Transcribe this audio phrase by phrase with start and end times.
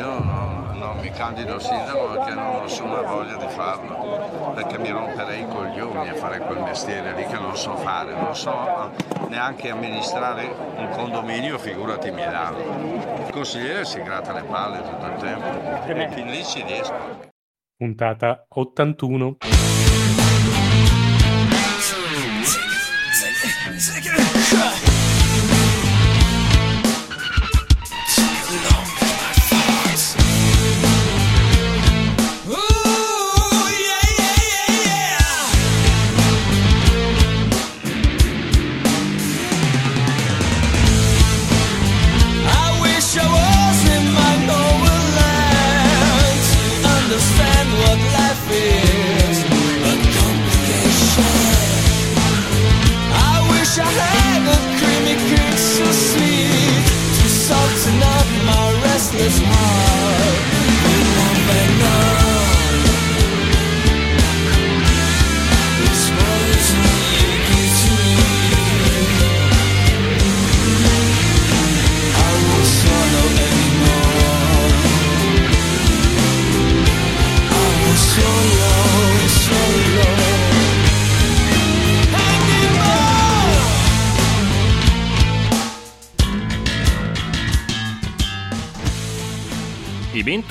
[0.00, 4.88] io non, non mi candido sindaco perché non ho nessuna voglia di farlo, perché mi
[4.88, 8.90] romperei i coglioni a fare quel mestiere lì che non so fare, non so
[9.28, 12.58] neanche amministrare un condominio, figurati Milano.
[13.26, 17.28] Il consigliere si gratta le palle tutto il tempo e fin lì ci riesco.
[17.76, 19.36] Puntata 81.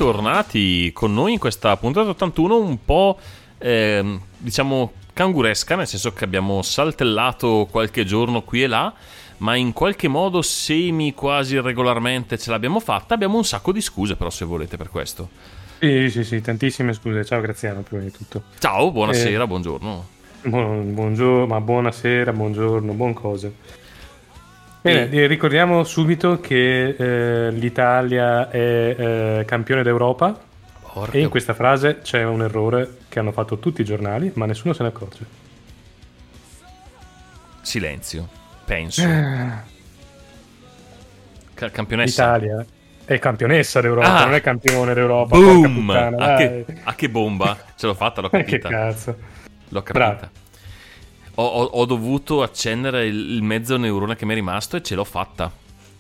[0.10, 3.20] Bentornati con noi in questa puntata 81 un po'
[3.60, 8.92] eh, diciamo canguresca, nel senso che abbiamo saltellato qualche giorno qui e là,
[9.38, 13.14] ma in qualche modo semi quasi regolarmente ce l'abbiamo fatta.
[13.14, 15.30] Abbiamo un sacco di scuse però se volete per questo.
[15.80, 17.24] Sì, sì, sì, tantissime scuse.
[17.24, 18.44] Ciao Graziano, prima di tutto.
[18.58, 20.08] Ciao, buonasera, eh, buongiorno.
[20.42, 23.54] Buon, buongiorno, ma buonasera, buongiorno, buon cose.
[24.82, 25.28] Bene, e...
[25.28, 28.58] ricordiamo subito che eh, l'Italia è
[29.38, 30.40] eh, campione d'Europa
[30.94, 31.18] Porca.
[31.18, 34.74] e in questa frase c'è un errore che hanno fatto tutti i giornali, ma nessuno
[34.74, 35.26] se ne accorge.
[37.62, 38.28] Silenzio,
[38.64, 39.04] penso.
[41.54, 42.38] Ca- campionessa.
[42.38, 42.66] L'Italia
[43.04, 44.24] è campionessa d'Europa, ah.
[44.24, 45.36] non è campione d'Europa.
[45.36, 45.90] Boom!
[45.90, 47.58] A che, a che, bomba!
[47.76, 48.70] Ce l'ho fatta, l'ho capita.
[48.70, 49.18] che cazzo.
[49.68, 50.06] L'ho capita.
[50.06, 50.48] Bravo
[51.42, 55.04] ho, ho, dovuto accendere il, il, mezzo neurone che mi è rimasto e ce l'ho
[55.04, 55.52] fatta.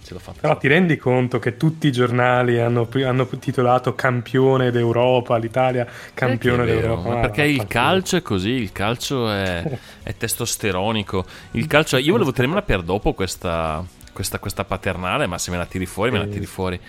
[0.03, 0.41] Ce l'ho fatta.
[0.41, 6.66] Però ti rendi conto che tutti i giornali hanno, hanno titolato campione d'Europa, l'Italia campione
[6.66, 7.09] d'Europa?
[7.09, 9.63] Ma perché il calcio è così, il calcio è,
[10.03, 11.25] è testosteronico.
[11.51, 12.01] Il calcio è...
[12.01, 16.11] Io volevo tenermela per dopo questa, questa, questa paternale, ma se me la tiri fuori,
[16.11, 16.79] me la tiri fuori.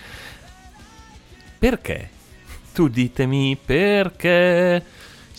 [1.59, 2.09] Perché?
[2.73, 4.83] Tu ditemi perché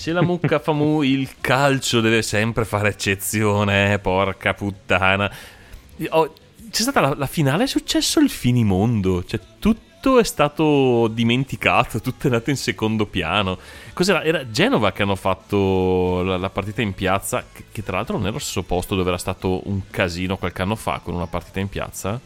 [0.02, 5.30] se la mucca fa mu, il calcio deve sempre fare eccezione, porca puttana.
[6.08, 6.34] Oh,
[6.68, 12.24] c'è stata la, la, finale, è successo il finimondo, cioè tutto è stato dimenticato, tutto
[12.24, 13.56] è andato in secondo piano.
[13.92, 14.24] Cos'era?
[14.24, 18.24] Era Genova che hanno fatto la, la partita in piazza, che, che, tra l'altro non
[18.24, 21.60] era lo stesso posto dove era stato un casino qualche anno fa con una partita
[21.60, 22.20] in piazza.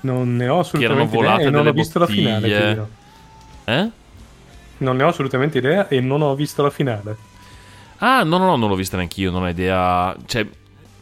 [0.00, 2.40] Non ne ho assolutamente idea e non ho visto bottiglie.
[2.40, 2.88] la finale.
[3.66, 3.98] Eh?
[4.80, 7.16] Non ne ho assolutamente idea e non ho visto la finale.
[7.98, 10.16] Ah, no, no, no, non l'ho vista neanche io, non ho idea.
[10.24, 10.46] Cioè,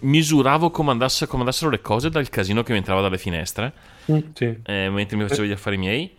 [0.01, 3.73] misuravo come, andasse, come andassero le cose dal casino che mi entrava dalle finestre.
[4.11, 4.57] Mm, sì.
[4.65, 6.11] eh, mentre mi facevo gli affari miei.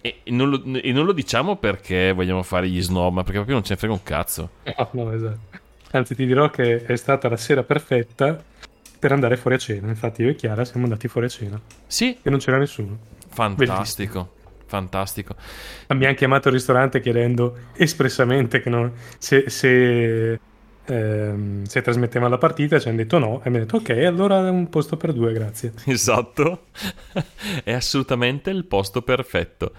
[0.00, 3.36] E, e, non lo, e, non lo, diciamo perché vogliamo fare gli snob, ma perché
[3.36, 4.50] proprio non ce ne frega un cazzo.
[4.64, 5.58] No, no, esatto.
[5.92, 8.42] Anzi, ti dirò che è stata la sera perfetta
[8.98, 9.88] per andare fuori a cena.
[9.88, 11.60] Infatti, io e Chiara siamo andati fuori a cena.
[11.86, 12.18] Sì.
[12.20, 12.98] E non c'era nessuno.
[13.28, 14.12] Fantastico.
[14.12, 14.36] Bellissimo
[14.68, 15.34] fantastico.
[15.88, 20.38] Abbiamo chiamato il ristorante chiedendo espressamente che non, se, se,
[20.84, 24.46] ehm, se trasmetteva la partita, ci hanno detto no, e mi hanno detto ok, allora
[24.46, 25.72] è un posto per due, grazie.
[25.86, 26.66] Esatto,
[27.64, 29.72] è assolutamente il posto perfetto.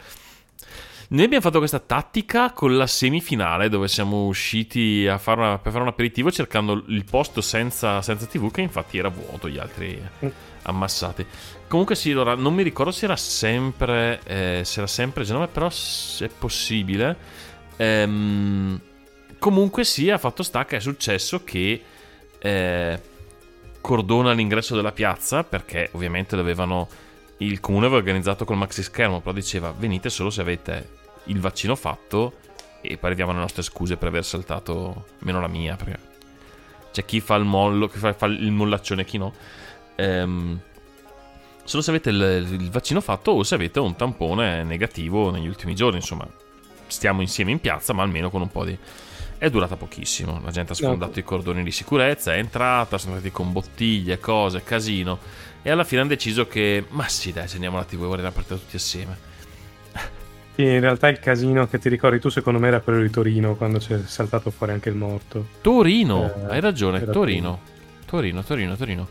[1.12, 5.72] Noi abbiamo fatto questa tattica con la semifinale dove siamo usciti a fare una, per
[5.72, 10.00] fare un aperitivo cercando il posto senza, senza TV che infatti era vuoto, gli altri
[10.24, 10.30] mm.
[10.70, 11.26] Ammassati.
[11.68, 15.70] Comunque sì, allora, non mi ricordo se era sempre, eh, se era sempre Genova, però
[15.70, 17.16] se è possibile.
[17.78, 18.80] Ehm,
[19.38, 21.84] comunque sì, ha fatto sta che è successo che
[22.40, 23.02] eh,
[23.82, 26.88] cordona l'ingresso della piazza, perché ovviamente dovevano...
[27.42, 31.76] Il comune aveva organizzato col maxi schermo, però diceva venite solo se avete il vaccino
[31.76, 32.34] fatto
[32.82, 36.00] e poi arriviamo alle nostre scuse per aver saltato, meno la mia, perché
[36.92, 39.34] c'è chi fa il mollo, chi fa, fa il mollaccione chi no.
[40.00, 40.60] Ehm,
[41.64, 45.76] solo se avete il, il, vaccino fatto o se avete un tampone negativo negli ultimi
[45.76, 45.98] giorni.
[45.98, 46.28] Insomma,
[46.88, 48.78] stiamo insieme in piazza, ma almeno con un po' di.
[49.38, 50.42] È durata pochissimo.
[50.44, 51.20] La gente ha sfondato no.
[51.20, 55.20] i cordoni di sicurezza, è entrata, sono andati con bottiglie, cose, casino.
[55.62, 58.32] E alla fine hanno deciso che, ma sì, dai, accendiamo la TV e guardiamo la
[58.32, 59.18] partita tutti assieme.
[60.56, 63.78] In realtà il casino che ti ricordi tu secondo me era quello di Torino quando
[63.78, 65.48] c'è saltato fuori anche il morto.
[65.62, 67.62] Torino, eh, hai ragione, Torino.
[68.06, 69.08] Torino, Torino, Torino.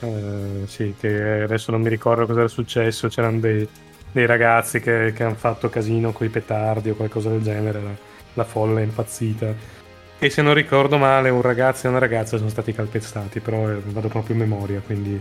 [0.00, 3.66] Eh, sì, che adesso non mi ricordo cosa era successo, c'erano dei,
[4.12, 7.94] dei ragazzi che, che hanno fatto casino con i petardi o qualcosa del genere, la,
[8.34, 9.74] la folla è impazzita.
[10.18, 13.80] E se non ricordo male, un ragazzo e una ragazza sono stati calpestati, però eh,
[13.84, 15.20] vado proprio in memoria, quindi...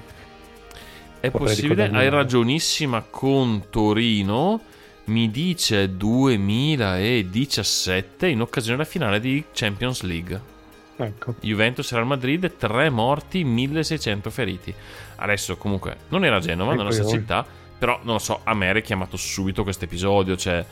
[1.19, 4.61] È possibile, hai ragionissima con Torino
[5.05, 10.54] mi dice 2017 in occasione della finale di Champions League.
[10.97, 11.35] Ecco.
[11.41, 14.73] Juventus Real Madrid, 3 morti, 1600 feriti.
[15.17, 17.45] Adesso comunque non era Genova, ecco non è la nostra città,
[17.77, 20.65] però non lo so, a me era chiamato subito questo episodio, cioè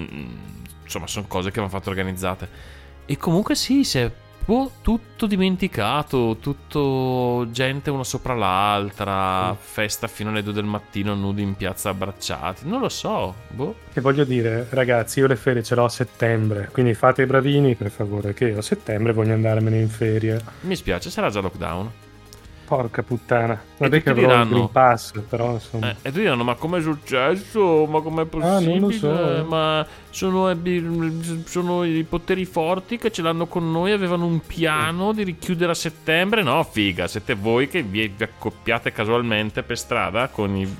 [0.00, 0.34] mm,
[0.82, 2.48] insomma sono cose che vanno fatte organizzate.
[3.06, 4.10] E comunque sì, si è
[4.44, 9.56] boh, tutto dimenticato, tutto gente una sopra l'altra, mm.
[9.58, 13.76] festa fino alle 2 del mattino nudi in piazza abbracciati, non lo so, boh.
[13.92, 17.74] Che voglio dire, ragazzi, io le ferie ce l'ho a settembre, quindi fate i bravini
[17.74, 20.40] per favore, che io a settembre voglio andarmene in ferie.
[20.60, 22.03] Mi spiace, sarà già lockdown.
[22.66, 23.60] Porca puttana.
[23.76, 25.90] Vabbè che avrò diranno, Green Pass, però insomma.
[25.90, 27.86] Eh, e tu diranno, ma com'è successo?
[27.86, 28.74] Ma com'è possibile?
[28.74, 29.44] Ah, non lo so.
[29.46, 30.56] Ma sono,
[31.44, 35.74] sono, i poteri forti che ce l'hanno con noi, avevano un piano di richiudere a
[35.74, 36.42] settembre?
[36.42, 40.76] No, figa, siete voi che vi, vi accoppiate casualmente per strada con i...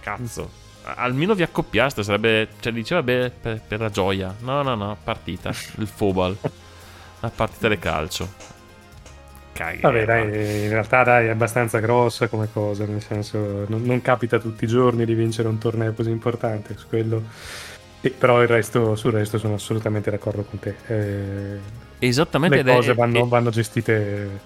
[0.00, 0.66] Cazzo.
[0.82, 2.48] Almeno vi accoppiaste, sarebbe...
[2.60, 4.34] Cioè, diceva, beh, per, per la gioia.
[4.40, 5.50] No, no, no, partita.
[5.78, 6.36] Il football.
[7.20, 8.57] La partita del calcio
[9.58, 9.80] caghi.
[9.80, 14.38] Vabbè, dai, in realtà dai, è abbastanza grossa come cosa, nel senso, non, non capita
[14.38, 17.22] tutti i giorni di vincere un torneo così importante, su quello...
[18.00, 20.76] E, però il resto, sul resto sono assolutamente d'accordo con te.
[20.86, 21.58] Eh,
[21.98, 22.62] Esattamente.
[22.62, 23.26] Le cose è, vanno, è...
[23.26, 24.40] vanno, gestite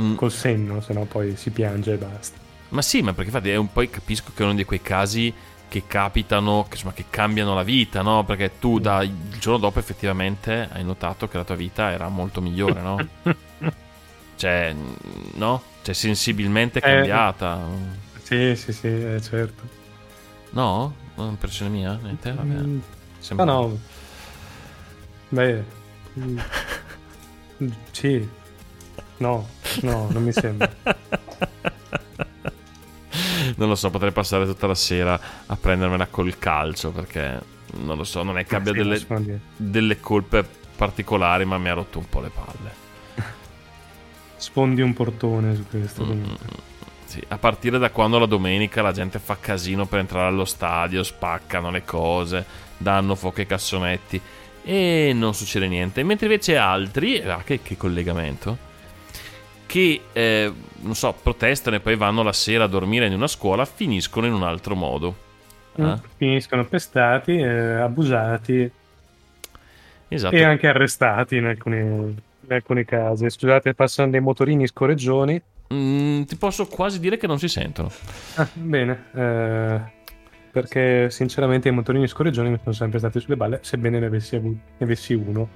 [0.00, 0.16] mm.
[0.16, 2.38] col senno, se no poi si piange e basta.
[2.68, 5.32] Ma sì, ma perché infatti è un po' capisco che è uno di quei casi
[5.66, 8.22] che capitano, che, insomma, che cambiano la vita, no?
[8.24, 12.42] Perché tu da, il giorno dopo effettivamente hai notato che la tua vita era molto
[12.42, 13.08] migliore, no?
[14.40, 14.74] cioè,
[15.34, 15.62] no?
[15.82, 17.60] Cioè, sensibilmente eh, cambiata.
[18.22, 19.62] Sì, sì, sì, eh, certo.
[20.50, 20.94] No?
[21.14, 21.98] È un'impressione mia?
[22.00, 22.32] Niente?
[22.32, 22.54] Vabbè.
[22.54, 22.78] Mm,
[23.18, 23.44] Sembra...
[23.44, 23.78] No, no.
[25.28, 25.64] Beh...
[26.18, 26.38] Mm,
[27.90, 28.26] sì.
[29.18, 29.46] No,
[29.82, 30.72] no, non mi sembra.
[33.56, 37.38] non lo so, potrei passare tutta la sera a prendermela col calcio perché
[37.74, 38.98] non lo so, non è che abbia delle,
[39.54, 42.79] delle colpe particolari, ma mi ha rotto un po' le palle
[44.40, 46.04] sfondi un portone su questo.
[46.04, 46.24] Mm,
[47.04, 51.02] sì, a partire da quando la domenica la gente fa casino per entrare allo stadio,
[51.02, 52.44] spaccano le cose,
[52.76, 54.20] danno fuoco ai cassonetti
[54.62, 56.02] e non succede niente.
[56.02, 58.56] Mentre invece altri, ah, che, che collegamento,
[59.66, 63.64] che eh, non so, protestano e poi vanno la sera a dormire in una scuola,
[63.64, 65.16] finiscono in un altro modo.
[65.80, 66.00] Mm, eh?
[66.16, 68.70] Finiscono pestati, eh, abusati
[70.08, 70.34] esatto.
[70.34, 73.30] e anche arrestati in alcuni in alcuni casi.
[73.30, 75.40] Scusate, passano dei motorini scorreggioni.
[75.72, 77.90] Mm, ti posso quasi dire che non si sentono.
[78.34, 79.80] Ah, bene, eh,
[80.50, 84.58] perché sinceramente i motorini scorreggioni mi sono sempre stati sulle balle, sebbene ne avessi, avuto,
[84.78, 85.48] ne avessi uno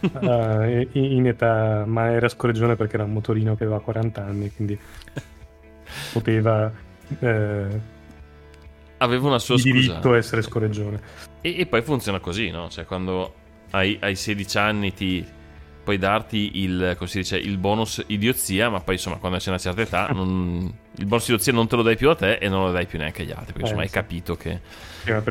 [0.00, 4.78] uh, in età, ma era scorreggione perché era un motorino che aveva 40 anni, quindi
[6.12, 6.70] poteva...
[7.18, 7.80] Eh,
[8.98, 11.00] aveva una sua diritto a essere scorreggione.
[11.40, 12.68] E, e, poi funziona così, no?
[12.68, 13.34] Cioè, quando
[13.70, 15.26] hai, hai 16 anni ti
[15.82, 20.06] puoi darti il, dice, il, bonus idiozia, ma poi insomma quando c'è una certa età
[20.12, 22.86] non, il bonus idiozia non te lo dai più a te e non lo dai
[22.86, 23.88] più neanche agli altri, perché eh, insomma sì.
[23.88, 24.60] hai capito che...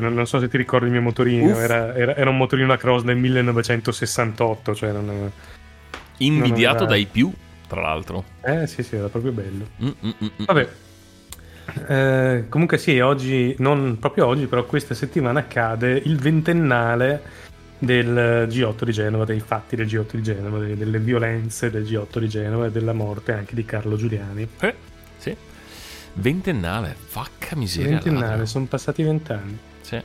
[0.00, 3.02] Non so se ti ricordi il mio motorino, era, era, era, un motorino a cross
[3.02, 5.30] del 1968, cioè non...
[6.18, 6.92] Invidiato non era...
[6.92, 7.32] dai più,
[7.66, 8.24] tra l'altro.
[8.42, 9.66] Eh sì sì, era proprio bello.
[9.82, 10.44] Mm-mm-mm.
[10.44, 10.68] Vabbè.
[11.88, 17.22] Eh, comunque sì, oggi, non proprio oggi, però questa settimana accade il ventennale
[17.82, 22.28] del G8 di Genova, dei fatti del G8 di Genova, delle violenze del G8 di
[22.28, 24.46] Genova e della morte anche di Carlo Giuliani.
[24.60, 24.74] Eh,
[25.18, 25.36] sì.
[26.14, 27.98] Ventennale, vacca miseria.
[27.98, 29.58] Ventennale, sono passati vent'anni.
[29.80, 30.00] Sì,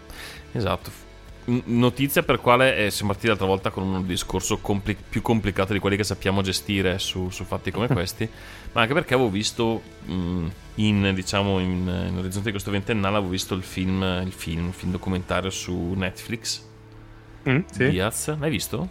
[0.54, 1.06] esatto.
[1.66, 5.80] Notizia per quale eh, siamo partiti l'altra volta con un discorso compli- più complicato di
[5.80, 8.28] quelli che sappiamo gestire su, su fatti come questi,
[8.72, 13.32] ma anche perché avevo visto mh, in, diciamo, in, in orizzonte di questo ventennale, avevo
[13.32, 16.67] visto il film, il film, il film documentario su Netflix
[17.48, 17.90] Mm, sì.
[17.90, 18.90] Diaz, l'hai visto?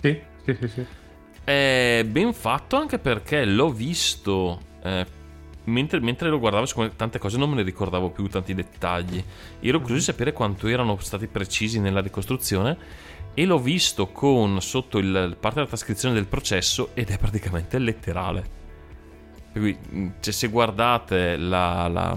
[0.00, 0.86] Sì, sì, sì, sì.
[1.44, 5.06] È ben fatto anche perché l'ho visto eh,
[5.64, 9.22] mentre, mentre, lo guardavo su tante cose non me ne ricordavo più tanti dettagli.
[9.60, 12.76] Ero curioso di sapere quanto erano stati precisi nella ricostruzione
[13.34, 18.58] e l'ho visto con sotto il parte della trascrizione del processo ed è praticamente letterale.
[19.52, 22.16] Cui, mm, cioè, se guardate la, la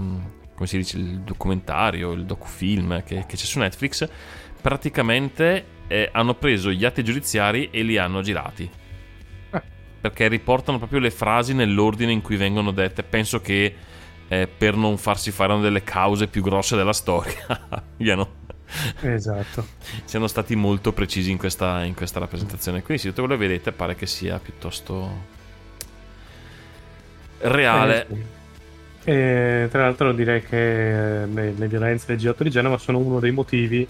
[0.54, 4.08] come si dice, il documentario, il docufilm che, che c'è su Netflix,
[4.64, 8.70] praticamente eh, hanno preso gli atti giudiziari e li hanno girati.
[9.52, 9.62] Eh.
[10.00, 13.04] Perché riportano proprio le frasi nell'ordine in cui vengono dette.
[13.04, 13.76] Penso che
[14.30, 18.42] eh, per non farsi fare una delle cause più grosse della storia abbiano
[19.02, 19.68] esatto.
[20.06, 22.82] siano stati molto precisi in questa, in questa rappresentazione.
[22.84, 25.26] Quindi, se tutto quello che vedete, pare che sia piuttosto
[27.40, 28.08] reale.
[28.08, 28.24] Eh, sì.
[29.12, 33.32] E, tra l'altro, direi che beh, le violenze del G8 di Genova sono uno dei
[33.32, 33.86] motivi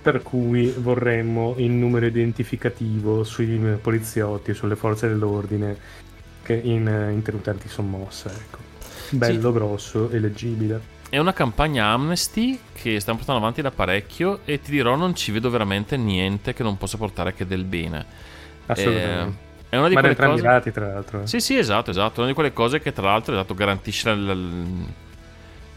[0.00, 5.76] per cui vorremmo il numero identificativo sui poliziotti, sulle forze dell'ordine
[6.42, 8.30] che in, in tenuta antisommossa.
[8.30, 8.58] Ecco.
[9.10, 9.58] Bello, sì.
[9.58, 10.98] grosso e leggibile.
[11.08, 15.32] È una campagna Amnesty che stiamo portando avanti da parecchio e ti dirò non ci
[15.32, 18.04] vedo veramente niente che non possa portare che del bene.
[18.66, 19.36] Assolutamente.
[19.36, 20.42] Eh, è una di Ma quelle cose...
[20.42, 21.26] lati, tra l'altro.
[21.26, 22.16] Sì, sì, esatto, esatto.
[22.16, 24.10] È una di quelle cose che tra l'altro esatto, garantisce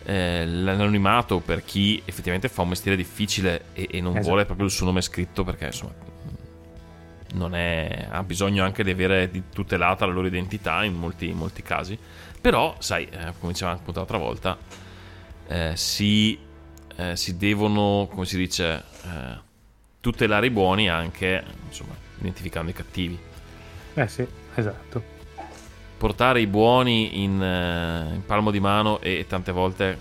[0.06, 4.28] eh, l'anonimato per chi effettivamente fa un mestiere difficile e, e non esatto.
[4.28, 6.12] vuole proprio il suo nome scritto perché insomma
[7.34, 11.62] non è, ha bisogno anche di avere tutelata la loro identità in molti, in molti
[11.62, 11.98] casi.
[12.40, 14.58] Però, sai, eh, come dicevamo appunto l'altra volta,
[15.48, 16.38] eh, si,
[16.96, 19.40] eh, si, devono, come si dice, eh,
[20.00, 23.18] tutelare i buoni anche, insomma, identificando i cattivi.
[23.94, 25.13] Eh sì, esatto.
[26.04, 29.98] Portare i buoni in, eh, in palmo di mano e tante volte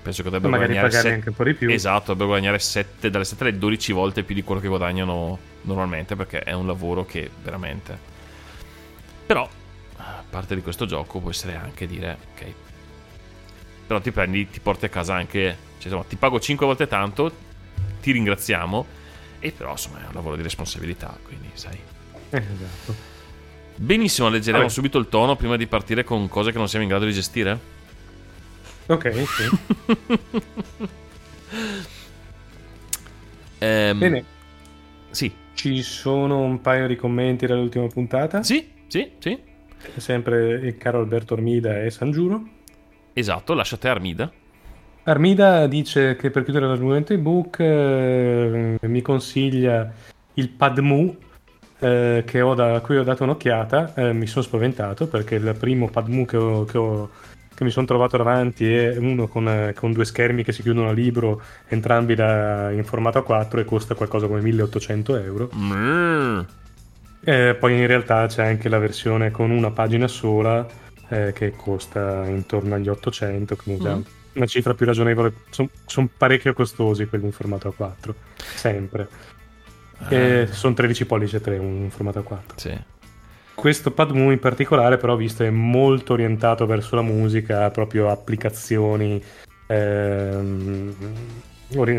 [0.00, 1.12] penso che dovrebbero guadagnare set...
[1.12, 1.68] anche un po' di più.
[1.68, 6.16] Esatto, dovrebbero guadagnare 7, dalle 7 alle 12 volte più di quello che guadagnano normalmente
[6.16, 7.98] perché è un lavoro che veramente...
[9.26, 9.46] Però,
[10.30, 12.52] parte di questo gioco può essere anche dire, ok,
[13.86, 17.30] però ti prendi, ti porti a casa anche, cioè, insomma, ti pago 5 volte tanto,
[18.00, 18.86] ti ringraziamo,
[19.38, 21.78] e però insomma è un lavoro di responsabilità, quindi sai.
[22.30, 23.12] Eh, esatto.
[23.76, 24.72] Benissimo, leggeremo Vabbè.
[24.72, 27.58] subito il tono prima di partire con cose che non siamo in grado di gestire.
[28.86, 29.48] Ok, sì.
[33.58, 34.24] ehm, Bene.
[35.10, 35.32] Sì.
[35.54, 38.42] Ci sono un paio di commenti dall'ultima puntata.
[38.42, 39.38] Sì, sì, sì.
[39.96, 42.42] Sempre il caro Alberto Ormida e San Giuro.
[43.12, 44.30] Esatto, lasciate Armida.
[45.04, 49.92] Armida dice che per chiudere l'argomento ebook eh, mi consiglia
[50.34, 51.16] il Padmu
[51.78, 53.94] eh, che ho da, a cui ho dato un'occhiata.
[53.94, 57.10] Eh, mi sono spaventato perché il primo Padmu che, ho, che, ho,
[57.54, 60.92] che mi sono trovato davanti è uno con, con, due schermi che si chiudono a
[60.92, 65.50] libro, entrambi da, in formato A4 e costa qualcosa come 1800 euro.
[65.54, 66.40] Mm.
[67.58, 70.66] poi in realtà c'è anche la versione con una pagina sola
[71.08, 74.00] eh, che costa intorno agli 800, quindi mm.
[74.34, 75.32] una cifra più ragionevole.
[75.50, 79.08] Sono son parecchio costosi quelli in formato A4, sempre.
[79.98, 80.46] Ah.
[80.46, 82.56] sono 13 pollici 3 un formato A4.
[82.56, 82.78] Sì.
[83.54, 89.22] Questo Padmu in particolare, però, visto è molto orientato verso la musica, proprio applicazioni
[89.68, 90.94] ehm,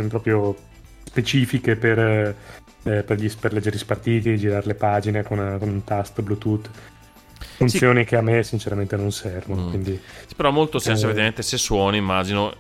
[0.08, 0.56] proprio
[1.04, 6.22] specifiche per, eh, per, gli, per leggere spartiti, girare le pagine con, con un tasto
[6.22, 6.70] Bluetooth
[7.56, 8.06] funzioni sì.
[8.06, 9.68] che a me sinceramente non servono.
[9.68, 9.70] Mm.
[9.70, 12.54] Quindi, sì, però ha molto senso, eh, effettivamente, se suoni, immagino,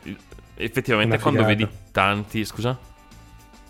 [0.55, 2.45] effettivamente quando vedi tanti...
[2.45, 2.77] Scusa?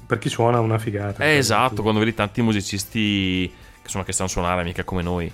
[0.06, 1.24] Per chi suona una figata.
[1.24, 5.32] Eh, esatto, quando vedi tanti musicisti che, insomma, che sanno suonare, mica come noi,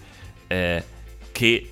[0.47, 0.83] eh,
[1.31, 1.71] che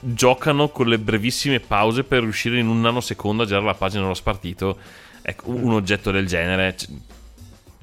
[0.00, 4.14] giocano con le brevissime pause per riuscire in un nanosecondo a girare la pagina dello
[4.14, 4.78] spartito.
[5.22, 6.76] Ecco, un oggetto del genere,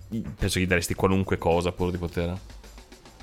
[0.07, 2.37] penso che gli daresti qualunque cosa pur di poter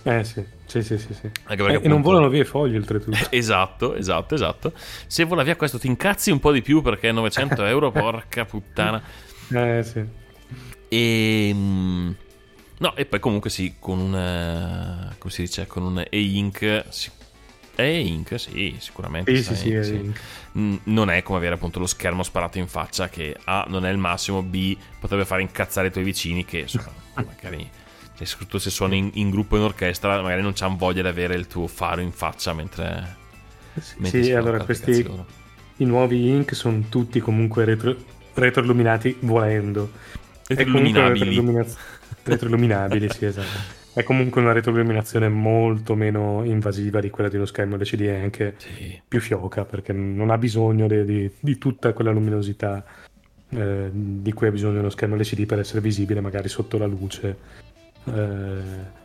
[0.02, 1.12] eh sì, sì, sì, sì.
[1.12, 1.30] sì.
[1.48, 3.16] Eh, E non volano via i fogli oltretutto.
[3.30, 4.72] esatto, esatto, esatto.
[5.06, 9.02] Se vola via questo ti incazzi un po' di più perché 900 euro, porca puttana.
[9.52, 10.04] Eh sì.
[10.88, 11.48] E...
[11.48, 12.16] Ehm,
[12.78, 14.14] no, e poi comunque sì, con un...
[14.14, 15.66] Eh, come si dice?
[15.66, 16.84] Con un e-ink...
[17.74, 19.36] E-ink, sì, sicuramente.
[19.36, 20.20] Sì, sì, sì, E-ink.
[20.84, 23.98] Non è come avere appunto lo schermo sparato in faccia che A non è il
[23.98, 27.70] massimo, B potrebbe fare incazzare i tuoi vicini che insomma, magari
[28.18, 31.34] cioè, soprattutto se suoni in, in, gruppo in orchestra, magari non c'hanno voglia di avere
[31.34, 33.16] il tuo faro in faccia mentre.
[33.78, 35.08] Sì, mentre sì allora questi.
[35.76, 37.94] I nuovi Ink sono tutti comunque retro,
[38.34, 39.92] retroilluminati volendo.
[40.48, 41.64] Retroilluminabili.
[42.24, 43.76] Retroilluminabili, sì, esatto.
[43.92, 48.54] È comunque una retroilluminazione molto meno invasiva di quella di uno schermo LCD e anche
[48.56, 49.00] sì.
[49.06, 52.84] più fioca perché non ha bisogno di, di, di tutta quella luminosità
[53.50, 57.36] eh, di cui ha bisogno uno schermo LCD per essere visibile magari sotto la luce
[58.04, 58.96] eh,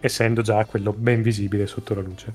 [0.00, 2.32] essendo già quello ben visibile sotto la luce.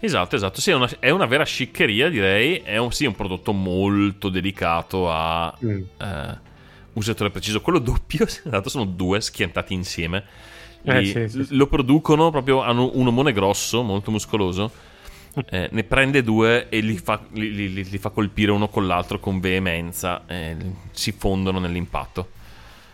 [0.00, 3.52] Esatto, esatto, sì, è una, è una vera sciccheria direi, è un, sì, un prodotto
[3.52, 5.82] molto dedicato a mm.
[5.98, 6.38] eh,
[6.98, 10.24] un settore preciso, quello doppio, esatto, sono due schiantati insieme.
[10.82, 14.70] Eh, sì, sì, lo producono proprio, hanno un omone grosso, molto muscoloso,
[15.50, 19.18] eh, ne prende due e li fa, li, li, li fa, colpire uno con l'altro
[19.20, 20.56] con veemenza e
[20.90, 22.36] si fondono nell'impatto.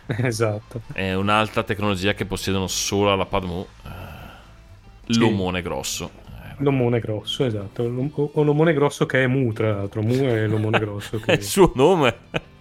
[0.17, 0.81] Esatto.
[0.93, 3.65] È un'altra tecnologia che possiedono solo alla Padmu.
[3.85, 6.11] Eh, l'omone grosso.
[6.57, 7.81] L'omone grosso, esatto.
[7.83, 10.03] O l'omone grosso che è Mu, tra l'altro.
[10.03, 11.19] Mu è l'omone grosso.
[11.19, 11.31] Che...
[11.31, 12.15] è il suo nome?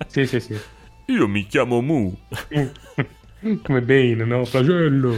[0.06, 0.58] Sì, sì, sì.
[1.06, 2.16] Io mi chiamo Mu.
[3.62, 4.44] Come Bane, no?
[4.44, 5.14] Flagello.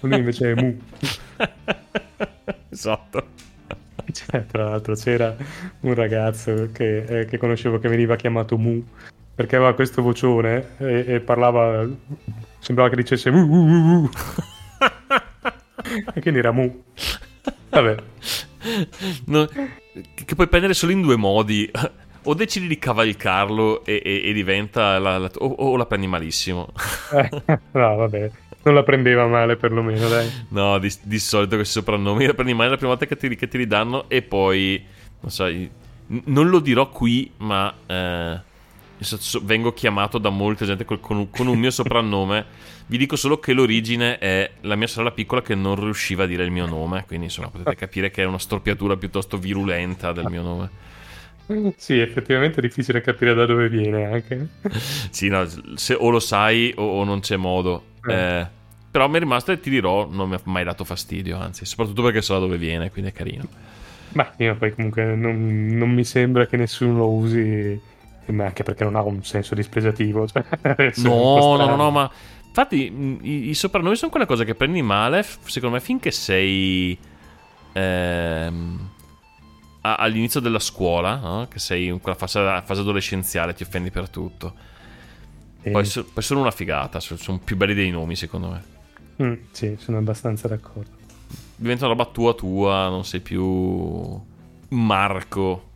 [0.00, 0.78] Lui invece è Mu.
[2.68, 3.28] esatto.
[4.12, 5.34] Cioè, tra l'altro c'era
[5.80, 8.84] un ragazzo che, eh, che, conoscevo che veniva chiamato Mu
[9.34, 11.88] perché aveva questo vocione e, e parlava,
[12.60, 14.10] sembrava che dicesse Mu, mu, mu, mu.
[16.14, 16.84] e quindi era Mu.
[17.70, 17.96] Vabbè.
[19.26, 19.48] No,
[20.14, 21.70] che puoi prendere solo in due modi.
[22.26, 24.98] O decidi di cavalcarlo e, e, e diventa.
[24.98, 26.72] La, la, o, o, la prendi malissimo.
[27.12, 27.28] Eh,
[27.72, 28.30] no, vabbè.
[28.62, 30.30] Non la prendeva male, perlomeno, dai.
[30.48, 33.46] No, di, di solito questi soprannomi la prendi male la prima volta che ti, che
[33.46, 34.82] ti ridanno e poi.
[35.20, 35.46] Non so.
[36.06, 37.72] Non lo dirò qui, ma.
[37.86, 38.52] Eh,
[39.42, 42.72] vengo chiamato da molta gente con, con un mio soprannome.
[42.86, 46.44] Vi dico solo che l'origine è la mia sorella piccola che non riusciva a dire
[46.44, 47.04] il mio nome.
[47.06, 50.70] Quindi, insomma, potete capire che è una storpiatura piuttosto virulenta del mio nome.
[51.76, 54.48] Sì, effettivamente è difficile capire da dove viene anche.
[55.10, 57.84] sì, no, se o lo sai o, o non c'è modo.
[58.06, 58.12] Eh.
[58.12, 58.46] Eh,
[58.90, 62.34] però Mary Master, ti dirò, non mi ha mai dato fastidio, anzi, soprattutto perché so
[62.34, 63.44] da dove viene, quindi è carino.
[64.12, 67.80] Ma io poi comunque non, non mi sembra che nessuno lo usi,
[68.26, 70.28] ma anche perché non ha un senso dispregiativo.
[70.28, 70.44] Cioè,
[71.02, 72.10] no, no, no, no, ma
[72.46, 76.96] infatti i, i soprannomi sono quelle cose che prendi male, secondo me, finché sei...
[77.72, 78.92] Ehm,
[79.86, 81.46] all'inizio della scuola, no?
[81.48, 84.54] che sei in quella fase, fase adolescenziale, ti offendi per tutto.
[85.60, 85.70] E...
[85.70, 88.62] Poi, so, poi, sono una figata, sono più belli dei nomi secondo me.
[89.22, 91.02] Mm, sì, sono abbastanza d'accordo.
[91.56, 94.20] Diventa una roba tua tua, non sei più
[94.68, 95.72] Marco.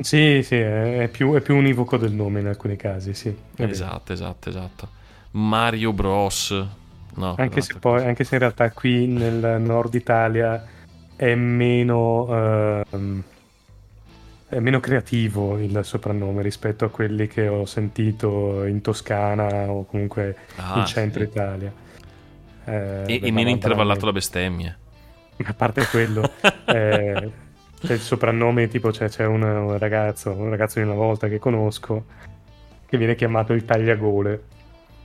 [0.00, 3.34] Sì, sì, è più, è più univoco del nome in alcuni casi, sì.
[3.56, 4.88] Esatto, esatto, esatto.
[5.32, 6.50] Mario Bros.
[7.14, 10.66] No, anche, se poi, anche se in realtà qui nel nord Italia
[11.22, 13.22] è meno, uh,
[14.48, 20.36] è meno creativo il soprannome rispetto a quelli che ho sentito in Toscana o comunque
[20.56, 21.28] ah, in centro sì.
[21.28, 21.72] Italia.
[22.64, 24.76] Eh, e, e meno intervallato la bestemmia.
[25.44, 26.28] A parte quello,
[26.66, 27.30] eh,
[27.80, 31.38] c'è il soprannome tipo c'è, c'è un, un, ragazzo, un ragazzo di una volta che
[31.38, 32.04] conosco,
[32.84, 34.42] che viene chiamato il tagliagole,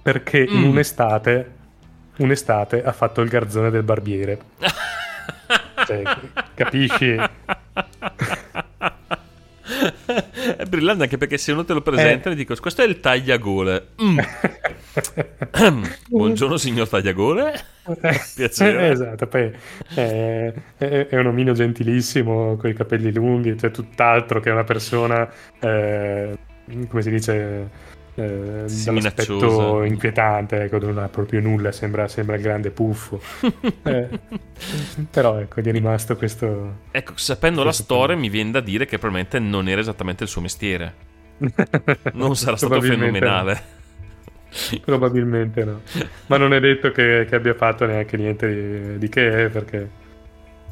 [0.02, 0.56] perché mm.
[0.56, 1.52] in un'estate,
[2.18, 4.40] un'estate ha fatto il garzone del barbiere.
[5.86, 6.04] Cioè,
[6.54, 7.16] capisci?
[9.68, 12.36] È brillante anche perché se uno te lo presenta, eh.
[12.36, 13.88] dico: Questo è il tagliagole.
[14.02, 14.20] Mm.
[16.10, 17.54] Buongiorno, signor tagliagole.
[18.36, 18.90] Piacere.
[18.90, 19.52] esatto, poi
[19.94, 25.30] è, è, è, un omino gentilissimo con i capelli lunghi, cioè tutt'altro che una persona,
[25.60, 26.38] eh,
[26.90, 27.70] come si dice
[28.20, 33.22] eh, dall'aspetto inquietante, ecco, non ha proprio nulla, sembra, sembra il grande puffo.
[33.84, 34.10] eh,
[35.12, 36.80] però ecco, gli è rimasto questo...
[36.90, 40.30] Ecco, sapendo questo la storia mi viene da dire che probabilmente non era esattamente il
[40.30, 41.06] suo mestiere.
[42.14, 43.54] Non sarà stato fenomenale.
[44.72, 44.80] No.
[44.84, 45.82] Probabilmente no.
[46.26, 49.90] Ma non è detto che, che abbia fatto neanche niente di, di che, perché...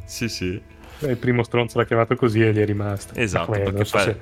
[0.05, 0.59] Sì, sì.
[0.99, 3.13] Il primo stronzo l'ha chiamato così e gli è rimasto.
[3.13, 3.51] Esatto.
[3.51, 4.17] Come, non so se,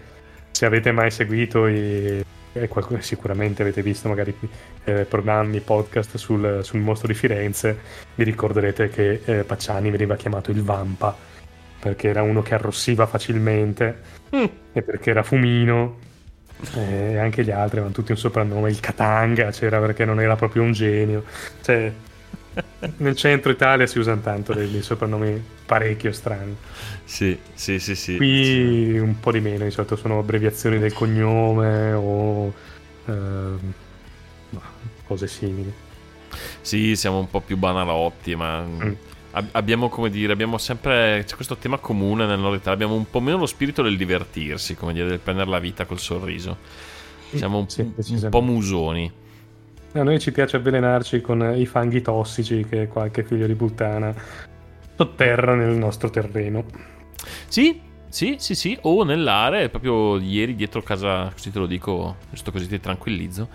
[0.51, 2.21] se avete mai seguito i
[2.53, 4.35] eh, qualcuno, sicuramente avete visto magari
[4.83, 7.77] eh, programmi, podcast sul, sul, mostro di Firenze,
[8.15, 11.15] vi ricorderete che eh, Pacciani veniva chiamato il Vampa,
[11.79, 14.01] perché era uno che arrossiva facilmente
[14.35, 14.45] mm.
[14.71, 16.11] e perché era fumino.
[16.75, 20.35] Eh, e anche gli altri avevano tutti un soprannome, il Katanga c'era perché non era
[20.35, 21.25] proprio un genio.
[21.61, 21.91] Cioè,
[22.97, 26.55] nel centro Italia si usano tanto dei, dei soprannomi parecchio strani.
[27.13, 28.17] Sì, sì, sì, sì.
[28.17, 28.97] Qui sì.
[28.97, 32.51] un po' di meno, di solito sono abbreviazioni del cognome o
[33.05, 33.51] eh,
[35.05, 35.71] cose simili.
[36.61, 38.91] Sì, siamo un po' più banalotti, ma mm.
[39.51, 43.19] abbiamo, come dire, abbiamo sempre c'è questo tema comune nel nord Italia, abbiamo un po'
[43.19, 46.57] meno lo spirito del divertirsi, come dire, del prendere la vita col sorriso.
[47.29, 49.11] Siamo un, sì, un po' musoni.
[49.91, 54.11] A noi ci piace avvelenarci con i fanghi tossici che qualche figlio di puttana
[54.95, 56.92] sotterra nel nostro terreno.
[57.47, 57.81] Sì,
[58.13, 62.67] sì, sì, sì, o nell'area, proprio ieri dietro casa, così te lo dico, giusto così
[62.67, 63.47] ti tranquillizzo,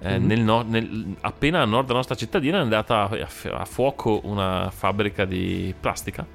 [0.00, 0.26] eh, mm-hmm.
[0.26, 3.28] nel no, nel, appena a nord della nostra cittadina è andata a,
[3.58, 6.26] a, fuoco una fabbrica di plastica.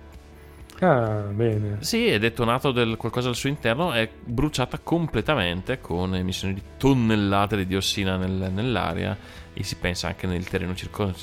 [0.80, 1.78] Ah, bene.
[1.80, 7.56] Sì, è detonato del, qualcosa al suo interno, è bruciata completamente con emissioni di tonnellate
[7.56, 9.18] di diossina nel, nell'aria
[9.54, 11.14] e si pensa anche nel terreno circo-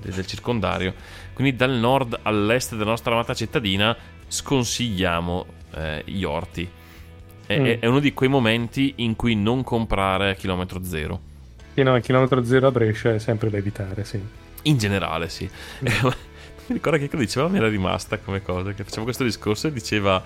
[0.00, 0.94] del circondario.
[1.32, 3.96] Quindi dal nord all'est della nostra amata cittadina
[4.28, 6.68] sconsigliamo eh, gli orti.
[7.46, 7.64] È, mm.
[7.80, 11.20] è, uno di quei momenti in cui non comprare a chilometro zero.
[11.74, 14.20] Sì, no, il chilometro zero a Brescia è sempre da evitare, sì.
[14.62, 15.48] In generale, sì.
[15.82, 15.86] Mm.
[16.66, 20.22] mi ricordo che diceva, mi era rimasta come cosa, che faceva questo discorso e diceva,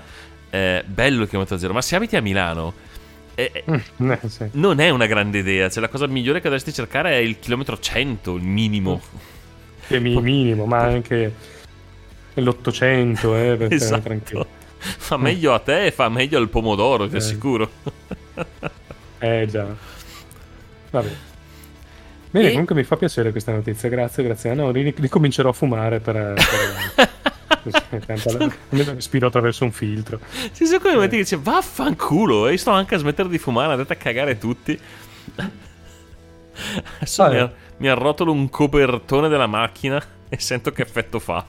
[0.49, 2.89] eh, bello il chilometro zero, ma se abiti a Milano
[3.35, 4.49] è, mm, eh, sì.
[4.53, 5.69] non è una grande idea.
[5.69, 9.01] Cioè, la cosa migliore che dovresti cercare è il chilometro 100, il minimo.
[9.87, 11.35] Che minimo, ma anche
[12.41, 14.03] l'800, eh, per esatto.
[14.03, 14.47] tranquillo.
[14.81, 17.19] Fa meglio a te e fa meglio al pomodoro, ti eh.
[17.19, 17.71] assicuro.
[19.19, 19.67] eh già.
[20.91, 21.11] Vabbè.
[22.31, 22.51] Bene, e...
[22.51, 24.71] comunque mi fa piacere questa notizia, grazie Graziano.
[24.71, 26.35] Ricomincerò a fumare per...
[26.35, 27.09] per...
[28.71, 30.19] Almeno respiro attraverso un filtro.
[30.53, 33.93] Ci sono quei momenti che dice vaffanculo e sto anche a smettere di fumare, andate
[33.93, 34.79] a cagare tutti.
[36.97, 41.45] Adesso mi arrotolo un copertone della macchina e sento che effetto fa.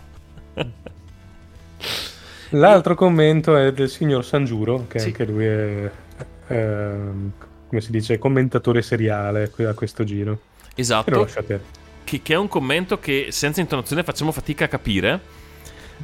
[2.49, 5.07] L'altro commento è del signor Sangiuro, che sì.
[5.07, 5.91] anche lui è,
[6.47, 6.95] è,
[7.67, 10.39] come si dice, commentatore seriale a questo giro.
[10.75, 11.27] Esatto.
[12.03, 15.39] Che, che, è un commento che senza intonazione facciamo fatica a capire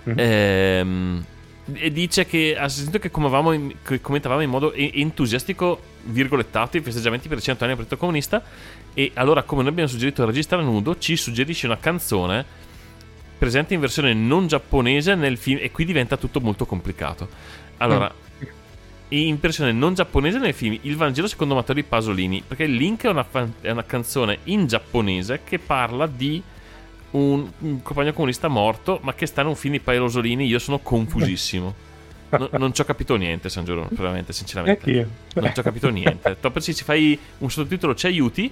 [0.08, 0.18] Mm-hmm.
[0.20, 1.26] Ehm,
[1.74, 3.12] e dice che ha sentito che,
[3.54, 8.00] in, che commentavamo in modo entusiastico, virgolettato, i festeggiamenti per i 100 anni del Partito
[8.00, 8.42] Comunista.
[8.94, 12.46] E allora, come noi abbiamo suggerito il regista nudo, ci suggerisce una canzone
[13.38, 15.60] presente in versione non giapponese nel film.
[15.62, 17.28] E qui diventa tutto molto complicato.
[17.78, 18.12] Allora.
[18.14, 18.26] Mm
[19.10, 23.06] in versione non giapponese nel film Il Vangelo secondo Matteo di Pasolini perché il link
[23.06, 23.26] è una,
[23.62, 26.44] è una canzone in giapponese che parla di
[27.12, 30.46] un, un compagno comunista morto, ma che sta in un film di Paolo Rosolini.
[30.46, 31.86] Io sono confusissimo.
[32.30, 35.08] No, non ci ho capito niente, San Giorgio, veramente, sinceramente.
[35.36, 36.36] Non ci ho capito niente.
[36.42, 38.52] Dopo se ci fai un sottotitolo ci aiuti.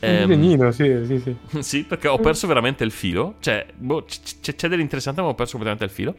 [0.00, 1.36] Ehm, disegnino, sì, sì, sì.
[1.62, 3.36] sì, perché ho perso veramente il filo.
[3.40, 6.14] Cioè, boh, c- c'è dell'interessante, ma ho perso completamente il filo.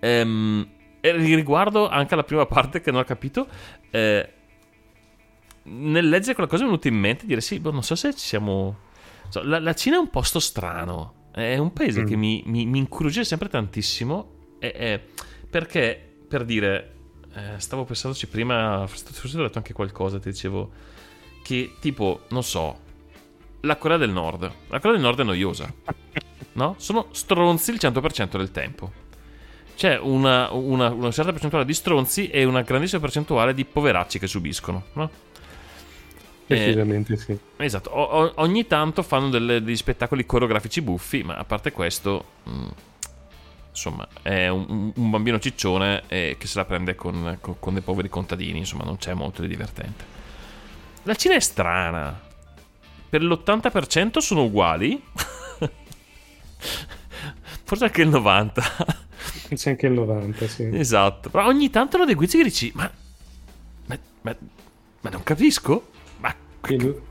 [0.00, 0.68] Ehm,
[1.00, 3.48] e riguardo anche alla prima parte che non ho capito,
[3.90, 4.28] eh,
[5.62, 8.12] nel leggere quella cosa mi è venuto in mente dire sì, boh, non so se
[8.12, 8.88] ci siamo
[9.42, 11.28] la, la, Cina è un posto strano.
[11.32, 12.06] È un paese mm.
[12.06, 14.56] che mi, mi, mi incuriosisce sempre tantissimo.
[14.58, 15.00] È, è
[15.48, 16.94] perché, per dire,
[17.34, 20.70] eh, stavo pensandoci prima, forse ho detto anche qualcosa, ti dicevo,
[21.42, 22.78] che tipo, non so,
[23.60, 24.42] la Corea del Nord.
[24.68, 25.72] La Corea del Nord è noiosa,
[26.52, 26.74] no?
[26.78, 28.92] Sono stronzi il 100% del tempo.
[29.76, 34.26] C'è una, una, una certa percentuale di stronzi e una grandissima percentuale di poveracci che
[34.26, 35.10] subiscono, no?
[36.46, 37.38] Precisamente eh, sì.
[37.56, 42.50] Esatto, o, ogni tanto fanno delle, degli spettacoli coreografici buffi, ma a parte questo, mh,
[42.50, 42.68] mm,
[43.70, 47.82] insomma, è un, un bambino ciccione eh, che se la prende con, con, con, dei
[47.82, 50.04] poveri contadini, insomma, non c'è molto di divertente.
[51.04, 52.28] La Cina è strana.
[53.10, 55.02] Per l'80% sono uguali.
[57.64, 58.52] Forse anche il 90%.
[59.54, 60.70] C'è anche il 90%, sì.
[60.72, 61.28] Esatto.
[61.28, 62.90] Però ogni tanto lo dei guizzi che dici, ma,
[63.86, 64.36] ma, ma,
[65.00, 65.88] ma non capisco.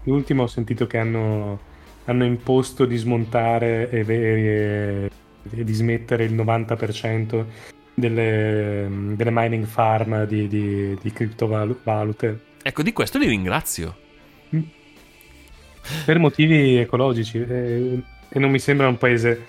[0.03, 1.59] L'ultimo ho sentito che hanno,
[2.05, 5.11] hanno imposto di smontare e, e,
[5.51, 7.45] e, di smettere il 90%
[7.93, 12.39] delle, delle mining farm di, di, di criptovalute.
[12.61, 14.07] Ecco, di questo li ringrazio.
[16.05, 17.39] Per motivi ecologici.
[17.39, 19.45] Eh, e non mi sembra un paese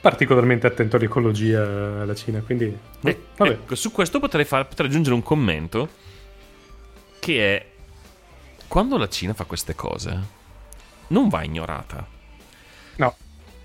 [0.00, 2.76] particolarmente attento all'ecologia la Cina, quindi...
[3.02, 5.88] Eh, ecco, su questo potrei, far, potrei aggiungere un commento
[7.18, 7.66] che è
[8.68, 10.20] quando la Cina fa queste cose,
[11.08, 12.06] non va ignorata.
[12.96, 13.16] No.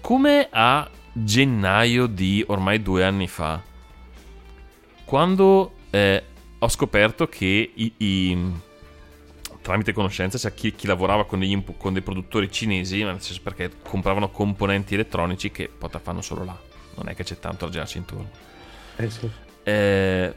[0.02, 3.62] Come a gennaio di ormai due anni fa,
[5.06, 6.24] quando eh,
[6.58, 8.52] ho scoperto che i, i,
[9.64, 13.72] tramite conoscenza, cioè chi, chi lavorava con, degli, con, dei produttori cinesi, nel senso perché
[13.82, 16.60] compravano componenti elettronici che poi fanno solo là,
[16.96, 18.30] non è che c'è tanto da girarci intorno.
[18.98, 19.32] Eh sì.
[19.64, 20.34] Eh,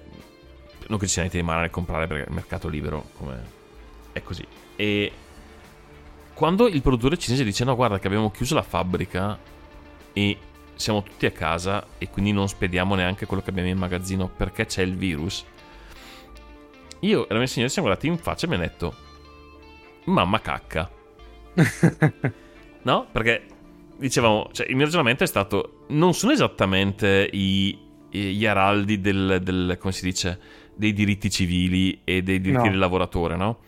[0.87, 3.43] non che ci sia niente di male nel comprare perché il mercato libero come
[4.13, 4.47] è così.
[4.77, 5.13] E
[6.33, 9.39] quando il produttore cinese dice no guarda che abbiamo chiuso la fabbrica
[10.13, 10.39] e
[10.77, 14.67] siamo tutti a casa e quindi non spediamo neanche quello che abbiamo in magazzino perché
[14.67, 15.45] c'è il virus,
[17.01, 19.06] io e la mia signora siamo guardati in faccia e mi hanno detto
[20.07, 20.91] mamma cacca.
[22.83, 23.07] no?
[23.13, 23.47] Perché
[23.99, 27.77] dicevamo, cioè, il mio ragionamento è stato non sono esattamente i,
[28.11, 30.39] gli araldi del, del, come si dice,
[30.75, 32.71] dei diritti civili e dei diritti no.
[32.71, 33.59] del lavoratore, no?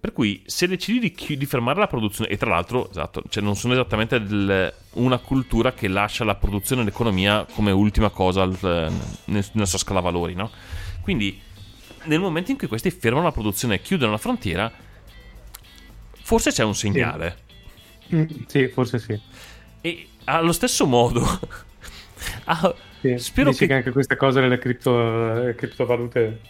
[0.00, 3.42] Per cui se decidi di, chi- di, fermare la produzione, e tra l'altro, esatto, cioè
[3.42, 8.42] non sono esattamente del, una cultura che lascia la produzione e l'economia come ultima cosa
[8.42, 10.50] al, nel, nella sua scala valori, no?
[11.02, 11.40] Quindi
[12.04, 14.72] nel momento in cui questi fermano la produzione e chiudono la frontiera,
[16.28, 17.36] forse c'è un segnale.
[18.06, 19.18] Sì, mm, sì forse sì.
[19.80, 21.24] E allo stesso modo,
[22.44, 23.66] Ah, Sì, spero che...
[23.66, 26.40] che anche queste cose nelle cripto- eh, criptovalute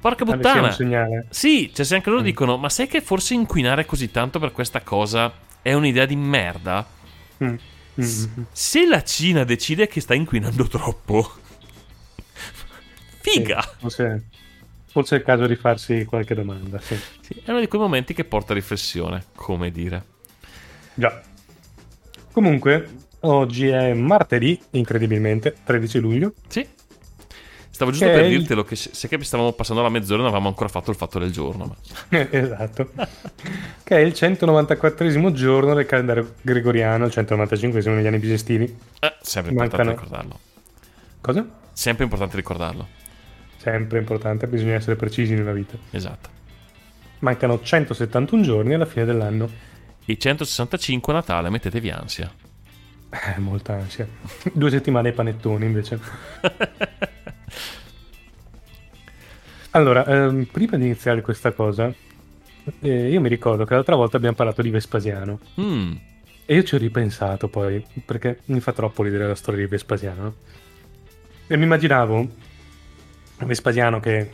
[0.00, 0.72] Porca sia un puttana!
[0.72, 1.26] segnale.
[1.30, 2.24] Sì, cioè se anche loro Mm.
[2.24, 6.84] dicono, ma sai che forse inquinare così tanto per questa cosa è un'idea di merda?
[7.44, 7.48] Mm.
[7.48, 7.56] Mm.
[8.02, 11.30] S- Se la Cina decide che sta inquinando troppo,
[13.22, 13.62] figa!
[13.86, 14.04] Sì,
[14.96, 16.80] forse, è il caso di farsi qualche domanda.
[16.80, 16.98] Sì.
[17.20, 20.02] Sì, è uno di quei momenti che porta a riflessione, come dire.
[20.94, 21.20] Già.
[22.32, 22.88] Comunque,
[23.20, 26.32] oggi è martedì, incredibilmente, 13 luglio.
[26.48, 26.66] Sì.
[27.68, 30.48] Stavo giusto per il- dirtelo che se, se che stavamo passando la mezz'ora non avevamo
[30.48, 31.76] ancora fatto il fatto del giorno.
[32.08, 32.30] Ma...
[32.30, 32.90] esatto.
[33.84, 38.64] che è il 194 giorno del calendario gregoriano, il 195 negli anni bisestili.
[38.64, 40.38] Eh, sempre importante Mancano- ricordarlo.
[41.20, 41.46] Cosa?
[41.74, 42.95] Sempre importante ricordarlo.
[43.68, 45.76] Sempre importante, bisogna essere precisi nella vita.
[45.90, 46.28] Esatto.
[47.18, 49.50] Mancano 171 giorni alla fine dell'anno.
[50.04, 52.30] E 165 a Natale, mettetevi ansia.
[53.10, 54.06] Eh, molta ansia.
[54.54, 55.98] Due settimane ai panettoni invece.
[59.70, 61.92] Allora, ehm, prima di iniziare questa cosa,
[62.80, 65.38] eh, io mi ricordo che l'altra volta abbiamo parlato di Vespasiano.
[65.60, 65.92] Mm,
[66.46, 70.22] E io ci ho ripensato poi, perché mi fa troppo ridere la storia di Vespasiano.
[70.22, 70.34] no?
[71.46, 72.26] E mi immaginavo
[73.44, 74.30] Vespasiano che,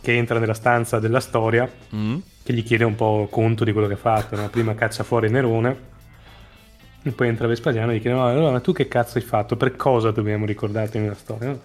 [0.00, 2.16] che entra nella stanza della storia, mm.
[2.42, 4.36] che gli chiede un po' conto di quello che ha fatto.
[4.36, 4.48] no?
[4.48, 5.92] Prima caccia fuori Nerone,
[7.02, 9.56] e poi entra Vespasiano e gli chiede: "No, allora, ma tu che cazzo hai fatto?
[9.56, 11.48] Per cosa dobbiamo ricordarti nella storia?
[11.48, 11.60] no?"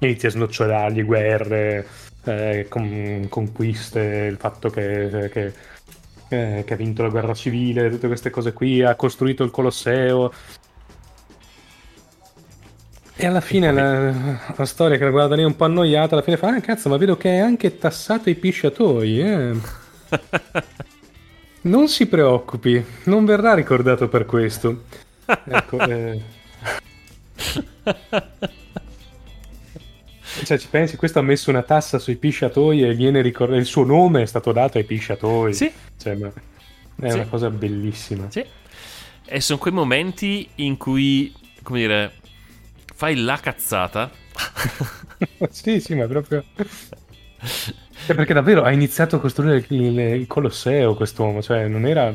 [0.00, 1.86] Inizia a snocciolargli guerre,
[2.24, 4.00] eh, con- conquiste,
[4.30, 5.52] il fatto che, che-
[6.28, 10.32] eh, che ha vinto la guerra civile, tutte queste cose qui, ha costruito il Colosseo.
[13.22, 14.10] E alla fine la,
[14.56, 16.96] la storia che la guarda lì un po' annoiata, alla fine fa: Ah, cazzo, ma
[16.96, 19.52] vedo che hai anche tassato i pisciatoi, eh.
[21.62, 24.84] Non si preoccupi, non verrà ricordato per questo.
[25.44, 26.20] Ecco, eh.
[30.44, 33.58] Cioè, ci pensi, questo ha messo una tassa sui pisciatoi e viene ricordato.
[33.60, 35.52] Il suo nome è stato dato ai pisciatoi.
[35.54, 35.70] Sì.
[35.98, 36.32] Cioè, ma-
[37.00, 37.14] è Sì.
[37.16, 38.30] una cosa bellissima.
[38.30, 38.44] Sì.
[39.26, 42.12] E sono quei momenti in cui, come dire,
[43.00, 44.10] fai la cazzata.
[45.48, 46.44] sì, sì, ma proprio.
[48.04, 52.14] Cioè, perché davvero ha iniziato a costruire il, il- Colosseo quest'uomo, cioè non era.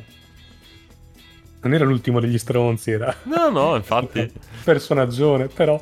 [1.62, 3.16] Non era l'ultimo degli stronzi, era.
[3.24, 4.32] No, no, infatti.
[4.64, 5.82] Personaggione, però.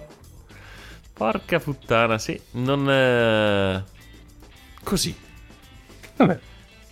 [1.13, 2.39] Porca puttana, sì.
[2.51, 2.89] Non...
[2.89, 3.83] eh,
[4.83, 5.15] Così.
[6.15, 6.39] Vabbè.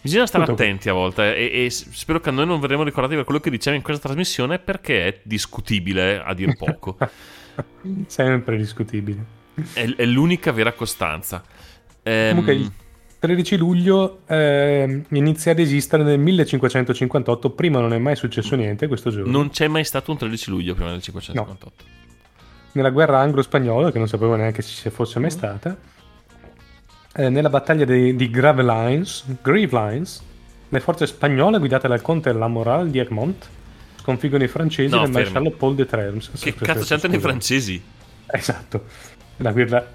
[0.02, 2.84] Bisogna stare Tutto attenti a volte e, e s- spero che a noi non verremo
[2.84, 6.97] ricordati per quello che diciamo in questa trasmissione perché è discutibile a dir poco.
[8.08, 9.24] Sempre discutibile.
[9.74, 11.44] è, è l'unica vera costanza.
[12.04, 12.72] Ehm, Comunque il
[13.20, 19.12] 13 luglio ehm, inizia ad esistere nel 1558, prima non è mai successo niente questo
[19.12, 19.32] giorno.
[19.32, 21.84] non c'è mai stato un 13 luglio prima del 558.
[22.74, 25.78] Nella guerra anglo-spagnola, che non sapevo neanche se ci fosse mai stata,
[27.14, 30.24] eh, nella battaglia di, di Gravelines, Gravelines,
[30.70, 33.50] le forze spagnole guidate dal conte Lamoral di Egmont
[34.02, 35.14] sconfiggono i francesi No, fermi.
[35.14, 36.32] maresciallo Paul de Treves.
[36.40, 37.82] Che cazzo c'entrano i francesi?
[38.26, 38.86] Esatto.
[39.38, 39.86] La guerra,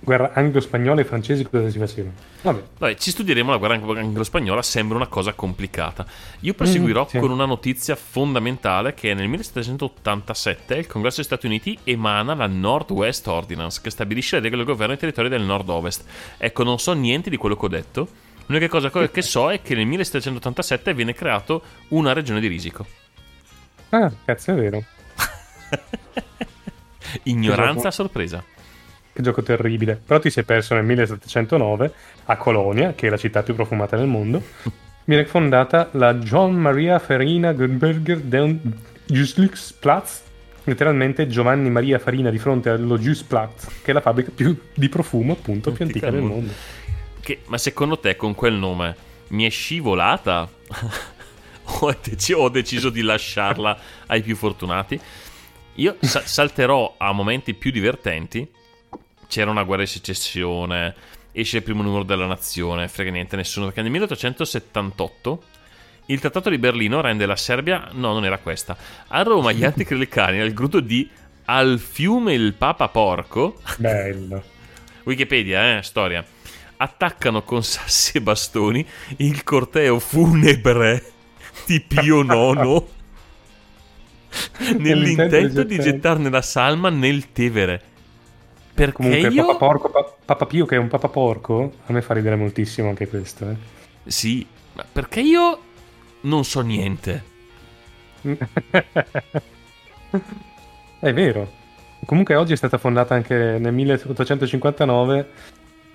[0.00, 2.14] guerra anglo-spagnola e francesi cosa si facevano?
[2.42, 2.62] Vabbè.
[2.78, 6.06] Vabbè, ci studieremo la guerra anglo-spagnola, sembra una cosa complicata.
[6.40, 7.18] Io proseguirò Mm, sì.
[7.18, 13.26] con una notizia fondamentale che nel 1787 il Congresso degli Stati Uniti emana la Northwest
[13.26, 16.04] Ordinance che stabilisce le regole del governo dei territori del nord-ovest.
[16.38, 18.08] Ecco, non so niente di quello che ho detto.
[18.46, 22.86] L'unica cosa co- che so è che nel 1787 viene creato una regione di risico.
[23.90, 24.82] Ah, cazzo, è vero.
[27.24, 28.42] Ignoranza sorpresa.
[29.12, 30.00] Che gioco terribile.
[30.04, 31.92] Però ti sei perso nel 1709
[32.26, 34.42] a Colonia, che è la città più profumata del mondo.
[35.04, 38.60] Viene fondata la John Maria Farina Gutberger den
[39.06, 40.22] Justluxplatz,
[40.64, 45.32] letteralmente Giovanni Maria Farina di fronte allo Justplatz, che è la fabbrica più di profumo
[45.32, 46.52] appunto più antica del mondo.
[47.20, 48.94] Che- ma secondo te con quel nome
[49.28, 50.46] mi è scivolata?
[51.80, 53.78] o, è deci- o ho deciso di lasciarla
[54.08, 54.98] ai più fortunati?
[55.74, 58.48] Io sa- salterò a momenti più divertenti.
[59.28, 60.94] C'era una guerra di secessione,
[61.32, 65.42] esce il primo numero della nazione, frega niente nessuno, perché nel 1878
[66.06, 68.76] il trattato di Berlino rende la Serbia, no non era questa,
[69.08, 71.08] a Roma gli anticlericali al grudo di
[71.44, 74.42] Al fiume il Papa Porco Bello.
[75.04, 76.24] Wikipedia, eh, storia.
[76.78, 78.86] Attaccano con sassi e bastoni
[79.18, 81.12] il corteo funebre
[81.68, 82.82] di Pio IX
[84.78, 87.82] nell'intento di gettarne la salma nel Tevere.
[88.72, 89.44] Perché Comunque, io...
[89.44, 92.88] Papa, Porco, Pa- Papa Pio, che è un Papa Porco, a me fa ridere moltissimo
[92.88, 93.50] anche questo.
[93.50, 93.56] Eh.
[94.06, 95.60] Sì, ma perché io
[96.22, 97.24] non so niente.
[101.00, 101.56] è vero.
[102.06, 105.30] Comunque oggi è stata fondata anche nel 1859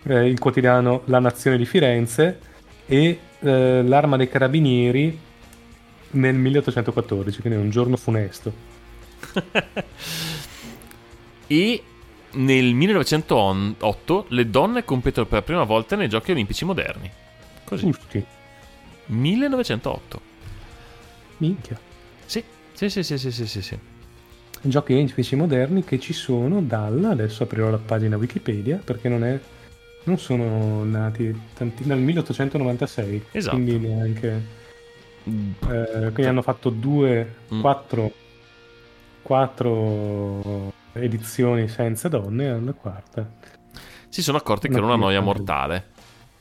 [0.03, 2.39] eh, il quotidiano La Nazione di Firenze
[2.85, 5.31] e eh, l'Arma dei Carabinieri
[6.13, 8.53] nel 1814, quindi è un giorno funesto.
[11.47, 11.83] e
[12.31, 17.09] nel 1908 le donne competono per la prima volta nei giochi olimpici moderni.
[17.63, 17.89] Così.
[17.89, 18.25] Tutti.
[19.05, 20.21] 1908.
[21.37, 21.79] Minchia.
[22.25, 23.61] Sì, sì, sì, sì, sì, sì, sì.
[23.61, 23.77] sì.
[24.65, 29.37] Giochi olimpici moderni che ci sono dal, adesso aprirò la pagina Wikipedia perché non è
[30.05, 33.55] non sono nati tanti, nel 1896 esatto.
[33.55, 34.61] quindi neanche.
[35.25, 37.61] Eh, quindi hanno fatto due mm.
[37.61, 38.11] quattro
[39.21, 43.27] quattro edizioni senza donne e alla quarta
[44.09, 45.91] si sono accorti che era una noia mortale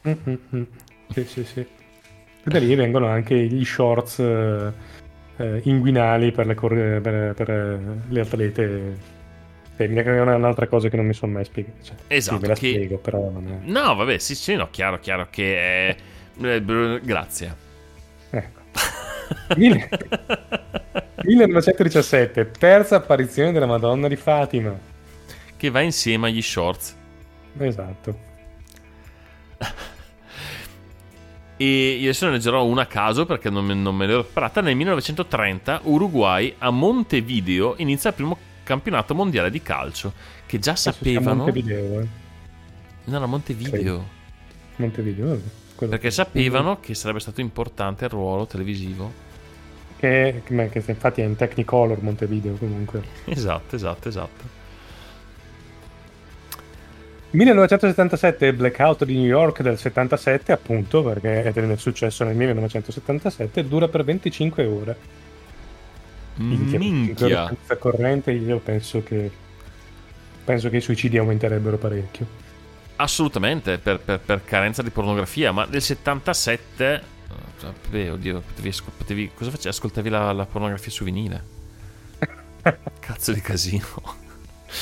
[0.06, 0.62] mm-hmm.
[1.08, 4.72] sì sì sì e da lì vengono anche gli shorts eh,
[5.36, 9.20] eh inguinali per le, cor- per, per le atlete
[9.76, 11.82] tecnica che è un'altra cosa che non mi sono mai spiegato.
[11.82, 12.36] Cioè, esatto.
[12.36, 12.68] Sì, me la che...
[12.68, 13.70] spiego, però non è...
[13.70, 15.96] No, vabbè, sì, sì, no, chiaro, chiaro che è...
[16.40, 17.56] Eh, grazie.
[18.30, 18.60] Ecco.
[19.56, 24.76] 1917, terza apparizione della Madonna di Fatima.
[25.56, 26.96] Che va insieme agli shorts.
[27.58, 28.30] Esatto.
[31.56, 34.60] E io adesso ne leggerò una a caso perché non me, non me l'ero preparata.
[34.60, 40.12] Nel 1930 Uruguay a Montevideo inizia il primo campionato mondiale di calcio
[40.46, 42.06] che già sapevano Montevideo eh.
[43.04, 44.04] no no Montevideo
[44.74, 44.82] sì.
[44.82, 45.40] Montevideo
[45.88, 49.30] perché sapevano che sarebbe stato importante il ruolo televisivo.
[49.98, 53.02] Che, che, infatti è in Technicolor Montevideo comunque.
[53.26, 54.60] Esatto esatto esatto.
[57.30, 64.04] 1977 Blackout di New York del 77 appunto perché è successo nel 1977 dura per
[64.04, 64.96] 25 ore.
[66.36, 67.46] Minchia.
[67.46, 69.30] Senza corrente io penso che
[70.44, 72.41] penso che i suicidi aumenterebbero parecchio.
[73.02, 77.02] Assolutamente, per, per, per carenza di pornografia, ma nel 77
[77.90, 79.68] beh, oddio, potevi, potevi, cosa facevi?
[79.68, 81.42] Ascoltavi la, la pornografia su vinile?
[83.00, 83.86] Cazzo di casino.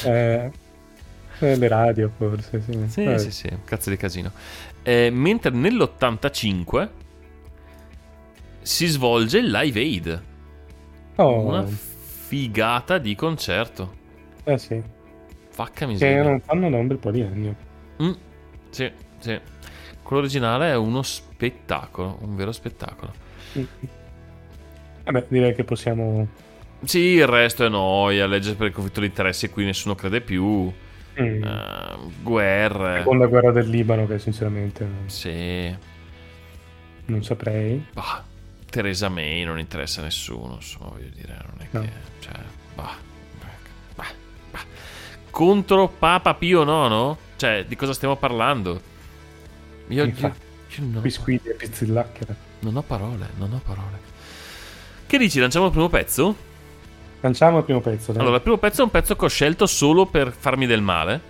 [0.05, 0.51] Eh,
[1.39, 2.85] eh, le radio forse, sì.
[2.89, 3.19] Sì, eh.
[3.19, 4.31] sì, sì, cazzo di casino.
[4.83, 6.89] Eh, mentre nell'85
[8.61, 10.23] si svolge il Live Aid.
[11.17, 11.47] Oh.
[11.47, 13.97] Una figata di concerto.
[14.45, 14.81] Eh sì.
[15.49, 16.23] Facca miseria.
[16.23, 17.55] Che non fanno da un bel po' di anni.
[18.03, 18.13] Mm,
[18.71, 19.41] sì, sì.
[20.03, 23.13] Quello originale è uno spettacolo, un vero spettacolo.
[23.59, 23.65] Mm.
[25.05, 26.27] Vabbè, direi che possiamo...
[26.83, 30.73] Sì, il resto è noia, legge per il conflitto di interessi qui nessuno crede più.
[31.21, 31.43] Mm.
[31.43, 32.99] Uh, guerre.
[32.99, 34.87] Seconda guerra del Libano che sinceramente...
[35.07, 35.77] Sì.
[37.07, 37.85] Non saprei.
[37.93, 38.25] Bah,
[38.71, 41.81] Teresa May non interessa a nessuno, insomma, voglio dire, non è no.
[41.81, 41.91] che...
[42.21, 42.33] Cioè,
[42.75, 42.97] bah,
[43.97, 44.07] bah,
[44.51, 44.61] bah.
[45.31, 47.19] Contro Papa Pio IX?
[47.41, 48.79] Cioè, di cosa stiamo parlando?
[49.89, 50.35] Io, io, io
[50.81, 52.35] non, Biscuiti e pizzillacchera.
[52.59, 53.99] Non ho parole, non ho parole.
[55.07, 56.37] Che dici, lanciamo il primo pezzo?
[57.21, 58.13] Lanciamo il primo pezzo.
[58.13, 58.21] Dai.
[58.21, 61.21] Allora, il primo pezzo è un pezzo che ho scelto solo per farmi del male.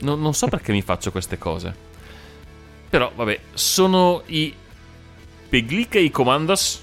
[0.00, 1.72] Non, non so perché mi faccio queste cose.
[2.90, 4.52] Però, vabbè, sono i
[5.48, 6.82] Peglica i Commandos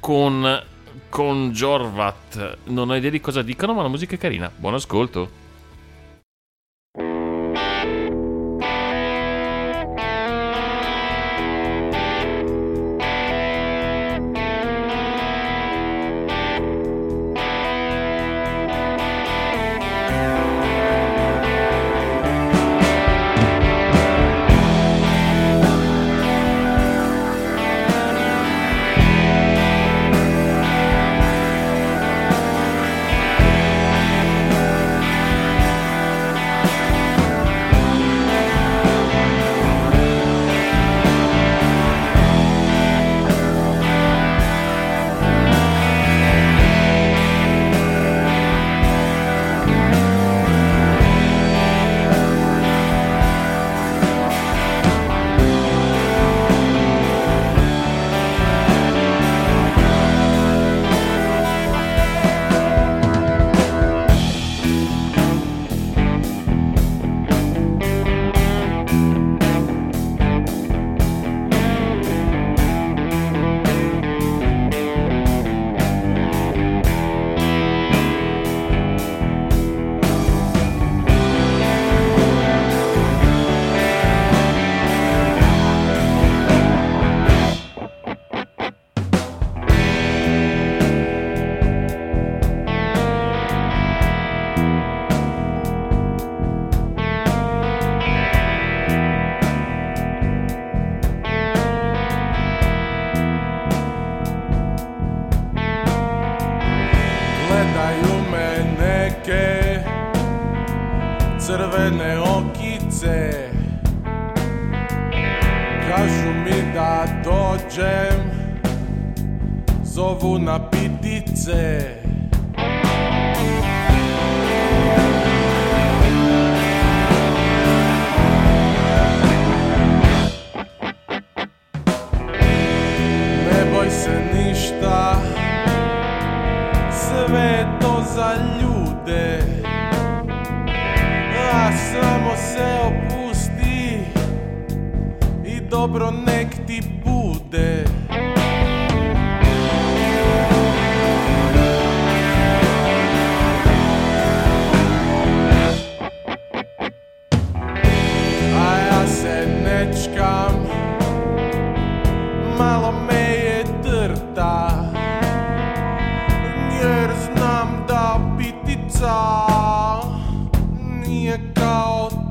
[0.00, 0.64] con,
[1.08, 2.58] con Jorvat.
[2.64, 4.50] Non ho idea di cosa dicano, ma la musica è carina.
[4.52, 5.46] Buon ascolto.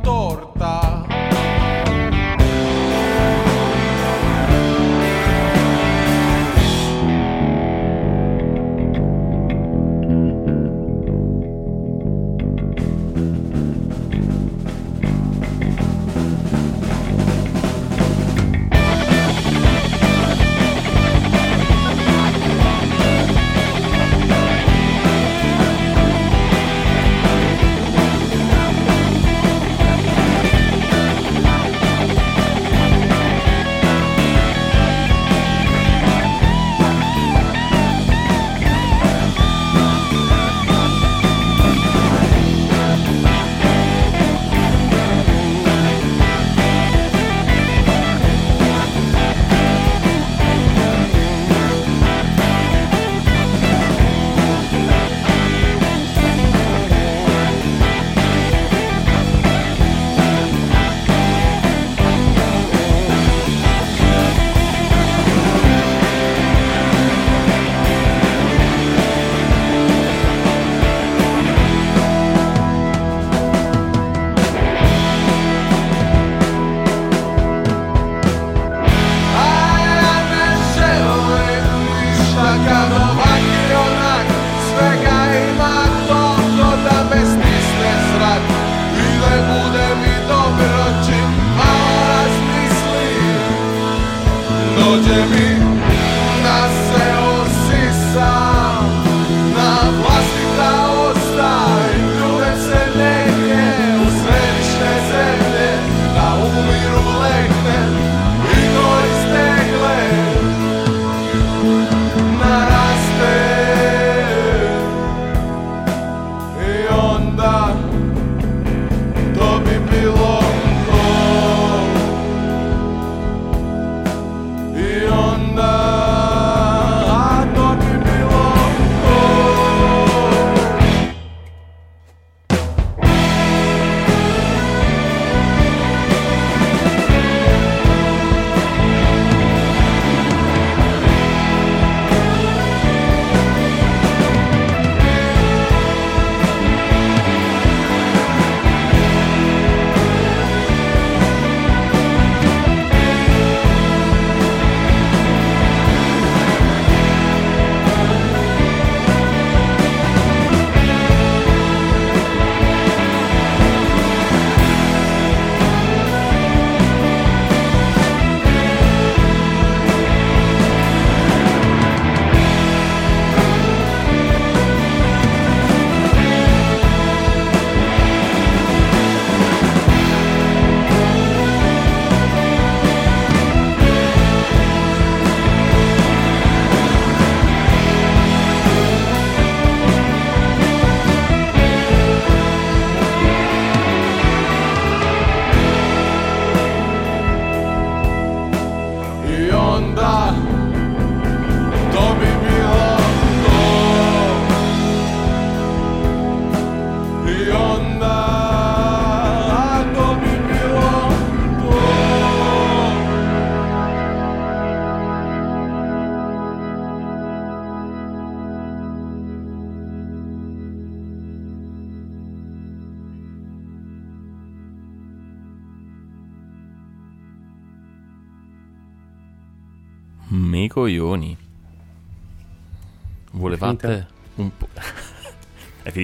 [0.03, 0.76] torta.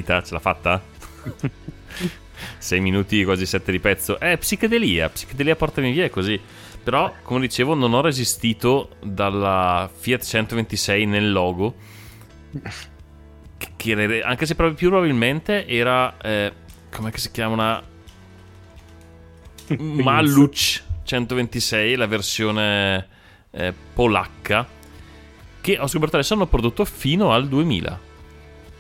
[0.03, 0.21] È finita?
[0.21, 0.81] Ce l'ha fatta?
[2.57, 4.19] 6 minuti, quasi 7 di pezzo.
[4.19, 6.39] Eh, psichedelia, psichedelia portami via, è così.
[6.83, 11.75] Però, come dicevo, non ho resistito dalla Fiat 126 nel logo.
[13.77, 16.17] Che anche se più probabilmente era.
[16.21, 16.51] Eh,
[16.91, 17.53] com'è che si chiama?
[17.53, 17.83] Una.
[20.03, 23.07] Maluch 126, la versione
[23.51, 24.67] eh, polacca.
[25.61, 28.11] Che ho scoperto adesso hanno prodotto fino al 2000.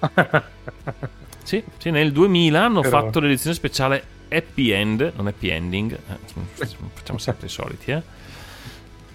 [1.43, 3.01] sì, sì, nel 2000 hanno Però...
[3.01, 6.17] fatto l'edizione speciale happy end, non happy ending, eh,
[6.93, 8.01] facciamo sempre i soliti, eh.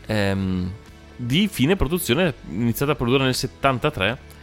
[0.07, 0.73] ehm,
[1.17, 4.37] di fine produzione, iniziata a produrre nel 73.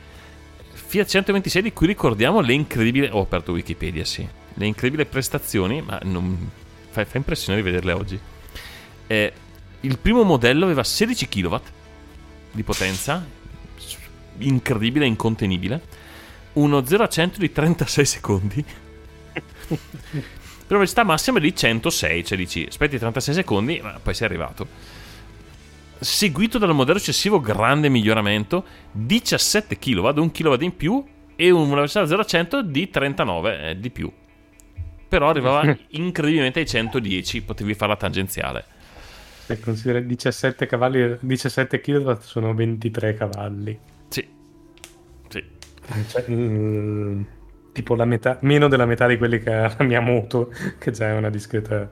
[0.73, 3.07] Fiat 126 di cui ricordiamo le incredibili...
[3.11, 4.27] Ho aperto Wikipedia, sì.
[4.53, 6.49] Le incredibili prestazioni, ma non...
[6.89, 8.19] fa, fa impressione rivederle oggi.
[9.07, 9.33] Eh,
[9.81, 11.55] il primo modello aveva 16 kW
[12.51, 13.25] di potenza,
[14.39, 15.81] incredibile, incontenibile.
[16.55, 18.65] Uno 0 a 100 di 36 secondi.
[20.67, 24.67] La velocità massima è di 106, cioè dici aspetti 36 secondi, ma poi sei arrivato.
[25.99, 31.03] Seguito dal modello successivo, grande miglioramento, 17 kW, 1 kW in più
[31.35, 34.11] e una velocità 0 a 100 di 39 eh, di più.
[35.07, 38.65] Però arrivava incredibilmente ai 110, potevi fare la tangenziale.
[39.45, 43.79] Se consideri 17 cavalli, 17 kW sono 23 cavalli.
[46.07, 47.21] Cioè, mm,
[47.71, 51.09] tipo la metà, meno della metà di quelli che ha la mia moto, che già
[51.09, 51.89] è una discreta.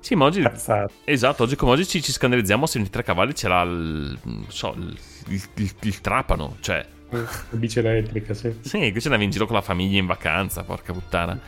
[0.00, 0.42] Sì, ma oggi.
[0.42, 0.92] Cazzata.
[1.04, 4.18] Esatto, oggi come oggi ci, ci scandalizziamo se 23 cavalli c'era il.
[4.22, 4.98] non so, il,
[5.28, 6.84] il, il, il trapano, cioè.
[7.10, 8.56] La bici elettrica, sì.
[8.60, 11.38] Sì, qui ce andavi in giro con la famiglia in vacanza, porca puttana.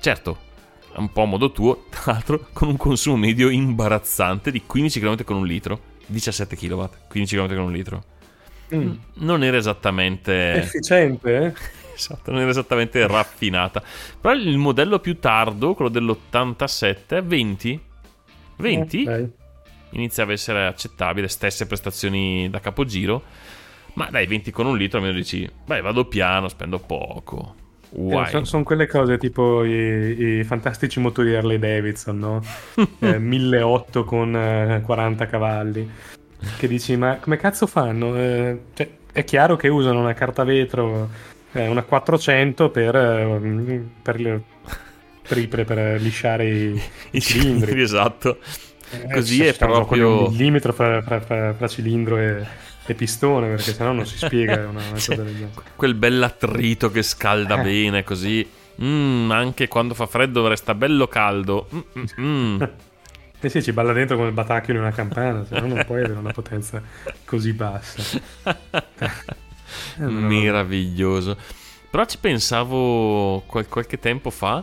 [0.00, 0.38] Certo,
[0.96, 5.24] un po' a modo tuo, tra l'altro con un consumo medio imbarazzante di 15 km
[5.24, 8.04] con un litro, 17 kW, 15 km con un litro.
[8.74, 8.92] Mm.
[9.14, 10.54] Non era esattamente...
[10.54, 11.52] Efficiente, eh?
[11.94, 13.82] Esatto, non era esattamente raffinata.
[14.20, 17.80] Però il modello più tardo, quello dell'87, 20.
[18.56, 19.28] 20 Ok.
[19.90, 23.22] iniziava a essere accettabile, stesse prestazioni da capogiro.
[23.94, 27.56] Ma dai, 20 con un litro almeno dici, beh, vado piano, spendo poco.
[27.90, 28.30] Guai.
[28.30, 32.42] sono, sono quelle cose tipo i, i fantastici motori Harley Davidson, no?
[33.00, 35.90] Eh, 1008 con eh, 40 cavalli.
[36.58, 38.16] Che dici, ma come cazzo fanno?
[38.16, 41.08] Eh, cioè, è chiaro che usano una carta vetro,
[41.52, 44.40] eh, una 400 per, eh, per,
[45.28, 46.82] per, per- per lisciare i,
[47.12, 47.80] I cilindri.
[47.80, 48.38] esatto.
[48.90, 52.44] Eh, Così è proprio- un millimetro fra, fra- fra- fra cilindro e,
[52.86, 55.50] e pistone, perché sennò non si spiega una, una cosa del genere.
[55.76, 57.62] Quel bell'attrito che scalda Eh.
[57.62, 58.46] bene così.
[58.82, 61.68] Mm, anche quando fa freddo resta bello caldo.
[61.74, 62.62] Mm, mm, mm.
[63.44, 66.04] Eh sì, ci balla dentro come il batacchio in una campana, se no non puoi
[66.04, 66.80] avere una potenza
[67.24, 68.20] così bassa.
[69.98, 71.36] Eh, Meraviglioso.
[71.90, 74.62] Però ci pensavo qual- qualche tempo fa.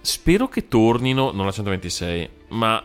[0.00, 2.82] Spero che tornino, non la 126, ma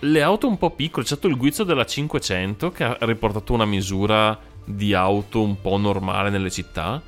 [0.00, 1.04] le auto un po' piccole.
[1.04, 5.76] C'è stato il guizzo della 500 che ha riportato una misura di auto un po'
[5.76, 7.02] normale nelle città.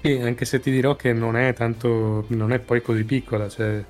[0.00, 3.84] Sì, anche se ti dirò che non è tanto, non è poi così piccola, cioè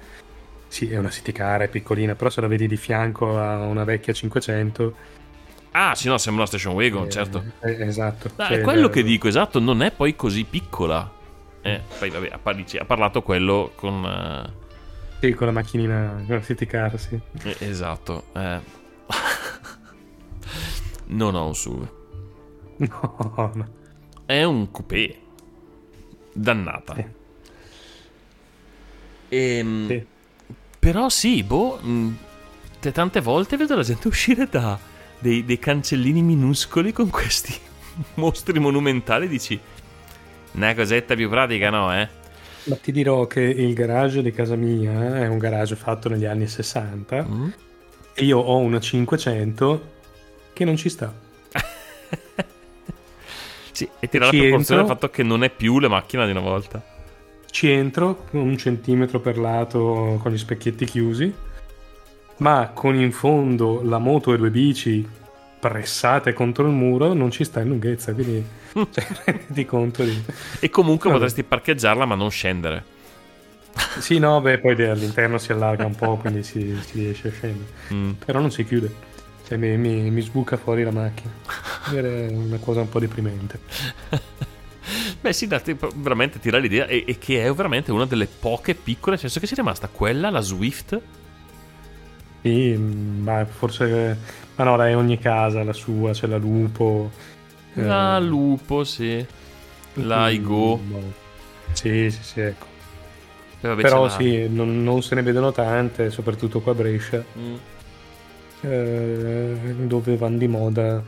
[0.72, 3.84] sì, è una city car, è piccolina, però se la vedi di fianco a una
[3.84, 4.94] vecchia 500,
[5.74, 7.42] Ah, sì, no, sembra una station wagon, eh, certo.
[7.60, 8.30] eh, esatto.
[8.36, 11.10] Ah, cioè, è quello eh, che dico, esatto, non è poi così piccola.
[11.62, 14.04] Eh, poi vabbè, ha, par- ha parlato quello con...
[14.04, 14.50] eh,
[15.20, 17.18] Sì, con la macchinina, con la city car, sì.
[17.44, 18.24] eh, esatto.
[18.34, 18.60] eh.
[21.06, 21.88] non ho un SUV.
[22.78, 23.68] No, no.
[24.26, 25.16] È un coupé.
[26.34, 26.94] Dannata.
[26.94, 27.04] Sì.
[29.30, 30.06] Ehm, Sì.
[30.82, 32.16] Però sì, boh, mh,
[32.80, 34.76] te- tante volte vedo la gente uscire da
[35.20, 37.54] dei, dei cancellini minuscoli con questi
[38.14, 39.28] mostri monumentali.
[39.28, 39.58] Dici,
[40.52, 42.08] una cosetta più pratica, no, eh?
[42.64, 46.46] Ma ti dirò che il garage di casa mia è un garage fatto negli anni
[46.48, 47.48] 60 Mm?
[48.14, 49.90] e io ho una 500
[50.52, 51.12] che non ci sta.
[53.72, 54.86] Sì, e tira la proporzione del entro.
[54.86, 56.82] fatto che non è più la macchina di una volta.
[57.52, 61.30] Ci entro con un centimetro per lato con gli specchietti chiusi,
[62.38, 65.06] ma con in fondo la moto e due bici
[65.60, 68.42] pressate contro il muro non ci sta in lunghezza, quindi
[68.72, 70.24] cioè, renditi conto di...
[70.60, 71.20] E comunque Vabbè.
[71.20, 72.84] potresti parcheggiarla ma non scendere.
[73.98, 77.70] Sì, no, beh, poi all'interno si allarga un po', quindi si, si riesce a scendere.
[77.92, 78.10] Mm.
[78.12, 78.92] Però non si chiude.
[79.46, 81.30] Cioè mi, mi, mi sbuca fuori la macchina.
[81.92, 83.60] È una cosa un po' deprimente.
[85.22, 89.12] Beh sì, date, veramente tira l'idea e, e che è veramente una delle poche piccole,
[89.12, 91.00] nel senso che sia rimasta quella, la Swift.
[92.42, 94.18] Sì, ma forse...
[94.56, 97.10] Ma no, dai, ogni casa la sua, c'è la lupo.
[97.74, 99.24] eh, La Lupo, sì.
[99.94, 100.80] la Igo.
[100.88, 101.12] No.
[101.72, 102.66] Sì, sì, sì, ecco.
[103.60, 107.54] Però la- sì, non, non se ne vedono tante, soprattutto qua a Brescia, Mm.
[108.62, 109.56] eh,
[109.86, 111.02] dove vanno di moda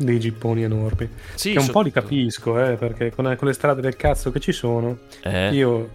[0.00, 1.08] dei gipponi enormi.
[1.34, 4.30] Sì, che un so- po' li capisco, eh, perché con, con le strade del cazzo
[4.30, 5.90] che ci sono, Eh, io,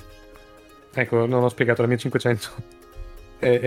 [0.94, 2.48] ecco, non ho spiegato la mia 500.
[3.40, 3.60] E-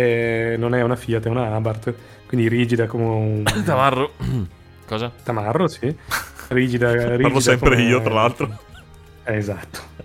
[0.53, 1.93] e non è una Fiat, è una Abarth,
[2.26, 4.12] quindi rigida come un Tamarro.
[4.86, 5.12] Cosa?
[5.22, 5.95] tamarro, sì.
[6.49, 8.59] Rigida, rigida Parlo sempre come- io, tra l'altro.
[9.24, 9.97] Eh, esatto.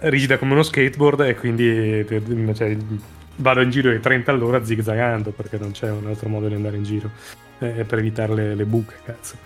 [0.00, 2.06] Rigida come uno skateboard e quindi
[2.54, 2.76] cioè,
[3.36, 6.76] vado in giro ai 30 all'ora zigzagando perché non c'è un altro modo di andare
[6.76, 7.10] in giro
[7.62, 9.36] eh, per evitare le, le buche, cazzo.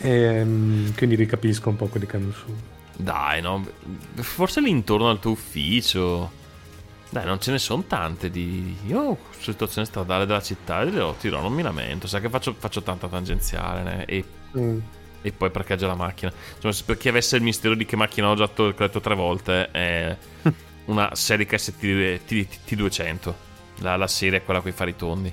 [0.00, 2.54] Ehm, quindi ricapisco un po' quelli che hanno su.
[2.96, 3.64] Dai, no.
[4.16, 6.32] Forse lì intorno al tuo ufficio.
[7.10, 8.76] Dai, non ce ne sono tante di.
[8.86, 12.06] Io, situazione stradale della città, dirò, tiro, non mi lamento.
[12.06, 14.04] Sai che faccio, faccio tanta tangenziale né?
[14.04, 14.24] e,
[14.56, 14.78] Mm.
[15.20, 16.32] e poi parcheggio la macchina.
[16.54, 19.14] Insomma, se per chi avesse il mistero di che macchina ho già to- detto tre
[19.14, 20.16] volte, è
[20.86, 23.34] una Serica ST, T, 200
[23.80, 25.32] La, la serie è quella con i fari tondi.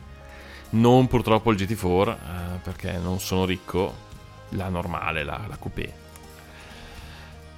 [0.71, 2.17] Non purtroppo il GT4, eh,
[2.61, 4.03] perché non sono ricco.
[4.49, 6.03] La normale, la, la coupé.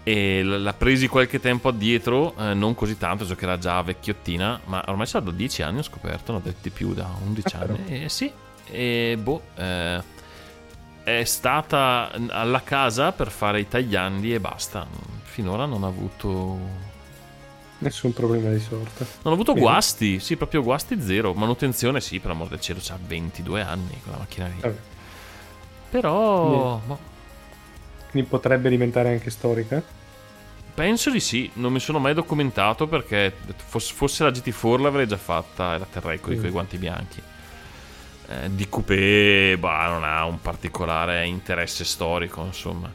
[0.03, 4.61] E l'ha presi qualche tempo addietro, eh, non così tanto, so che era già vecchiottina,
[4.65, 7.59] ma ormai sarà da 10 anni, ho scoperto, ne ho detti più da 11 Ah,
[7.59, 8.03] anni.
[8.03, 8.31] E sì,
[8.69, 10.01] e boh, eh,
[11.03, 14.87] è stata alla casa per fare i tagliandi e basta.
[15.23, 16.57] Finora non ha avuto
[17.79, 19.05] Nessun problema di sorta.
[19.21, 19.65] non ho avuto Bene.
[19.65, 21.33] guasti, sì, proprio guasti zero.
[21.33, 24.59] Manutenzione, sì, per amor del cielo, c'ha 22 anni quella macchina lì.
[24.59, 24.75] Vabbè.
[25.89, 26.99] Però, boh,
[28.11, 29.81] Quindi potrebbe diventare anche storica.
[30.73, 31.49] penso di sì.
[31.53, 36.19] Non mi sono mai documentato perché fosse, la GT4 l'avrei già fatta e la terrei
[36.19, 36.45] con Mm.
[36.45, 37.21] i guanti bianchi.
[38.29, 42.91] Eh, di coupé, bah, non ha un particolare interesse storico, insomma.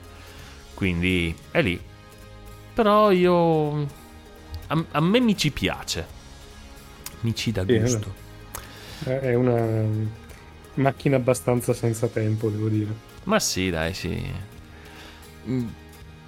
[0.75, 1.81] Quindi è lì.
[2.75, 4.01] Però io.
[4.73, 6.07] A, a me mi ci piace.
[7.21, 8.15] Mi ci dà gusto.
[9.05, 9.85] Eh, È una
[10.75, 12.93] macchina abbastanza senza tempo, devo dire.
[13.25, 14.33] Ma sì, dai, sì.
[15.49, 15.67] Mm,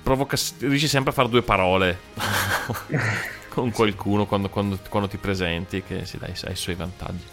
[0.02, 1.98] Provoca, riesci sempre a fare due parole
[3.48, 7.24] con qualcuno quando, quando- quando ti presenti, che sì, dai, hai i suoi vantaggi.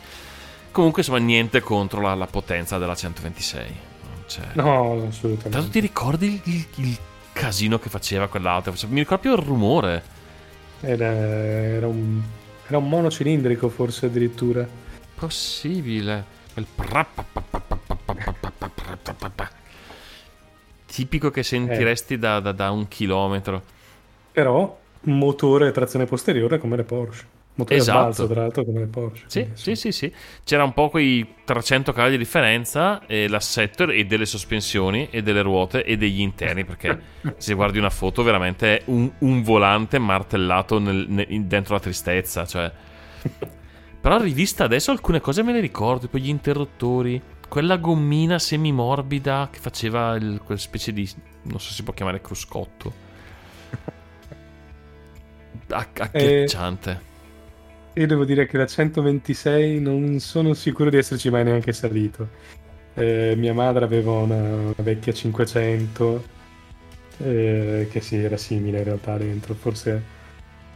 [0.72, 3.66] Comunque, insomma, niente contro la, la potenza della 126.
[4.04, 4.48] Non c'è.
[4.54, 5.50] No, assolutamente.
[5.50, 6.98] Tanto ti ricordi il, il- il
[7.34, 8.74] casino che faceva quell'auto?
[8.88, 10.20] Mi ricordo più il rumore.
[10.82, 12.22] Era, era un,
[12.68, 14.68] era un monocilindrico, forse addirittura.
[15.16, 16.24] Possibile.
[16.54, 16.66] Quel
[20.86, 23.62] Tipico che sentiresti da, da- da un chilometro.
[24.32, 27.26] Però motore e trazione posteriore come le Porsche.
[27.56, 27.98] Motore Esatto.
[27.98, 29.26] a balzo, tra l'altro, come le Porsche.
[29.28, 30.12] Sì, sì, sì, sì.
[30.44, 35.42] C'era un po' quei 300 cavalli di differenza e l'assetto e delle sospensioni e delle
[35.42, 37.00] ruote e degli interni perché
[37.38, 42.46] se guardi una foto veramente è un, un volante martellato nel- nel- dentro la tristezza,
[42.46, 42.72] cioè...
[44.02, 49.60] Però rivista adesso alcune cose me le ricordo, poi gli interruttori, quella gommina semimorbida che
[49.60, 51.08] faceva il, quel specie di...
[51.44, 52.92] non so se si può chiamare cruscotto.
[55.70, 57.10] Acc- Agghiacciante.
[57.94, 62.30] Io devo dire che la 126 non sono sicuro di esserci mai neanche salito.
[62.94, 66.24] Eh, mia madre aveva una, una vecchia 500
[67.18, 70.02] eh, che sì, era simile in realtà dentro, forse,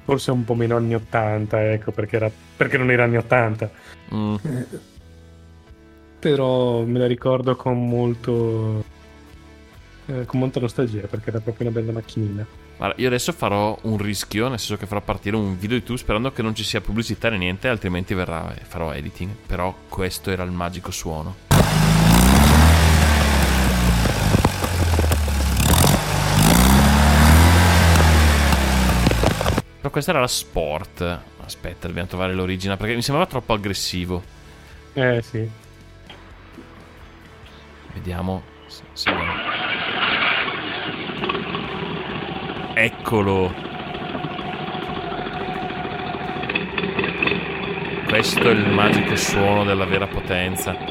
[0.03, 3.71] forse un po' meno anni 80, ecco, perché, era, perché non era anni 80.
[4.13, 4.35] Mm.
[6.19, 8.83] Però me la ricordo con molto...
[10.07, 12.45] eh, con molta nostalgia perché era proprio una bella macchinina.
[12.77, 15.95] Guarda, io adesso farò un rischio, nel senso che farò partire un video di tu
[15.95, 19.31] sperando che non ci sia pubblicità né niente, altrimenti verrà, farò editing.
[19.47, 21.35] Però questo era il magico suono.
[29.77, 31.19] Però questa era la sport.
[31.43, 34.23] Aspetta, dobbiamo trovare l'origine perché mi sembrava troppo aggressivo.
[34.93, 35.47] Eh sì.
[37.93, 39.33] Vediamo se, se abbiamo-
[42.77, 43.53] Eccolo.
[48.05, 50.75] Questo è il magico suono della vera potenza.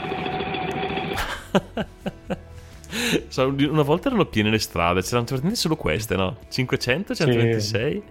[3.36, 6.38] Una volta erano piene le strade, c'erano praticamente solo queste, no?
[6.48, 8.02] 500, 126,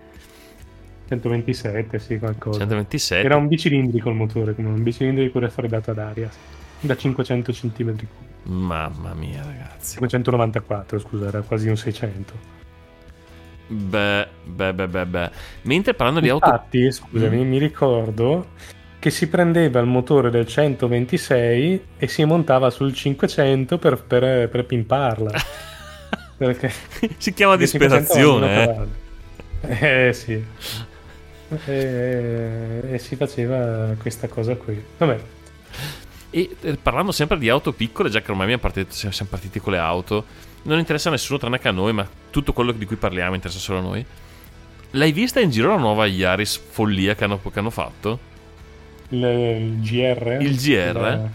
[1.08, 2.60] 127, sì, qualcosa.
[2.60, 3.26] 127.
[3.26, 6.30] Era un bicilindrico il motore, come un bicilindrico raffreddato ad aria.
[6.80, 7.96] Da 500 cm.
[8.44, 9.98] Mamma mia, ragazzi.
[9.98, 12.62] 594, scusa, era quasi un 600.
[13.68, 15.32] Beh, beh, beh, beh, beh.
[15.64, 16.46] Mentre parlando di auto...
[16.48, 17.48] Infatti, scusami, Mm.
[17.48, 18.48] mi ricordo
[19.00, 24.66] che si prendeva il motore del 126 e si montava sul 500 per, per, per
[24.66, 25.32] pimparla.
[26.38, 26.72] Perché
[27.18, 28.90] si chiama il 500 disperazione,
[29.62, 30.08] eh.
[30.08, 30.44] Eh sì.
[31.66, 34.82] E, e si faceva questa cosa qui.
[34.98, 35.20] Vabbè,
[36.32, 38.58] E eh, parlando sempre di auto piccole, già che ormai
[38.90, 40.26] siamo partiti con le auto,
[40.64, 43.60] non interessa a nessuno tranne che a noi, ma tutto quello di cui parliamo interessa
[43.60, 44.06] solo a noi.
[44.92, 48.32] L'hai vista in giro la nuova Yaris follia che hanno, che hanno fatto?
[49.14, 50.38] il, il GR.
[50.42, 51.30] Il GR?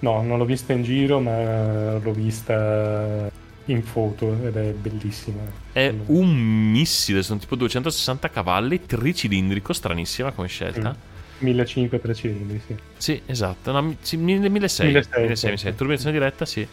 [0.00, 3.30] no, non l'ho vista in giro, ma l'ho vista
[3.66, 5.42] in foto ed è bellissima.
[5.72, 10.96] È un missile, sono tipo 260 cavalli, tricilindrico, stranissima come scelta.
[11.38, 12.76] 1500 3 cilindri, sì.
[12.96, 15.74] Sì, esatto, no, mi- sì, 1600, 1600, 1600, sì.
[15.74, 16.66] turbinazione diretta, sì.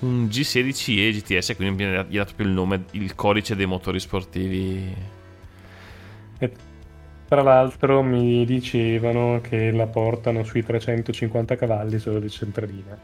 [0.00, 4.94] Un G16E GTS, quindi gli ha dato proprio il nome, il codice dei motori sportivi.
[6.38, 6.52] E
[7.26, 12.98] tra l'altro mi dicevano che la portano sui 350 cavalli solo di centralina.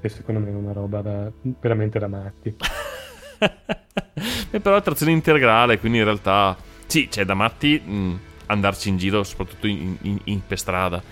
[0.00, 2.54] Che secondo me è una roba da, veramente da matti.
[4.50, 6.56] e però è trazione integrale, quindi in realtà
[6.86, 11.02] sì, c'è da matti mh, andarci in giro, soprattutto in, in- in- per strada.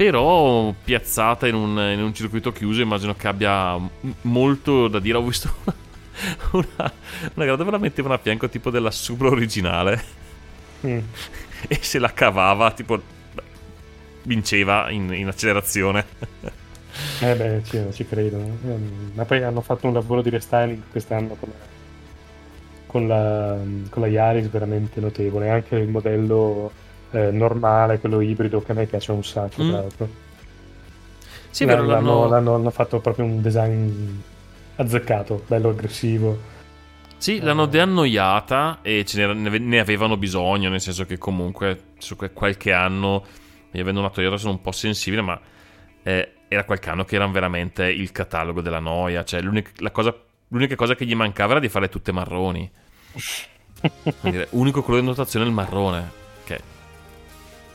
[0.00, 3.78] Però piazzata in un, in un circuito chiuso, immagino che abbia
[4.22, 5.18] molto da dire.
[5.18, 5.74] Ho visto una,
[6.52, 6.92] una,
[7.34, 10.18] una gradova la mettevano a fianco tipo della Supra originale
[10.86, 11.00] Mm.
[11.68, 12.98] e se la cavava, tipo
[14.22, 16.06] vinceva in, in accelerazione.
[17.20, 18.38] Eh beh, ci, ci credo.
[18.38, 21.52] Ehm, Ma poi hanno fatto un lavoro di restyling quest'anno con
[22.86, 23.56] con la,
[23.88, 25.50] con la Yaris veramente notevole.
[25.50, 26.72] Anche il modello
[27.12, 29.68] eh, normale, quello ibrido, che a me piace un sacco, Mm.
[29.68, 30.08] tra l'altro.
[31.50, 33.90] Sì, vero, l'hanno, l'hanno- l'hanno- hanno fatto proprio un design
[34.76, 36.38] azzeccato, bello aggressivo.
[37.16, 43.24] Sì, l'hanno deannoiata e ne, ne avevano bisogno, nel senso che comunque su qualche anno,
[43.72, 45.38] io avendo una Toyota sono un po' sensibile, ma
[46.02, 50.14] eh, era qualche anno che erano veramente il catalogo della noia, cioè l'unica, la cosa,
[50.48, 52.70] l'unica cosa che gli mancava era di fare tutte marroni.
[54.22, 56.10] Dire, unico colore di notazione è il marrone,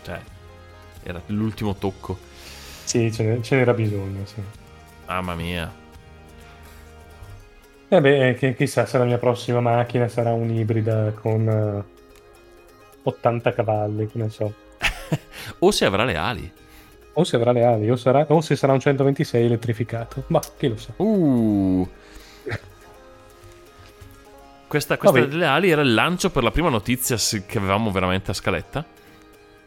[0.05, 0.21] cioè,
[1.01, 2.17] era l'ultimo tocco.
[2.83, 4.41] Sì, ce, ne- ce n'era bisogno, sì.
[5.07, 5.73] Mamma mia.
[7.87, 11.83] E beh, che, chissà se la mia prossima macchina sarà un'ibrida con eh,
[13.01, 14.53] 80 cavalli, che ne so.
[15.59, 16.51] O se avrà le ali.
[17.13, 20.23] O se avrà le ali, o, sarà- o se sarà un 126 elettrificato.
[20.27, 20.93] Ma chi lo sa.
[20.97, 21.89] Uh.
[24.67, 28.33] Questa, questa delle ali era il lancio per la prima notizia che avevamo veramente a
[28.33, 28.85] scaletta.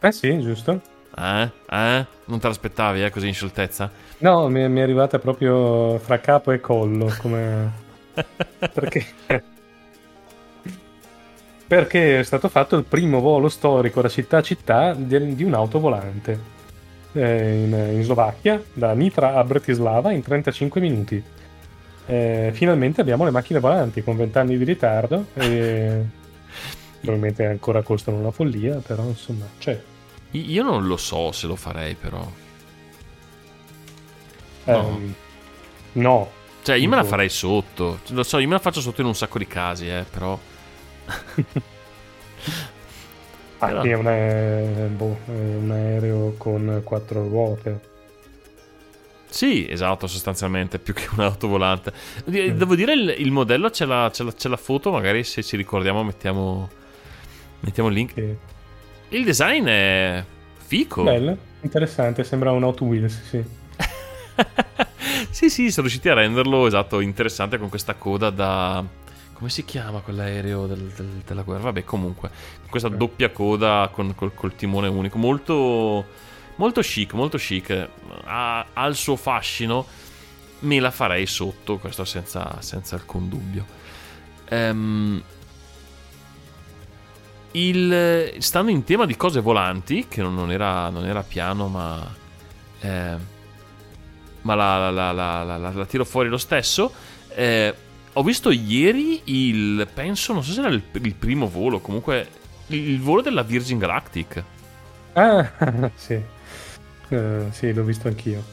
[0.01, 0.81] Eh sì, giusto.
[1.17, 1.51] Eh?
[1.71, 2.07] Eh?
[2.27, 3.91] Non te l'aspettavi, eh, così in scioltezza?
[4.19, 7.73] No, mi, mi è arrivata proprio fra capo e collo, come...
[8.73, 9.05] Perché...
[11.67, 15.79] Perché è stato fatto il primo volo storico da città a città di, di un'auto
[15.81, 16.57] volante.
[17.13, 21.23] Eh, in, in Slovacchia, da Nitra a Bratislava in 35 minuti.
[22.07, 26.05] Eh, finalmente abbiamo le macchine volanti con 20 anni di ritardo e
[27.01, 29.81] probabilmente ancora costano una follia, però insomma c'è.
[30.33, 32.19] Io non lo so se lo farei, però.
[34.65, 34.75] No.
[34.75, 35.15] Ehm,
[35.93, 36.31] no.
[36.63, 38.01] Cioè, io me la farei sotto.
[38.09, 40.39] Lo so, io me la faccio sotto in un sacco di casi, eh, però.
[43.61, 47.81] Ah, Però- è un, ae- boh, è un aereo con quattro ruote.
[49.29, 51.93] Sì, esatto, sostanzialmente, più che un'auto volante.
[52.25, 52.57] Di- Mm.
[52.57, 55.57] Devo dire, il, il modello c'è la, c'è, la, c'è la foto, magari se ci
[55.57, 56.71] ricordiamo mettiamo,
[57.61, 58.15] mettiamo il link.
[58.15, 58.37] Che...
[59.11, 60.25] Il design è
[60.57, 61.03] fico.
[61.03, 63.43] Bello, interessante, sembra un Hot Wheels, sì.
[65.31, 68.85] sì, sì, sono riusciti a renderlo esatto, interessante con questa coda da.
[69.33, 71.65] Come si chiama quell'aereo del- del- della guerra?
[71.65, 72.29] Vabbè, comunque,
[72.61, 75.17] con questa doppia coda con, col, col timone unico.
[75.17, 76.05] Molto,
[76.57, 77.89] molto chic, molto chic.
[78.25, 79.87] Ha, ha il suo fascino.
[80.61, 83.65] Me la farei sotto, questo senza, senza alcun dubbio.
[84.49, 85.23] Ehm,
[87.53, 92.17] il, stando in tema di cose volanti, che non, era, non era piano, ma.
[92.81, 93.17] eh,
[94.43, 95.43] ma la, la- la-
[95.73, 96.93] la- tiro fuori lo stesso.
[97.29, 97.75] Eh,
[98.13, 99.89] ho visto ieri il.
[99.93, 102.29] Penso, non so se era il, il primo volo, comunque.
[102.69, 104.45] Il, il volo della Virgin Galactic.
[105.15, 105.51] Ah,
[105.95, 106.15] sì.
[107.11, 108.45] Eh, sì, l'ho visto anch'io.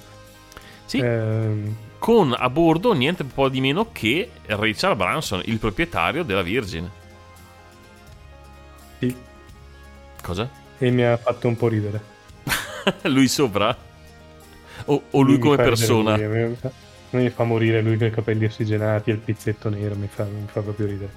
[0.85, 6.41] Sì, Ehm, con a bordo niente po' di meno che Richard Branson, il proprietario della
[6.43, 6.89] Virgin.
[8.99, 9.15] Sì,
[10.21, 10.49] Cosa?
[10.77, 12.01] e mi ha fatto un po' ridere.
[13.03, 13.75] lui sopra?
[14.85, 16.15] O, o lui Mi come persona?
[16.17, 16.55] lui,
[17.11, 20.45] Mi fa, morire lui con i capelli ossigenati e il pizzetto nero, mi fa, mi
[20.51, 21.11] fa proprio ridere.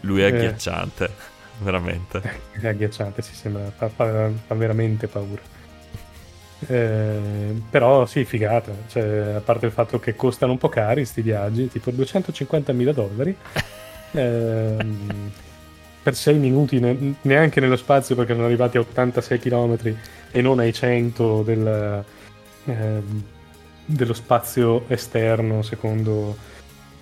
[0.00, 0.36] Lui è Eh.
[0.36, 1.36] agghiacciante.
[1.60, 2.20] veramente.
[2.52, 5.42] È agghiacciante, si sembra, fa, fa- fa veramente paura.
[6.66, 11.22] Eh, però sì, figata, cioè, a parte il fatto che costano un po' cari sti
[11.22, 13.36] viaggi, tipo 250.000 dollari,
[14.12, 15.30] ehm,
[16.02, 19.96] per 6 minuti ne- neanche nello spazio perché sono arrivati a 86 km
[20.30, 22.04] e non ai 100 del,
[22.64, 23.22] ehm,
[23.84, 26.36] dello spazio esterno secondo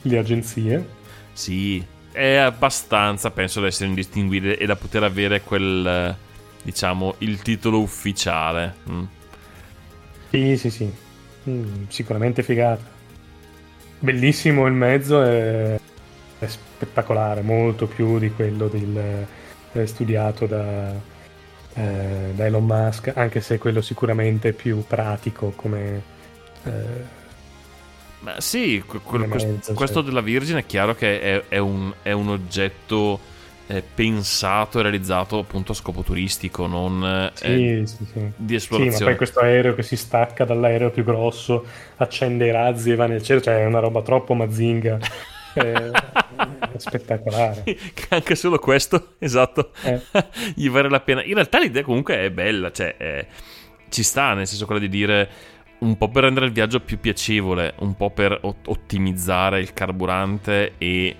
[0.03, 0.86] le agenzie.
[1.32, 6.14] Sì, è abbastanza, penso, da essere indistinguibile e da poter avere quel, eh,
[6.62, 8.74] diciamo, il titolo ufficiale.
[8.90, 9.03] Mm.
[10.30, 10.92] Sì, sì, sì.
[11.49, 12.94] Mm, sicuramente figata.
[13.99, 15.78] Bellissimo il mezzo, è,
[16.39, 19.26] è spettacolare, molto più di quello del,
[19.72, 20.93] eh, studiato da,
[21.74, 26.03] eh, da Elon Musk, anche se quello sicuramente è più pratico come...
[26.64, 27.14] eh,
[28.20, 31.59] Ma sì, que- que- Come quest- mezzo, questo della Virgine è chiaro che è, è
[31.59, 33.20] un, è un oggetto
[33.68, 38.32] eh, pensato e realizzato appunto a scopo turistico, non eh, Sì, sì, sì.
[38.37, 39.05] di Sì, ma esplorazione.
[39.05, 41.64] poi questo aereo che si stacca dall'aereo più grosso,
[41.97, 44.99] accende i razzi e va nel cielo, cioè è una roba troppo mazinga.
[45.57, 47.63] Eh, è spettacolare.
[47.65, 50.01] Che anche solo questo, esatto, Eh.
[50.55, 51.25] gli vale la pena.
[51.25, 53.27] In realtà l'idea comunque è bella, cioè è-
[53.89, 55.29] ci sta, nel senso quello di dire
[55.79, 60.73] un po' per rendere il viaggio più piacevole, un po' per ot- ottimizzare il carburante
[60.79, 61.17] e,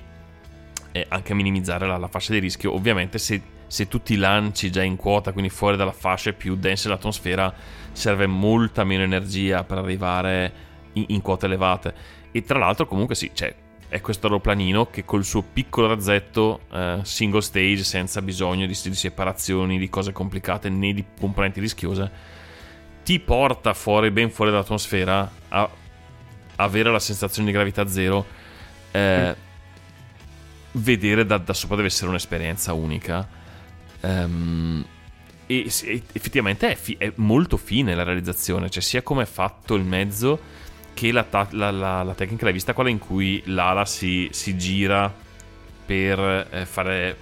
[0.93, 2.74] e anche minimizzare la, la fascia di rischio.
[2.74, 6.89] Ovviamente se, se tu ti lanci già in quota, quindi fuori dalla fascia più densa
[6.89, 7.53] dell'atmosfera,
[7.93, 10.53] serve molta meno energia per arrivare
[10.95, 11.95] in, in quote elevate.
[12.32, 13.55] E tra l'altro comunque sì, cioè,
[13.89, 18.95] è questo aeroplanino che col suo piccolo razzetto eh, single stage, senza bisogno di, di
[18.95, 22.11] separazioni, di cose complicate né di componenti rischiose,
[23.05, 25.70] ti porta fuori, ben fuori dall'atmosfera, a
[26.57, 28.26] avere la sensazione di gravità zero.
[28.91, 29.37] eh,
[30.72, 33.26] Vedere da, da sopra deve essere un'esperienza unica.
[34.01, 34.84] Ehm,
[35.47, 39.74] e, e effettivamente è, fi- è molto fine la realizzazione, cioè sia come è fatto
[39.74, 40.39] il mezzo
[40.97, 44.57] che la, ta- la- la- la tecnica l'hai vista quella in cui l'ala si, si
[44.57, 45.12] gira
[45.84, 47.16] per eh, fare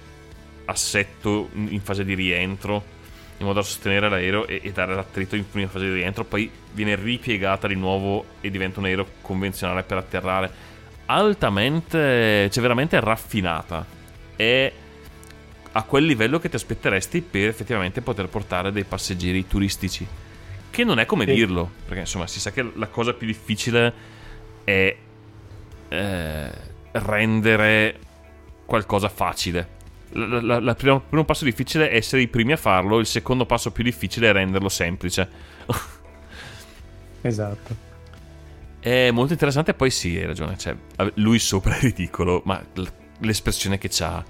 [0.63, 2.93] assetto in fase di rientro
[3.37, 6.49] in modo da sostenere l'aereo e, e dare l'attrito in prima fase di rientro poi
[6.71, 10.49] viene ripiegata di nuovo e diventa un aereo convenzionale per atterrare.
[11.07, 13.85] Altamente cioè veramente raffinata.
[14.37, 14.71] È
[15.73, 20.07] a quel livello che ti aspetteresti per effettivamente poter portare dei passeggeri turistici
[20.75, 21.33] che non è come Sì.
[21.33, 23.93] dirlo perché insomma si sa che la cosa più difficile
[24.63, 24.95] è
[25.89, 26.49] eh,
[26.91, 27.99] rendere
[28.65, 29.73] qualcosa facile
[30.11, 34.29] il primo passo difficile è essere i primi a farlo il secondo passo più difficile
[34.29, 35.29] è renderlo semplice
[37.21, 37.75] Esatto.
[38.79, 40.57] È molto interessante, poi sì, hai ragione.
[40.59, 40.75] Cioè,
[41.15, 42.63] lui sopra è ridicolo, ma
[43.21, 44.23] l'espressione che ha,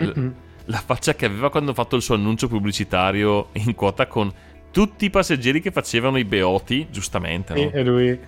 [0.00, 0.34] Mm-mm.
[0.66, 4.32] la faccia che aveva quando ha fatto il suo annuncio pubblicitario in quota con
[4.70, 7.70] tutti i passeggeri che facevano i beoti, giustamente, no?
[7.72, 8.18] E, lui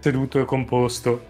[0.00, 1.26] seduto e composto.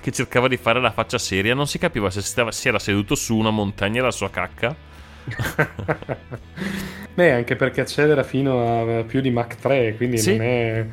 [0.00, 3.14] che cercava di fare la faccia seria, non si capiva se, stava- se era seduto
[3.14, 4.74] su una montagna la sua cacca.
[7.14, 10.36] Beh, anche perché accelera fino a più di Mach 3, quindi Sì.
[10.36, 10.86] non è...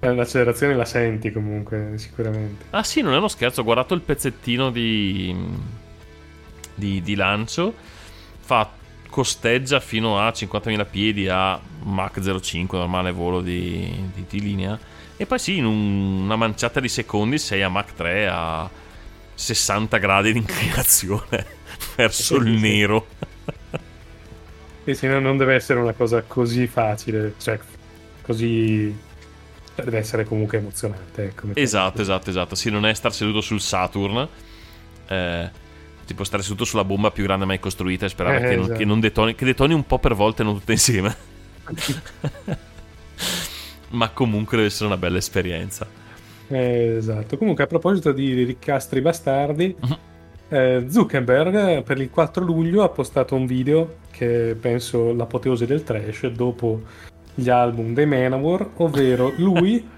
[0.00, 2.66] L'accelerazione la senti comunque, sicuramente.
[2.70, 5.34] Ah sì, non è uno scherzo, ho guardato il pezzettino di,
[6.74, 7.74] di, di lancio,
[8.38, 8.70] fa,
[9.18, 14.78] costeggia fino a 50.000 piedi a Mach 05, normale volo di, di- di linea,
[15.16, 18.70] e poi sì, in un- una manciata di secondi sei a Mach 3 a
[19.34, 21.44] 60 gradi di inclinazione
[21.96, 23.08] verso il nero.
[24.84, 27.58] Sì, sì, no, non deve essere una cosa così facile, cioè
[28.22, 28.96] così...
[29.74, 31.24] cioè, deve essere comunque emozionante.
[31.24, 32.54] Ecco, Esatto, esatto, esatto.
[32.54, 34.28] Sì, non è star seduto sul Saturn.
[35.08, 35.50] Eh,
[36.08, 38.78] tipo stare seduto sulla bomba più grande mai costruita e sperare Eh, che, non, esatto.
[38.78, 41.14] che non detoni, che detoni un po' per volta e non tutte insieme.
[43.90, 45.86] Ma comunque deve essere una bella esperienza.
[46.48, 47.36] Eh, esatto.
[47.38, 49.96] Comunque, a proposito di ricastri bastardi, Mhm.
[50.48, 56.26] eh, Zuckerberg per il 4 luglio ha postato un video che penso l'apoteosi del trash
[56.28, 56.82] dopo
[57.34, 59.86] gli album dei Manowar, ovvero lui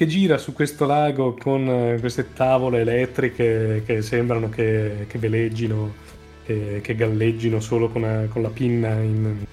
[0.00, 5.92] che gira su questo lago con eh, queste tavole elettriche che sembrano che, che veleggino,
[6.42, 9.44] che, che galleggino solo con, una- con la pinna in-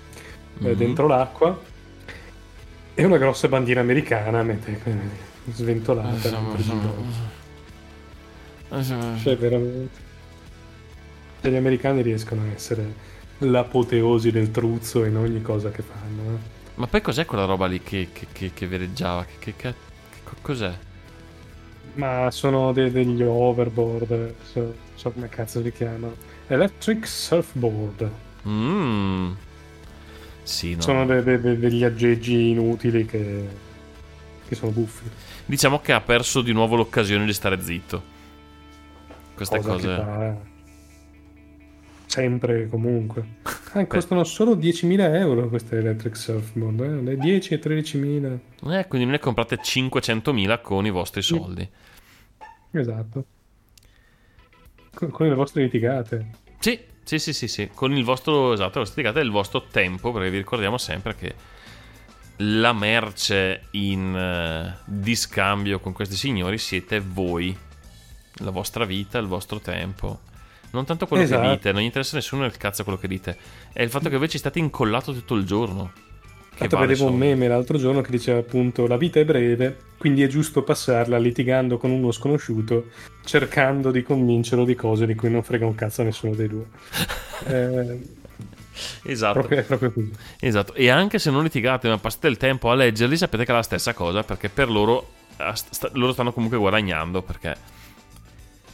[0.59, 0.71] Mhm.
[0.75, 1.59] dentro l'acqua
[2.93, 6.79] e una grossa bandiera americana mentre, eh, sventolata gira.
[9.21, 9.99] Cioè, veramente.
[11.41, 12.85] Cioè, gli americani riescono a essere
[13.39, 16.21] l'apoteosi del truzzo in ogni cosa che fanno.
[16.35, 16.39] eh.
[16.75, 19.25] Ma poi cos'è quella roba lì che, che, che, che veleggiava?
[19.25, 19.73] Che, che,
[20.29, 20.73] che- cos'è?
[21.93, 26.15] Ma sono de- degli overboard, so, so come cazzo si chiamano.
[26.47, 28.09] Electric surfboard.
[28.47, 29.31] Mm.
[30.43, 30.81] Sì, no.
[30.81, 33.47] Sono de- de- de- degli aggeggi inutili che,
[34.47, 35.09] che sono buffi.
[35.45, 38.15] Diciamo che ha perso di nuovo l'occasione di stare zitto.
[39.33, 40.37] Queste Cosa cose.
[42.05, 43.25] sempre e comunque.
[43.73, 47.01] Ah, costano solo 10.000 euro queste electric surfboard, eh?
[47.01, 48.39] le 10 e 13.000.
[48.79, 51.69] Eh, quindi ne comprate 500.000 con i vostri soldi.
[52.71, 53.25] Esatto.
[54.93, 56.29] Con, con le vostre litigate.
[56.59, 57.69] Sì, sì, sì, sì, sì.
[57.73, 61.35] Con il vostro, esatto, litigata e il vostro tempo, perché vi ricordiamo sempre che
[62.37, 67.55] la merce in eh, di scambio con questi signori siete voi.
[68.41, 70.21] La vostra vita, il vostro tempo.
[70.71, 71.41] Non tanto quello Esatto.
[71.41, 73.37] che dite, non gli interessa nessuno il cazzo quello che dite.
[73.73, 75.91] È il fatto che voi ci state incollato tutto il giorno.
[76.57, 77.25] Tanto vale vedevo un soldi.
[77.27, 81.77] meme l'altro giorno che diceva appunto la vita è breve, quindi è giusto passarla litigando
[81.77, 82.85] con uno sconosciuto,
[83.23, 86.65] cercando di convincerlo di cose di cui non frega un cazzo a nessuno dei due.
[87.45, 87.99] Eh,
[89.03, 89.33] Esatto.
[89.39, 90.11] proprio, proprio così.
[90.39, 93.55] Esatto, e anche se non litigate ma passate il tempo a leggerli, sapete che è
[93.55, 97.55] la stessa cosa, perché per loro, eh, sta- loro stanno comunque guadagnando, perché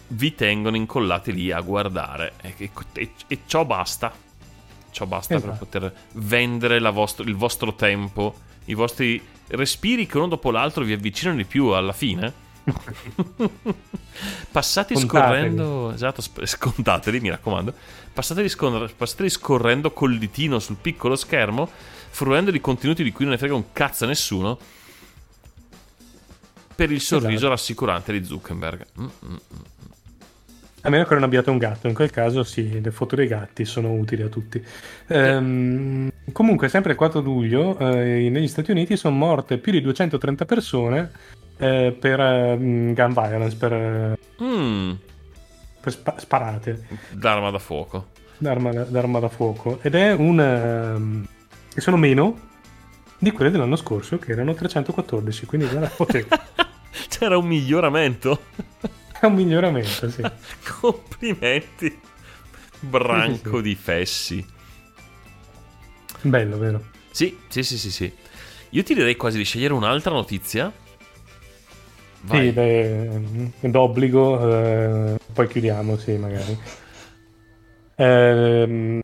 [0.08, 4.14] vi tengono incollati lì a guardare, e, e- e- e ciò basta.
[4.91, 5.66] Ciò basta per Esatto.
[5.66, 8.36] poter vendere la vostro- il vostro tempo,
[8.66, 12.41] i vostri respiri che uno dopo l'altro vi avvicinano di più alla fine.
[14.51, 15.08] Passate Scontateli.
[15.08, 17.74] scorrendo, esatto, sp- scontateli, mi raccomando.
[18.14, 18.49] Passateli,
[18.95, 21.70] passateli scorrendo col ditino sul piccolo schermo,
[22.10, 24.58] fruendo di contenuti di cui non ne frega un cazzo a nessuno.
[26.76, 27.49] Per il sorriso Esatto.
[27.49, 28.86] rassicurante di Zuckerberg.
[28.99, 29.38] Mm, mm, mm.
[30.86, 33.63] A meno che non abbiate un gatto, in quel caso sì, le foto dei gatti
[33.63, 34.61] sono utili a tutti.
[35.07, 40.43] Ehm, comunque, sempre il 4 luglio, eh, negli Stati Uniti sono morte più di 230
[40.43, 41.11] persone
[41.57, 44.91] eh, per eh, gun violence, per, eh, Mm,
[45.79, 48.07] per spa- sparate d'arma da fuoco.
[48.38, 49.79] d'arma, d'arma da fuoco.
[49.81, 50.39] Ed è un...
[50.39, 51.25] ehm,
[51.73, 52.38] che sono meno
[53.19, 56.39] di quelle dell'anno scorso, che erano 314, quindi guarda, potete.
[57.07, 58.41] C'era un miglioramento.
[59.24, 60.21] È un miglioramento, sì.
[60.82, 61.99] Complimenti.
[62.80, 64.45] Branco di fessi.
[66.21, 66.84] Bello, vero?
[67.11, 68.13] Sì, sì, sì, sì, sì.
[68.71, 70.71] Io ti direi quasi di scegliere un'altra notizia.
[72.21, 72.47] Vai.
[72.47, 76.57] Sì, beh, d'obbligo, eh, poi chiudiamo, sì, magari.
[77.95, 78.99] Ehm,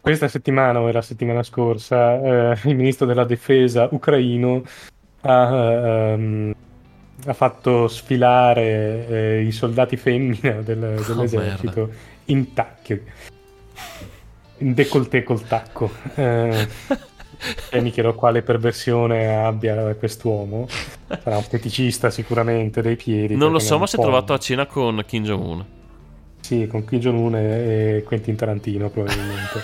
[0.00, 4.62] questa settimana o la settimana scorsa, eh, il ministro della difesa ucraino
[5.22, 6.54] ha, ehm,
[7.26, 11.90] ha fatto sfilare eh, i soldati femmina del- dell'esercito
[12.26, 13.00] in tacchi,
[14.58, 15.90] in décolleté col tacco.
[16.16, 16.68] Eh,
[17.70, 20.66] e mi chiedo quale perversione abbia quest'uomo.
[21.06, 23.36] Sarà un feticista sicuramente dei piedi.
[23.36, 25.64] non lo so, ma si è trovato a cena con Kim Jong-un.
[26.40, 29.60] Sì, con Kim Jong-un e e Quentin Tarantino probabilmente.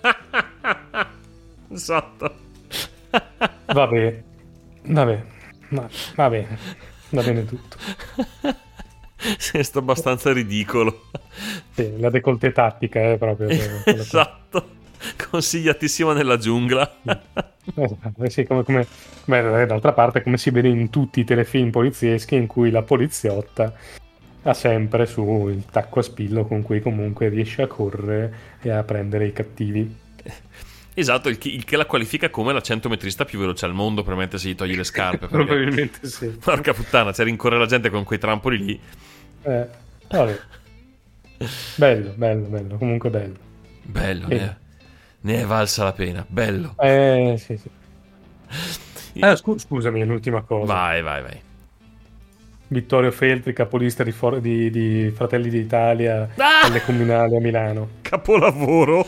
[1.72, 2.34] esatto.
[3.66, 4.22] Vabbè,
[4.84, 5.24] vabbè,
[5.70, 6.58] va, va bene,
[7.10, 7.76] va bene tutto.
[9.36, 11.06] Sì, sto abbastanza ridicolo.
[11.74, 13.48] Sì, la décolleté tattica è proprio...
[13.48, 14.68] quella- quella- esatto.
[15.28, 16.98] Consigliatissima nella giungla.
[17.74, 18.86] Esatto, eh sì, come, come-
[19.24, 23.74] beh, d'altra parte come si vede in tutti i telefilm polizieschi in cui la poliziotta
[24.42, 28.32] ha sempre su il tacco a spillo con cui comunque riesce a correre
[28.62, 29.96] e a prendere i cattivi.
[30.98, 34.14] esatto, il che, il che la qualifica come la centometrista più veloce al mondo per
[34.14, 35.26] mettersi gli togli le scarpe.
[35.26, 36.28] Perché, Probabilmente sì.
[36.42, 38.80] porca puttana, c'è rincorre la gente con quei trampoli lì.
[39.42, 39.66] Eh,
[40.08, 40.38] vabbè.
[41.76, 43.36] Bello, bello, bello, comunque bello.
[43.82, 44.34] Bello, Sì.
[44.34, 44.56] ne, è,
[45.20, 46.24] ne è valsa la pena.
[46.28, 46.74] Bello.
[46.78, 47.70] Eh, sì, sì.
[49.20, 50.72] Ah, scu- scusami, l'ultima cosa.
[50.72, 51.40] Vai, vai, vai.
[52.70, 56.66] Vittorio Feltri, capolista di, For- di- di Fratelli d'Italia Ah!
[56.66, 57.88] alle comunali a Milano.
[58.02, 59.06] Capolavoro.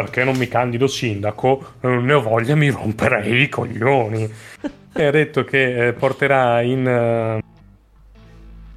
[0.00, 1.72] Perché non mi candido sindaco?
[1.80, 4.30] Non ne ho voglia, mi romperei i coglioni.
[4.92, 7.42] e ha detto che eh, porterà in, eh,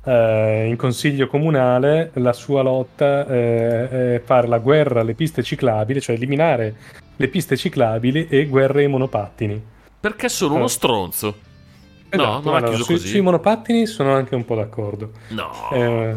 [0.04, 6.16] eh, in consiglio comunale la sua lotta eh, fare la guerra alle piste ciclabili, cioè
[6.16, 6.74] eliminare
[7.16, 9.64] le piste ciclabili e guerre ai monopattini.
[10.00, 10.70] Perché sono uno Eh.
[10.70, 11.28] stronzo.
[11.28, 13.08] No, Esatto, non ha allora, chiuso sui, così.
[13.10, 15.12] sui monopattini sono anche un po' d'accordo.
[15.30, 15.52] No.
[15.72, 16.16] Eh,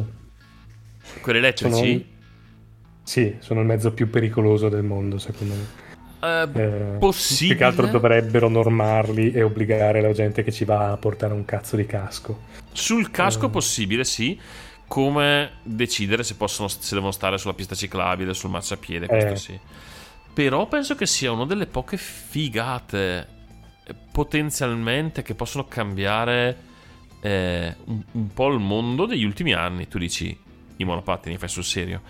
[1.21, 1.75] Quelli elettrici?
[1.75, 2.14] sono,
[3.05, 5.83] sì, sono il mezzo più pericoloso del mondo, secondo me.
[6.21, 7.49] Eh, Eh, possibile.
[7.55, 11.45] Più che altro dovrebbero normarli e obbligare la gente che ci va a portare un
[11.45, 12.41] cazzo di casco.
[12.73, 13.51] Sul casco Eh.
[13.51, 14.41] possibile, sì.
[14.87, 19.37] Come decidere se, possono, se devono stare sulla pista ciclabile, sul marciapiede, questo Eh.
[19.37, 19.59] sì.
[20.33, 23.27] Però penso che sia una delle poche figate
[23.87, 26.57] eh, potenzialmente che possono cambiare
[27.21, 29.89] eh, un, un po' il mondo degli ultimi anni.
[29.89, 30.37] Tu dici
[30.77, 32.01] i monopattini, fai sul serio.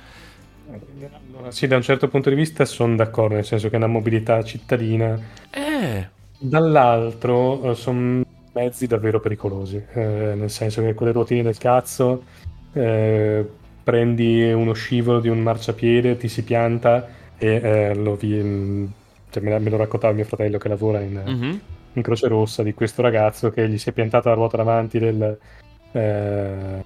[0.66, 3.86] Allora, sì, da un certo punto di vista sono d'accordo, nel senso che è una
[3.86, 5.18] mobilità cittadina.
[5.50, 6.08] Eh,
[6.38, 12.24] Dall'altro eh, sono mezzi davvero pericolosi, eh, nel senso che con le ruotine del cazzo
[12.72, 13.46] eh,
[13.82, 17.06] prendi uno scivolo di un marciapiede, ti si pianta
[17.36, 18.88] e eh, lo vi-
[19.30, 21.60] cioè, me, me lo raccontava mio fratello che lavora in, mhm.
[21.94, 25.38] in Croce Rossa di questo ragazzo che gli si è piantata la ruota davanti del,
[25.92, 26.84] eh,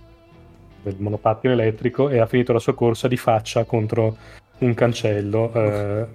[0.90, 4.16] del monopattino elettrico e ha finito la sua corsa di faccia contro
[4.58, 6.06] un cancello, eh,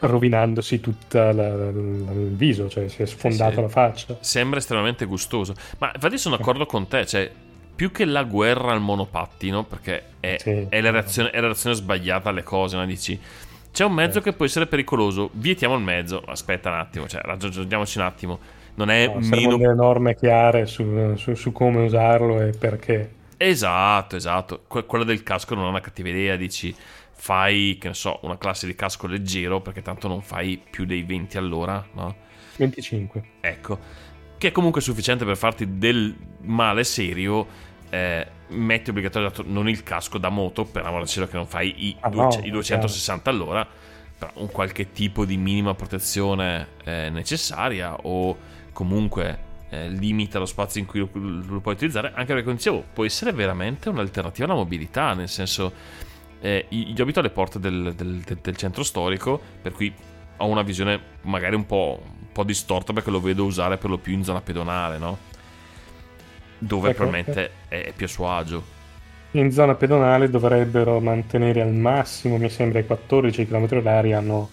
[0.00, 3.60] rovinandosi tutto il viso, cioè si è sfondato sì.
[3.62, 4.16] la faccia.
[4.20, 5.54] sembra estremamente gustoso.
[5.78, 7.30] Ma infatti sono d'accordo con te, cioè
[7.74, 10.66] più che la guerra al monopattino, perché è, Sì.
[10.68, 12.84] è la, reazione, è la reazione sbagliata alle cose, no?
[12.86, 13.18] dici
[13.70, 16.22] c'è un mezzo che può essere pericoloso, vietiamo il mezzo.
[16.26, 18.38] Aspetta un attimo, cioè ragioniamoci un attimo.
[18.74, 23.10] Non è No, meno delle norme chiare su, su- su come usarlo e perché.
[23.40, 24.64] Esatto, esatto.
[24.66, 26.74] Que- quella del casco non è una cattiva idea, dici
[27.12, 31.02] fai, che ne so, una classe di casco leggero perché tanto non fai più dei
[31.04, 32.14] 20 all'ora, no?
[32.56, 33.22] 25.
[33.40, 33.78] Ecco,
[34.38, 37.46] che è comunque sufficiente per farti del male serio.
[37.90, 41.86] Eh, metti obbligatorio non il casco da moto, per amore del cielo che non fai
[41.86, 43.66] i, Ah, due- no, i 260 all'ora,
[44.18, 48.36] però un qualche tipo di minima protezione eh, necessaria o
[48.72, 52.84] comunque eh, limita lo spazio in cui lo, lo puoi utilizzare, anche perché come dicevo
[52.92, 55.72] può essere veramente un'alternativa alla mobilità, nel senso
[56.40, 59.92] eh, io abito alle porte del, del- del- del centro storico, per cui
[60.36, 63.98] ho una visione magari un po', un po' distorta perché lo vedo usare per lo
[63.98, 65.18] più in zona pedonale, no?
[66.58, 68.64] Dove Ecco, probabilmente è più a suo agio.
[69.32, 74.50] In zona pedonale dovrebbero mantenere al massimo, mi sembra, i 14 km orari hanno,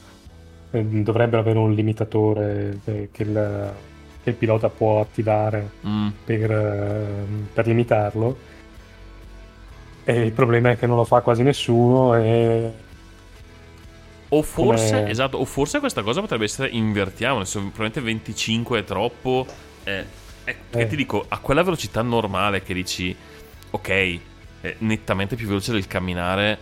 [0.72, 3.80] eh, dovrebbero avere un limitatore eh, che il,
[4.26, 7.06] che il pilota può attivare Mm, per, eh,
[7.54, 8.38] per limitarlo.
[10.04, 12.72] E il problema è che non lo fa quasi nessuno e
[14.30, 19.46] O forse, Come- esatto, o forse questa cosa potrebbe essere invertiamo, probabilmente 25 è troppo.
[19.84, 20.04] Eh,
[20.44, 20.88] eh, Eh.
[20.88, 23.16] ti dico, a quella velocità normale che dici,
[23.70, 24.20] ok,
[24.62, 26.58] è nettamente più veloce del camminare,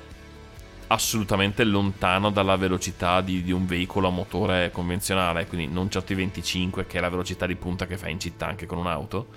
[0.87, 6.15] assolutamente lontano dalla velocità di, di un veicolo a motore convenzionale, quindi non certo i
[6.15, 9.27] 25 che è la velocità di punta che fai in città anche con un'auto.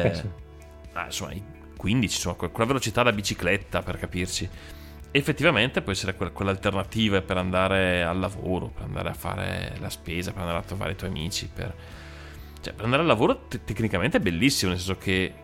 [0.00, 0.28] Eh, Eh sì.
[0.92, 1.44] ah, insomma, i
[1.76, 4.48] 15, insomma, que- quella velocità da bicicletta per capirci.
[5.10, 10.32] Effettivamente può essere que- quell'alternativa per andare al lavoro, per andare a fare la spesa,
[10.32, 11.48] per andare a trovare i tuoi amici.
[11.52, 11.74] Per,
[12.60, 15.43] cioè, per andare al lavoro te- tecnicamente è bellissimo, nel senso che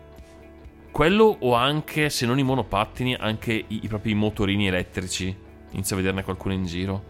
[0.91, 5.35] quello o anche, se non i monopattini, anche i, i propri motorini elettrici.
[5.71, 7.03] Inizio a vederne qualcuno in giro.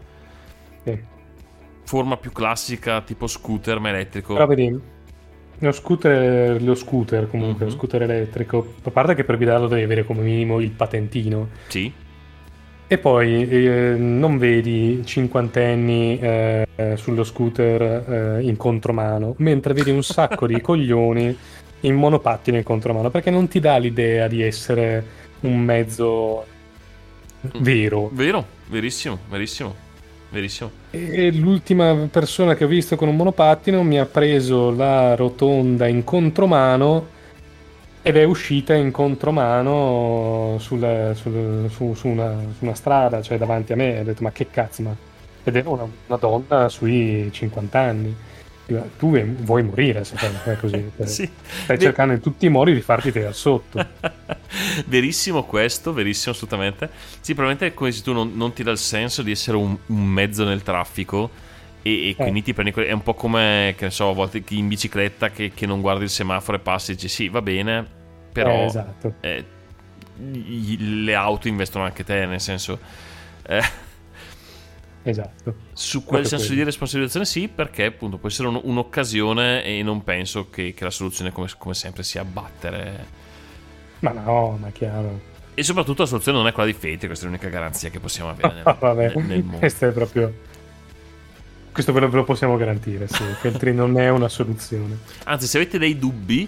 [0.84, 0.98] sì.
[1.84, 4.34] Forma più classica, tipo scooter ma elettrico.
[4.34, 4.80] Però vedi,
[5.58, 7.70] lo scooter, lo scooter comunque, Mhm.
[7.70, 11.92] lo scooter elettrico, a parte che per guidarlo devi avere come minimo il patentino, Sì,
[12.86, 16.66] e poi eh, non vedi cinquantenni eh,
[16.96, 21.34] sullo scooter eh, in contromano, mentre vedi un sacco di coglioni
[21.82, 25.04] in monopattino in contromano, perché non ti dà l'idea di essere
[25.40, 26.44] un mezzo
[27.58, 28.08] vero.
[28.12, 29.74] vero, verissimo, verissimo,
[30.30, 30.70] verissimo.
[30.90, 36.04] E l'ultima persona che ho visto con un monopattino mi ha preso la rotonda in
[36.04, 37.08] contromano
[38.02, 43.72] ed è uscita in contromano sulla- sul- su, su una, su una strada, cioè davanti
[43.72, 44.00] a me.
[44.00, 44.94] Ho detto, ma che cazzo, ma...
[45.44, 48.14] Ed era una, una donna sui 50 anni.
[48.66, 49.10] Tu
[49.40, 50.90] vuoi- morire se fai così.
[50.96, 51.30] Cioè, Sì.
[51.64, 53.84] Stai cercando in tutti i modi di farti tirare sotto.
[54.86, 56.88] verissimo questo, verissimo assolutamente.
[57.20, 60.04] Sì, probabilmente come dici tu non, non ti dà il senso di essere un, un
[60.06, 61.30] mezzo nel traffico
[61.82, 64.56] e, e quindi ti prendi è un po' come che ne so, a volte chi
[64.58, 67.84] in bicicletta che, che non guardi il semaforo e passi e dici sì, va bene,
[68.32, 69.14] però Eh, esatto.
[69.20, 69.44] eh,
[70.16, 72.78] gli- le auto investono anche te, nel senso
[73.46, 73.60] eh,
[75.04, 75.54] Esatto.
[75.72, 76.60] su quel senso quello.
[76.60, 80.90] di responsabilizzazione sì, perché appunto può essere un- un'occasione e non penso che, che la
[80.90, 83.06] soluzione come, come sempre sia abbattere
[84.00, 85.30] Ma no, ma chiaro.
[85.54, 88.30] E soprattutto la soluzione non è quella di Fate, questa è l'unica garanzia che possiamo
[88.30, 89.58] avere nel, Ah, vabbè, nel- nel mondo.
[89.58, 90.32] questo è proprio.
[91.72, 94.98] Questo ve lo, possiamo garantire, sì, che altri non è una soluzione.
[95.24, 96.46] Anzi, se avete dei dubbi,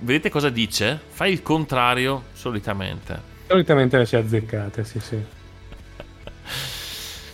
[0.00, 0.98] vedete cosa dice?
[1.10, 3.36] Fai il contrario solitamente.
[3.46, 5.16] Solitamente le si azzeccate, sì, sì.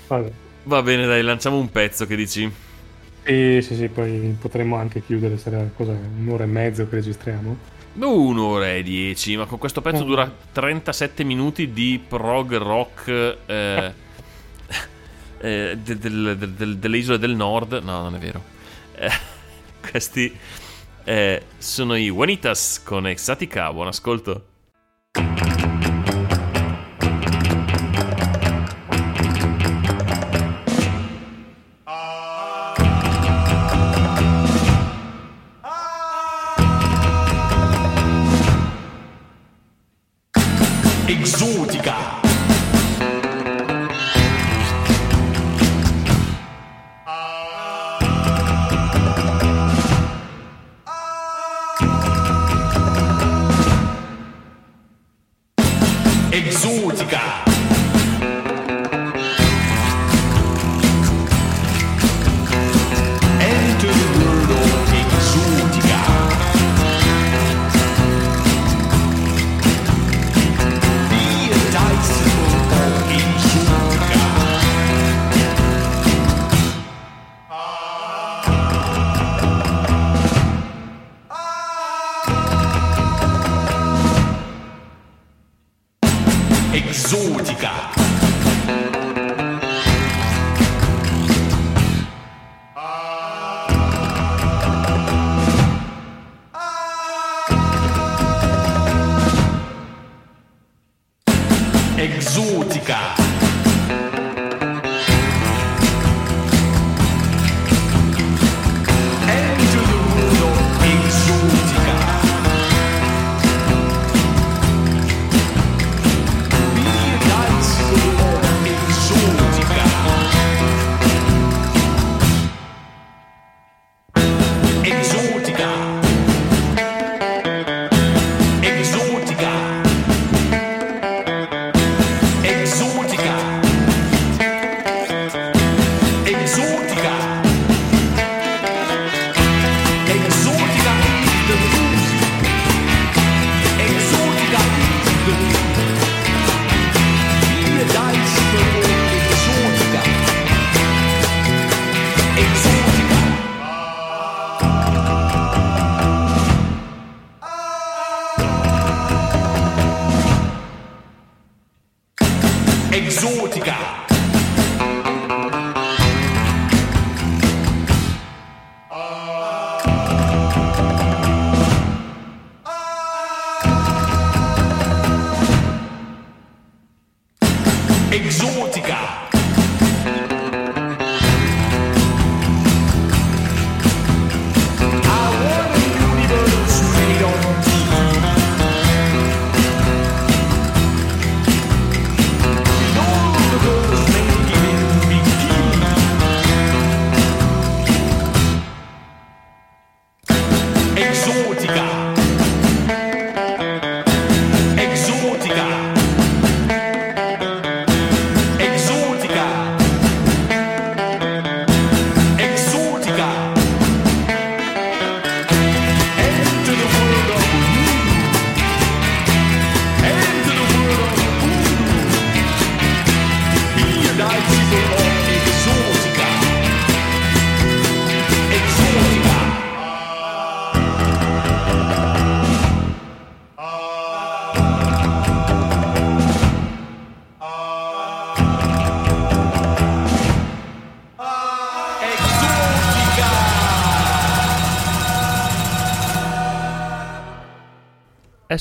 [0.06, 0.30] Vabbè.
[0.64, 2.50] Va bene, dai, lanciamo un pezzo che dici.
[3.24, 7.56] Sì, sì, sì, poi potremmo anche chiudere, sarà cosa, un'ora e mezzo che registriamo.
[7.94, 10.06] Un'ora e dieci, ma con questo pezzo Mm.
[10.06, 13.92] dura 37 minuti di prog rock eh,
[15.38, 17.80] eh, de- del- del- del- delle isole del nord.
[17.82, 18.42] No, non è vero.
[18.96, 19.10] Eh,
[19.90, 20.36] questi
[21.06, 23.70] Eh, sono i Juanitas con Exatica.
[23.74, 24.46] Buon ascolto.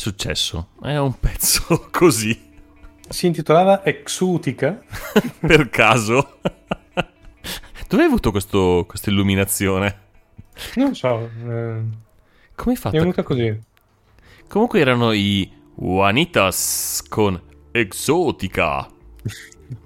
[0.03, 0.69] Successo.
[0.81, 2.51] È un pezzo così.
[3.09, 4.81] Si intitolava Exotica.
[5.39, 6.39] per caso.
[7.88, 10.01] Dove hai avuto questo- questa illuminazione?
[10.75, 11.81] Non so, eh,
[12.55, 12.97] Come hai è fatto?
[12.97, 13.59] venuta così.
[14.47, 17.39] Comunque erano i Juanitas con
[17.71, 18.88] Exotica.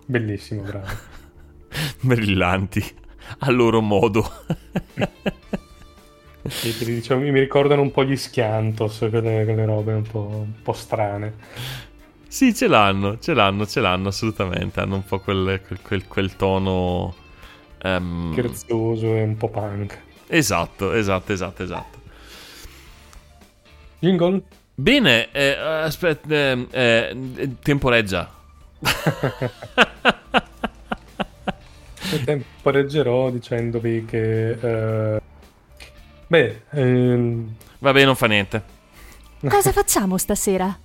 [0.05, 0.87] Bellissimo, bravo.
[2.01, 2.83] Brillanti.
[3.39, 4.29] A loro modo.
[6.49, 10.73] Sì, dicevo, mi ricordano un po' gli schiantos, quelle, quelle robe un po', un po'
[10.73, 11.35] strane.
[12.27, 14.79] sì, ce l'hanno, ce l'hanno, ce l'hanno assolutamente.
[14.79, 17.15] Hanno un po' quel, quel- quel- quel tono...
[17.79, 20.01] ehm, Scherzoso e un po' punk.
[20.27, 22.01] esatto, esatto, esatto, esatto.
[24.01, 24.41] Jingle?
[24.75, 28.31] Bene, eh, aspetta, ehm, eh, temporeggia.
[32.23, 35.19] Temporeggerò dicendovi che...
[36.29, 38.63] eh, beh, ehm, Vabbè, non fa niente.
[39.47, 40.77] Cosa facciamo stasera?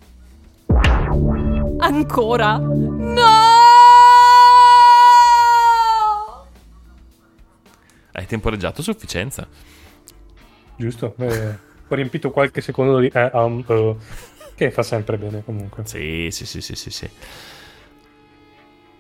[1.79, 2.59] Ancora?
[2.59, 3.25] No!
[8.13, 9.47] Hai temporeggiato a sufficienza.
[10.77, 11.15] giusto.
[11.19, 11.59] Eh,
[11.89, 13.09] ho riempito qualche secondo di...
[13.13, 13.97] eh, um, uh,
[14.55, 15.85] che fa sempre bene comunque.
[15.87, 16.91] Sì, sì, sì, sì, sì.
[16.91, 17.11] sì.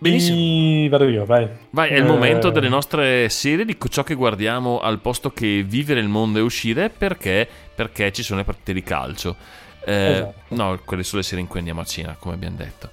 [0.03, 0.37] Benissimo.
[0.37, 0.89] Benissimo.
[0.91, 1.49] Vado io, vai.
[1.70, 5.62] Vai, è il Eh, momento delle nostre serie, di ciò che guardiamo al posto che
[5.66, 9.37] vivere il mondo e uscire, perché, perché ci sono le partite di calcio.
[9.85, 10.35] Eh, Esatto.
[10.49, 12.91] No, quelle sulle serie in cui andiamo a cena, come abbiamo detto.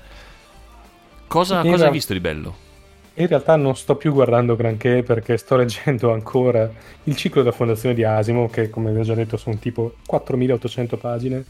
[1.27, 2.67] Cosa, cosa hai visto di bello?
[3.15, 6.69] In realtà non sto più guardando granché perché sto leggendo ancora
[7.03, 10.97] il ciclo della fondazione di Asimo, che come vi ho già detto sono tipo 4800
[10.97, 11.43] pagine.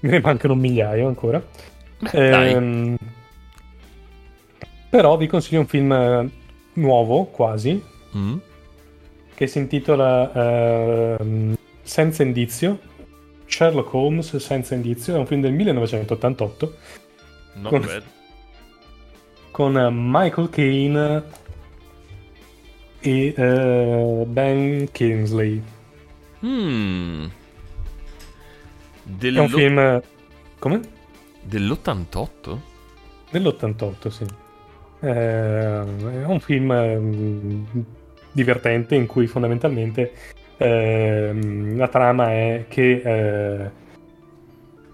[0.00, 1.42] Me ne mancano un migliaio ancora.
[2.12, 2.52] dai.
[2.52, 2.96] Ehm,
[4.94, 6.30] Però vi consiglio un film eh,
[6.74, 7.82] nuovo, quasi,
[8.16, 8.36] Mm?
[9.34, 12.78] che si intitola ehm, Senza indizio.
[13.44, 16.76] Sherlock Holmes senza indizio, è un film del 1988
[17.54, 18.02] Not Con- bad.
[19.50, 21.22] con eh, Michael Caine
[23.00, 25.60] e eh, Ben Kingsley.
[26.46, 27.24] Mm.
[29.20, 30.02] È un film
[30.60, 30.80] come?
[31.42, 32.58] Dell'88?
[33.32, 34.24] Dell'88, sì.
[35.04, 35.80] Eh,
[36.22, 37.66] è un film ehm,
[38.32, 40.12] divertente in cui fondamentalmente
[40.56, 43.70] ehm, la trama è che eh,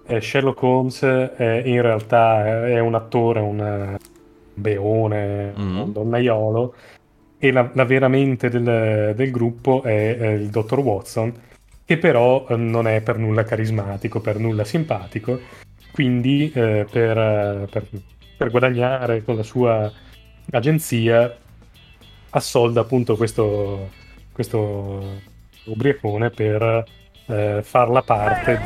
[0.06, 3.96] eh, Sherlock Holmes è in realtà è un attore, un
[4.54, 5.78] beone, Mm.
[5.78, 6.74] un donnaiolo
[7.38, 11.32] e la, la vera mente del, del gruppo è eh, il dottor Watson
[11.84, 15.38] che però eh, non è per nulla carismatico, per nulla simpatico
[15.92, 17.86] quindi eh, per, eh, per-
[18.40, 19.92] per guadagnare con la sua
[20.52, 21.36] agenzia
[22.30, 23.90] assolda appunto questo,
[24.32, 25.20] questo
[25.64, 26.84] ubriacone per
[27.26, 28.58] eh, far la parte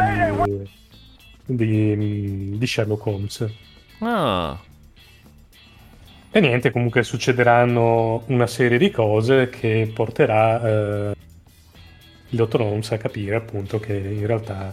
[1.44, 3.52] di, di, di Sherlock Holmes.
[3.98, 4.56] Ah,
[6.30, 11.16] E niente, comunque succederanno una serie di cose che porterà eh,
[12.28, 14.72] il dottor Holmes a capire appunto che in realtà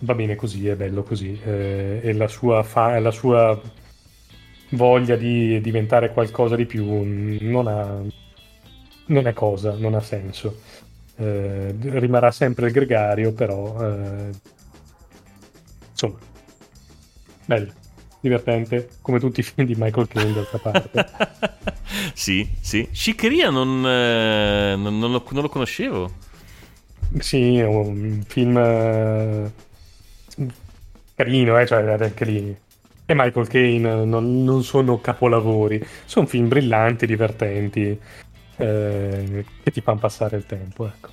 [0.00, 3.60] va bene così, è bello così, eh, e la sua, fa- la sua
[4.70, 6.84] voglia di diventare qualcosa di più
[7.40, 8.00] non ha,
[9.06, 10.60] non è cosa, non ha senso.
[11.16, 14.30] Eh, rimarrà sempre il gregario, però eh,
[15.90, 16.18] insomma,
[17.44, 17.72] bello,
[18.20, 21.06] divertente, come tutti i film di Michael Caine d'altra parte.
[22.14, 22.88] sì, sì.
[22.92, 26.26] Shikeria non, eh, non, non lo, non lo conoscevo.
[27.18, 29.50] Sì, è un film eh,
[31.18, 32.56] carino, eh, cioè anche lì.
[33.04, 37.98] E Michael Caine non, non sono capolavori, sono film brillanti, divertenti,
[38.56, 41.10] eh, che ti fanno passare il tempo, ecco.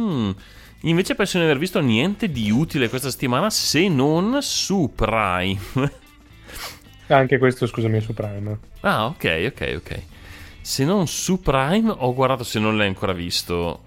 [0.00, 0.30] Mm.
[0.84, 5.58] Invece penso di non aver visto niente di utile questa settimana se non su Prime.
[7.08, 8.58] Anche questo, scusami, è su Prime.
[8.80, 10.02] ah, ok, ok, ok.
[10.60, 13.84] Se non su Prime, ho guardato se non l'hai ancora visto.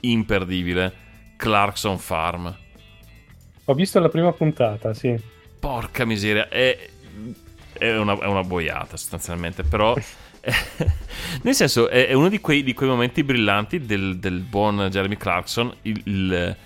[0.00, 1.06] Imperdibile.
[1.36, 2.67] Clarkson Farm.
[3.70, 5.14] Ho visto la prima puntata, sì.
[5.58, 6.88] Porca miseria, è,
[7.74, 9.94] è, una, è una boiata sostanzialmente, però...
[11.42, 15.74] nel senso, è, uno di quei, di quei momenti brillanti del, del buon Jeremy Clarkson,
[15.82, 16.56] il, il-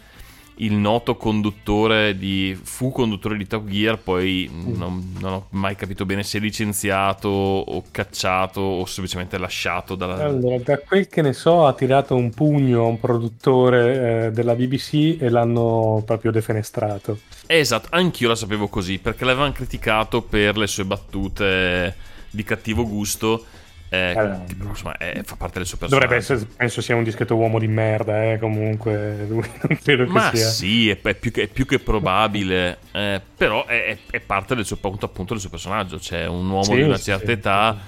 [0.56, 2.58] il noto conduttore di...
[2.60, 7.82] fu conduttore di Top Gear, poi non, non ho mai capito bene se licenziato o
[7.90, 10.24] cacciato o semplicemente lasciato dalla...
[10.24, 14.54] Allora, da quel che ne so, ha tirato un pugno a un produttore eh, della
[14.54, 17.18] BBC e l'hanno proprio defenestrato.
[17.46, 21.94] Esatto, anch'io la sapevo così, perché l'avevano criticato per le sue battute
[22.30, 23.44] di cattivo gusto.
[23.92, 26.06] Eh, Allora, che però, insomma, è- fa parte del suo personaggio.
[26.06, 29.26] Dovrebbe essere, penso sia un discreto uomo di merda, eh, comunque.
[29.26, 30.48] Lui non credo che Ma sia.
[30.50, 34.76] sì, è, è più che, è più che probabile, eh, però è, parte del suo,
[34.76, 35.98] appunto, appunto, del suo personaggio.
[35.98, 37.32] C'è un uomo Sì, di una sì, certa sì.
[37.32, 37.78] età,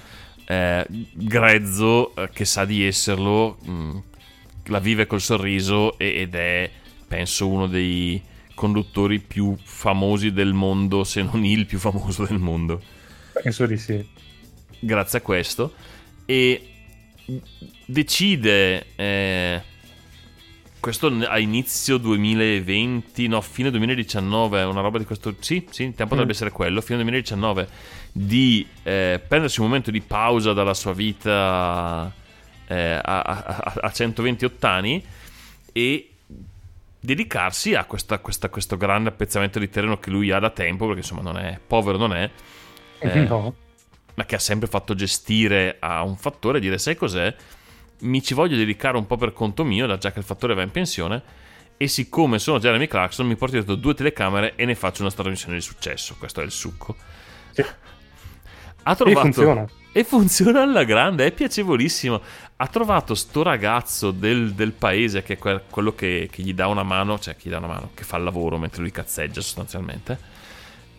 [0.45, 3.97] eh, grezzo, eh, che sa di esserlo, mh,
[4.65, 6.69] la vive col sorriso e- ed è,
[7.07, 8.21] penso, uno dei
[8.53, 12.81] conduttori più famosi del mondo, se non il più famoso del mondo.
[13.33, 14.03] Penso di sì.
[14.79, 15.73] grazie a questo
[16.25, 16.69] e
[17.85, 19.61] decide eh,
[20.79, 26.13] questo a inizio 2020 no fine 2019 una roba di questo sì sì il tempo
[26.13, 26.17] Mm.
[26.17, 27.67] dovrebbe essere quello fine 2019
[28.11, 32.11] di eh, prendersi un momento di pausa dalla sua vita
[32.67, 35.03] eh, a, a- a 128 anni
[35.71, 36.09] e
[36.99, 41.01] dedicarsi a questa- questa- questo grande appezzamento di terreno che lui ha da tempo perché
[41.01, 42.29] insomma non è povero non è
[42.99, 43.55] eh, no.
[44.15, 47.33] Ma che ha sempre fatto gestire a un fattore e dire sai cos'è
[47.99, 50.61] mi ci voglio dedicare un po' per conto mio da già che il fattore va
[50.61, 51.21] in pensione
[51.77, 55.55] e siccome sono Jeremy Clarkson mi porto dietro due telecamere e ne faccio una trasmissione
[55.55, 56.95] di successo questo è il succo
[57.51, 57.63] Sì.
[58.83, 59.21] Ha trovato...
[59.21, 59.65] funziona.
[59.91, 62.21] E funziona alla grande, è piacevolissimo.
[62.57, 66.67] Ha trovato sto ragazzo del, del paese che è quel- quello che, che gli dà
[66.67, 69.39] una mano, cioè che gli dà una mano, che fa il lavoro mentre lui cazzeggia
[69.41, 70.19] sostanzialmente.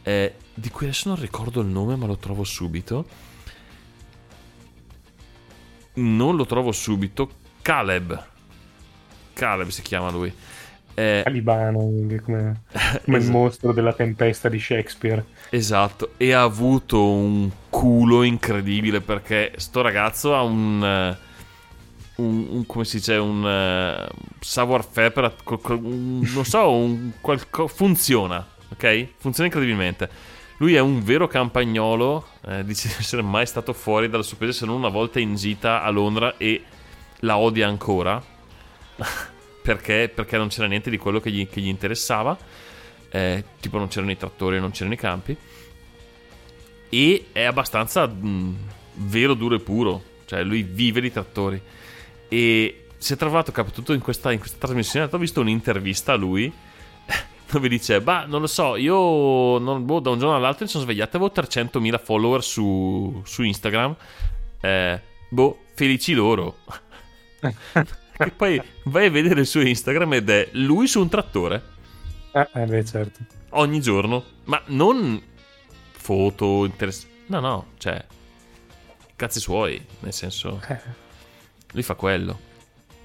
[0.07, 3.05] Eh, di cui adesso non ricordo il nome, ma lo trovo subito.
[5.95, 7.29] Non lo trovo subito.
[7.63, 8.25] Caleb.
[9.33, 10.33] Caleb si chiama lui.
[10.95, 12.61] Eh, Calibano, come, come
[13.07, 13.37] il Esatto.
[13.37, 15.25] mostro della tempesta di Shakespeare.
[15.51, 21.19] Esatto, e ha avuto un culo incredibile perché sto ragazzo ha un, eh,
[22.23, 24.09] un, un- come si dice, un eh,
[24.41, 29.09] savoir-faire, per, col- col- un- non so, un qualco- funziona, ok?
[29.19, 30.09] Funziona incredibilmente.
[30.59, 34.61] Lui è un vero campagnolo, eh, dice di essere mai stato fuori dal suo paese
[34.61, 36.63] se non una volta in gita a Londra e
[37.21, 38.23] la odia ancora
[39.63, 42.37] perché, perché non c'era niente di quello che gli, che gli interessava.
[43.09, 45.37] Eh, tipo non c'erano i trattori, non c'erano i campi.
[46.89, 48.57] E è abbastanza mh,
[48.95, 50.03] vero, duro e puro.
[50.25, 51.61] Cioè, lui vive di trattori.
[52.29, 55.09] E si è trovato capito in questa, in questa trasmissione.
[55.11, 56.53] Ho visto un'intervista a lui
[57.51, 60.85] dove dice: Bah, non lo so, io non- boh, da un giorno all'altro mi sono
[60.85, 63.95] svegliato avevo 300.000 follower su, su Instagram.
[64.61, 66.57] Eh, boh, felici loro.
[68.19, 71.63] e poi vai a vedere il suo Instagram ed è lui su un trattore
[72.33, 73.21] Ah, eh, beh, certo.
[73.51, 75.23] ogni giorno, ma non
[75.93, 77.15] foto interessanti.
[77.27, 78.05] No, no, cioè
[79.17, 80.81] cazzi suoi, nel senso Eh,
[81.73, 82.39] lui fa quello.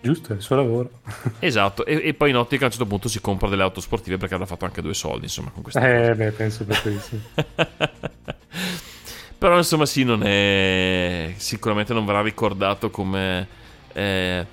[0.02, 0.90] Giusto, è il suo lavoro.
[1.40, 4.18] Esatto, e, e poi in ottica a un certo punto si compra delle auto sportive
[4.18, 6.12] perché avrà fatto anche due soldi, insomma, con questa cosa.
[6.12, 7.20] Eh, beh, penso proprio di sì.
[9.38, 11.34] Però insomma sì, non è...
[11.38, 13.48] sicuramente non verrà ricordato come
[13.94, 14.46] eh,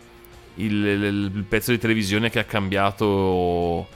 [0.55, 3.87] il, il- il pezzo di televisione che ha cambiato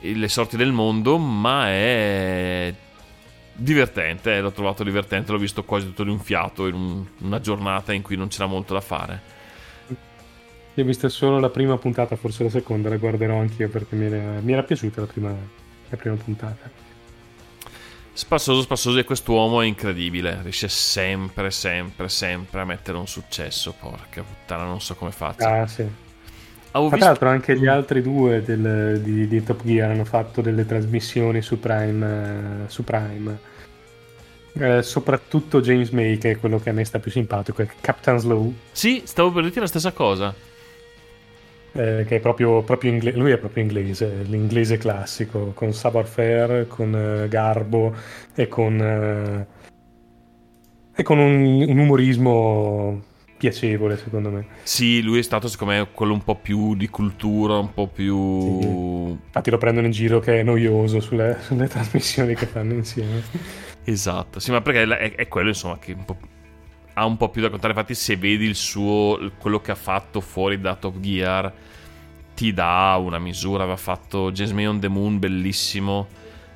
[0.00, 2.74] le sorti del mondo, ma è
[3.54, 7.40] divertente, eh, l'ho trovato divertente, l'ho visto quasi tutto di un fiato in un- una
[7.40, 9.32] giornata in cui non c'era molto da fare.
[10.74, 14.06] Io ho visto solo la prima puntata, forse la seconda, la guarderò anch'io perché mi
[14.06, 15.34] era, mi era piaciuta la prima,
[15.88, 16.68] la prima puntata.
[18.12, 24.22] Spassoso, spassoso e quest'uomo è incredibile, riesce sempre, sempre, sempre a mettere un successo, porca
[24.22, 25.62] puttana, non so come faccia.
[25.62, 25.82] Ah, sì.
[25.82, 30.40] Avevo Tra visto- l'altro anche gli altri due del- di, di Top Gear hanno fatto
[30.40, 32.64] delle trasmissioni su Prime.
[32.66, 33.38] eh, su Prime.
[34.56, 38.18] Eh, soprattutto James May, che è quello che a me sta più simpatico, è Captain
[38.18, 40.32] Slow, Sì, stavo per dirti la stessa cosa.
[41.74, 43.18] Eh, che è proprio, proprio inglese.
[43.18, 47.94] Lui è proprio inglese, l'inglese classico, con savoir-faire, con eh, garbo
[48.34, 49.46] e con, eh,
[50.94, 53.02] e con un, un umorismo
[53.36, 54.46] piacevole, secondo me.
[54.62, 59.08] Sì, lui è stato secondo me quello un po' più di cultura, un po' più...
[59.10, 63.22] Infatti lo prendono in giro che è noioso sulle, sulle trasmissioni che fanno insieme.
[63.84, 66.16] Esatto, sì, ma perché è, è quello insomma che un po'
[66.94, 67.72] ha un po' più da contare.
[67.72, 71.52] Infatti se vedi il suo, quello che ha fatto fuori da Top Gear,
[72.34, 73.62] ti dà una misura.
[73.62, 76.08] Aveva fatto James May on the Moon, bellissimo,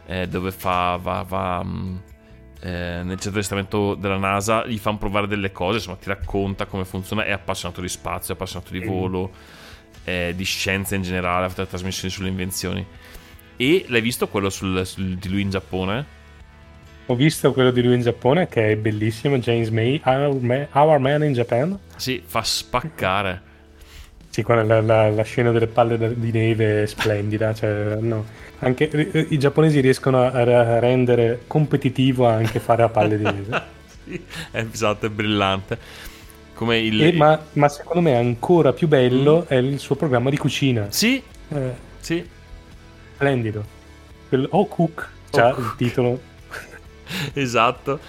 [0.07, 2.03] eh, dove fa, va, va mh,
[2.61, 2.71] eh,
[3.03, 6.85] nel centro di testamento della NASA, gli fanno provare delle cose, insomma ti racconta come
[6.85, 9.31] funziona, è appassionato di spazio, è appassionato di volo,
[10.05, 12.85] eh, di scienza in generale, ha fatto le trasmissioni sulle invenzioni.
[13.57, 16.17] E l'hai visto quello sul- sul- di lui in Giappone?
[17.11, 20.99] Ho visto quello di lui in Giappone che è bellissimo, James May, Our, Ma- Our
[20.99, 21.79] Man in Japan.
[21.97, 23.43] Sì, fa spaccare.
[24.29, 27.53] Sì, quella- la, la- la scena delle palle di neve è splendida.
[27.55, 28.25] Cioè, no.
[28.61, 33.77] Anche i giapponesi riescono a, rendere competitivo anche fare a palle di neve.
[34.09, 34.23] Sì,
[34.53, 35.79] è, esatto, è brillante.
[36.55, 37.03] Come il...
[37.03, 40.87] E- ma, ma secondo me ancora più bello è il suo programma di cucina.
[40.91, 42.27] Sì, Eh, sì,
[43.15, 43.65] splendido.
[44.29, 45.77] Quello, oh Cook, già Oh, il Cook.
[45.77, 46.21] titolo.
[47.35, 48.01] esatto.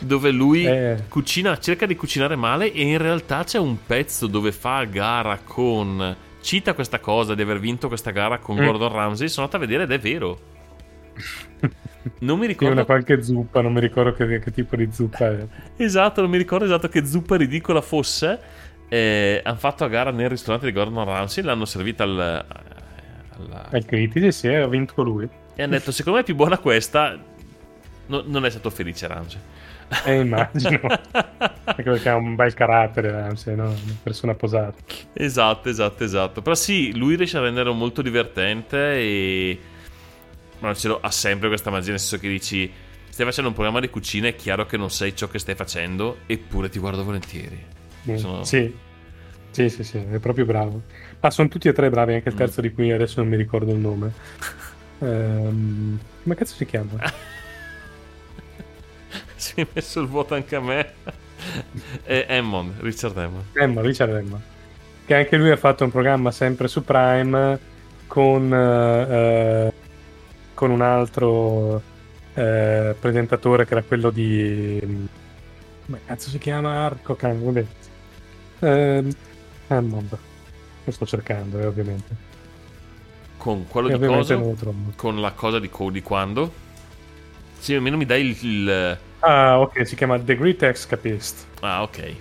[0.00, 1.04] Dove lui Eh.
[1.08, 6.16] cucina, cerca di cucinare male e in realtà c'è un pezzo dove fa gara con...
[6.40, 8.64] Cita questa cosa di aver vinto questa gara con Mm.
[8.66, 9.28] Gordon Ramsay.
[9.28, 10.38] Sono andato a vedere ed è vero.
[12.18, 12.74] Non mi Sì, ricordo...
[12.74, 15.46] una qualche zuppa, non mi ricordo che, che tipo di zuppa è.
[15.82, 18.38] Esatto, non mi ricordo esatto che zuppa ridicola fosse.
[18.88, 22.18] Eh, hanno fatto a gara nel ristorante di Gordon Ramsay, l'hanno servita al...
[22.20, 25.26] alla- Ai critici, sì, ha vinto lui.
[25.54, 27.18] E hanno detto, secondo me è più buona questa.
[28.06, 29.40] No- non è stato felice Ramsey.
[30.06, 30.80] Eh, immagino.
[31.64, 33.64] Anche perché ha un bel carattere, Ramsey, no?
[33.68, 34.74] Una persona posata.
[35.12, 36.42] esatto, esatto, esatto.
[36.42, 39.58] Però sì, lui riesce a renderlo molto divertente e...
[40.60, 42.72] Ma ce lo- ha sempre questa magia, nel senso che dici...
[43.14, 46.18] Stai facendo un programma di cucina, è chiaro che non sai ciò che stai facendo,
[46.26, 47.64] eppure ti guardo volentieri.
[48.10, 48.74] Mm, Sono- Sì.
[49.50, 50.82] Sì, sì, sì, è proprio bravo.
[51.20, 52.38] Ma sono tutti e tre bravi, anche il Mm.
[52.38, 54.12] terzo di cui adesso non mi ricordo il nome.
[55.00, 56.90] Ehm, come cazzo si chiama?
[59.44, 60.92] si è messo il vuoto anche a me.
[62.04, 63.44] e Hammond, Richard Hammond.
[63.56, 64.42] Hammond, Richard Hammond.
[65.04, 67.58] Che anche lui ha fatto un programma sempre su Prime
[68.06, 69.72] con, eh,
[70.54, 71.82] con un altro
[72.32, 75.06] eh, presentatore che era quello di...
[75.84, 76.86] Come cazzo si chiama?
[76.86, 77.64] Arco Can- vabbè.
[78.60, 79.14] Eh,
[79.66, 80.18] Hammond.
[80.84, 82.32] Lo sto cercando, eh, ovviamente.
[83.36, 84.40] Con quello E di cosa?
[84.96, 86.62] Con la cosa di, co- di quando?
[87.64, 88.36] Sì, almeno mi dai il...
[88.42, 91.46] il- Ah, ok, si chiama The Great Escapist.
[91.60, 92.14] Ah, ok.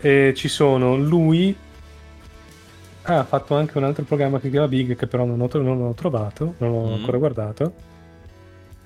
[0.00, 1.56] E ci sono lui.
[3.02, 5.48] Ah, ha fatto anche un altro programma che si chiama Big, che però non ho,
[5.62, 6.92] non ho trovato, non ho Mm.
[6.94, 7.72] ancora guardato.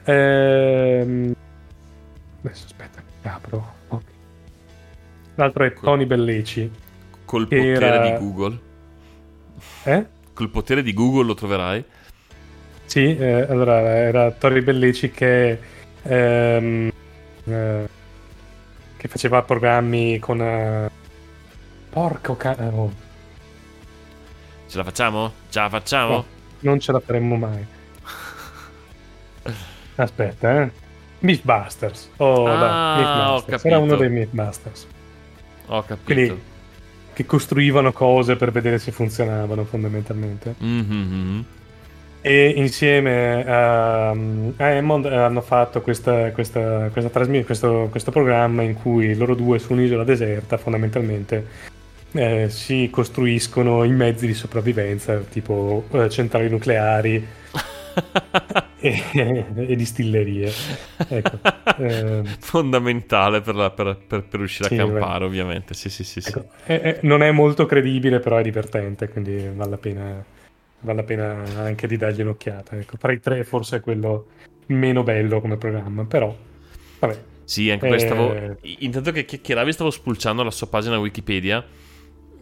[0.04, 1.34] Ehm...
[2.44, 3.72] Adesso aspetta, apro.
[3.88, 4.02] Ok.
[5.36, 6.70] L'altro è Tony Belleci.
[7.24, 8.58] Col potere era- di Google.
[9.84, 10.06] Eh?
[10.34, 11.82] Col potere di Google lo troverai.
[12.92, 15.58] Sì, eh, allora era Tony Belleci che,
[16.02, 16.92] ehm,
[17.44, 17.88] eh,
[18.98, 20.42] che faceva programmi con...
[20.42, 20.90] eh,
[21.88, 22.92] Porco ca- eh, oh,
[24.68, 25.32] Ce la facciamo?
[25.48, 26.12] Ce la facciamo?
[26.16, 26.24] no,
[26.60, 27.64] non ce la faremmo mai.
[29.94, 30.70] Aspetta, eh.
[31.20, 32.10] Mythbusters.
[32.18, 33.64] Oh, Ah, Mythbusters.
[33.64, 34.86] Era uno dei Mythbusters.
[35.68, 36.04] Ho capito.
[36.04, 36.40] Quelli
[37.14, 40.56] che costruivano cose per vedere se funzionavano fondamentalmente.
[40.58, 41.44] Mhm.
[42.24, 44.14] E insieme a, a
[44.56, 49.72] Hammond hanno fatto questa, questa, questa trasmi- questo, questo programma in cui loro due su
[49.72, 51.46] un'isola deserta fondamentalmente
[52.12, 57.26] eh, si costruiscono i mezzi di sopravvivenza, tipo eh, centrali nucleari
[58.78, 59.02] e,
[59.56, 60.52] e distillerie.
[61.08, 61.38] Ecco.
[61.78, 65.74] Eh, Fondamentale per, la- per- per- per riuscire Sì, a campare, ovviamente.
[65.74, 66.20] Sì, sì, sì.
[66.20, 66.28] sì.
[66.28, 66.46] ecco.
[66.66, 70.24] Eh, eh, non è molto credibile, però è divertente, quindi vale la pena,
[70.82, 72.76] vale la pena anche di dargli un'occhiata.
[72.76, 72.96] Ecco.
[72.96, 74.26] Tra i tre forse è quello
[74.66, 76.34] meno bello come programma, però
[76.98, 77.22] vabbè.
[77.44, 77.98] Sì, anche Eh.
[77.98, 78.34] stavo.
[78.78, 81.64] Intanto che chiacchieravi, stavo spulciando la sua pagina Wikipedia.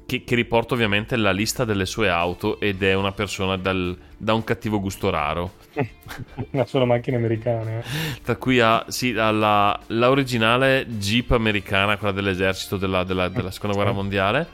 [0.07, 4.35] Che, che riporta ovviamente la lista delle sue auto ed è una persona dal- da
[4.35, 5.53] un cattivo gusto raro.
[6.51, 7.79] Ma solo macchine americane.
[7.79, 7.85] eh.
[8.25, 13.53] Tra cui ha, sì, ha la, la originale Jeep americana, quella dell'esercito della, della- della
[13.53, 14.49] seconda guerra mondiale,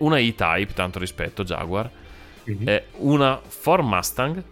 [0.00, 1.90] una E-Type, tanto rispetto, Jaguar,
[2.54, 2.68] Mhm.
[2.68, 4.42] e una Ford Mustang,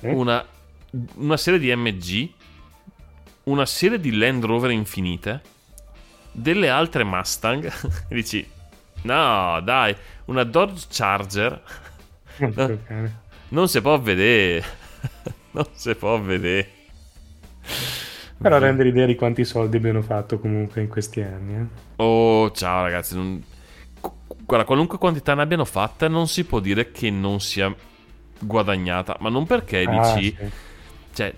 [0.00, 0.10] Eh?
[0.12, 0.44] una,
[1.16, 2.30] una serie di MG,
[3.44, 5.40] una serie di Land Rover infinite,
[6.32, 7.70] delle altre Mustang,
[8.08, 8.46] dici,
[9.02, 9.94] no dai,
[10.26, 11.62] una Dodge Charger,
[12.38, 13.20] Molto bene.
[13.48, 14.64] non si può vedere,
[15.52, 16.70] non si può vedere.
[18.38, 21.54] Però rende l'idea di quanti soldi abbiano fatto comunque in questi anni.
[21.54, 21.66] eh.
[21.96, 23.14] Oh, ciao ragazzi.
[23.16, 23.42] non-
[24.44, 27.74] Guarda, qualunque quantità ne abbiano fatta, non si può dire che non sia
[28.38, 29.16] guadagnata.
[29.20, 30.50] Ma non perché Ah, dici, sì.
[31.14, 31.34] cioè,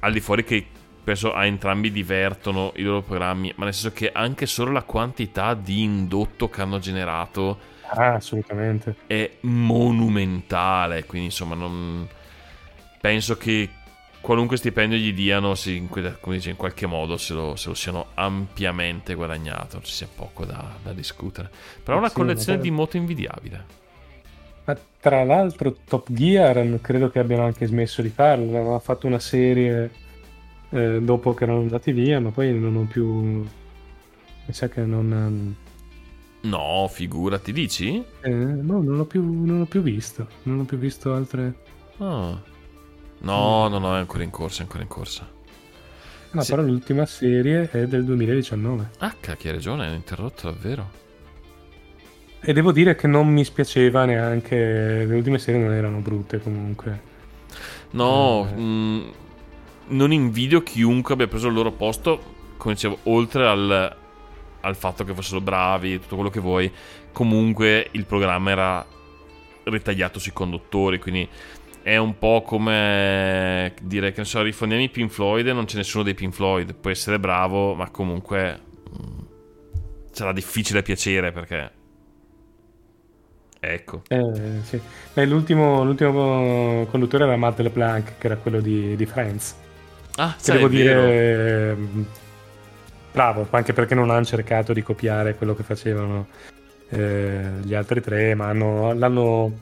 [0.00, 0.66] al di fuori che
[1.02, 5.54] penso a entrambi divertono i loro programmi, ma nel senso che anche solo la quantità
[5.54, 8.94] di indotto che hanno generato Ah, assolutamente.
[9.06, 11.04] è monumentale.
[11.04, 12.08] Quindi, insomma, non...
[13.00, 13.68] penso che
[14.20, 18.08] qualunque stipendio gli diano, si- come dice, in qualche modo se lo, se lo siano
[18.14, 19.80] ampiamente guadagnato.
[19.82, 21.50] Ci sia poco da, da discutere.
[21.82, 23.78] Però è una Sì, collezione magari- di moto invidiabile.
[24.64, 28.44] Ma tra l'altro, Top Gear credo che abbiano anche smesso di farlo.
[28.56, 29.90] Avevano fatto una serie
[30.70, 33.06] eh, dopo che erano andati via, ma poi non ho più.
[34.46, 35.56] Mi sa che non.
[36.42, 38.02] No, figurati, dici?
[38.22, 40.26] eh, no, non l'ho più, non l'ho più visto.
[40.44, 41.54] Non ho più visto altre.
[41.98, 42.40] Ah.
[43.20, 45.28] No, no, no, è ancora in corsa, è ancora in corsa.
[46.32, 46.50] No, Sì.
[46.50, 48.90] però l'ultima serie è del 2019.
[48.98, 50.98] Ah, cacchio, hai ragione, hai interrotto davvero.
[52.42, 55.04] E devo dire che non mi spiaceva neanche.
[55.04, 57.08] Le ultime serie non erano brutte comunque.
[57.90, 58.54] No, Eh.
[58.58, 59.12] mh,
[59.88, 62.38] non invidio chiunque abbia preso il loro posto.
[62.56, 63.96] Come dicevo, oltre al,
[64.60, 66.70] al fatto che fossero bravi e tutto quello che vuoi,
[67.12, 68.86] comunque il programma era
[69.64, 70.98] ritagliato sui conduttori.
[70.98, 71.28] Quindi
[71.82, 75.76] è un po' come dire che ne so, rifondiamo i Pink Floyd e non c'è
[75.76, 76.74] nessuno dei Pink Floyd.
[76.74, 79.22] Puoi essere bravo, ma comunque mh,
[80.10, 81.78] sarà difficile piacere perché.
[83.62, 84.02] Ecco.
[84.08, 84.80] Eh, sì.
[85.12, 89.54] Beh, l'ultimo, l'ultimo conduttore era Matt LeBlanc, che era quello di, di Friends.
[90.16, 92.06] Ah, Che devo dire, ehm,
[93.12, 96.26] bravo, anche perché non hanno cercato di copiare quello che facevano
[96.88, 99.58] eh, gli altri tre, ma hanno, l'hanno,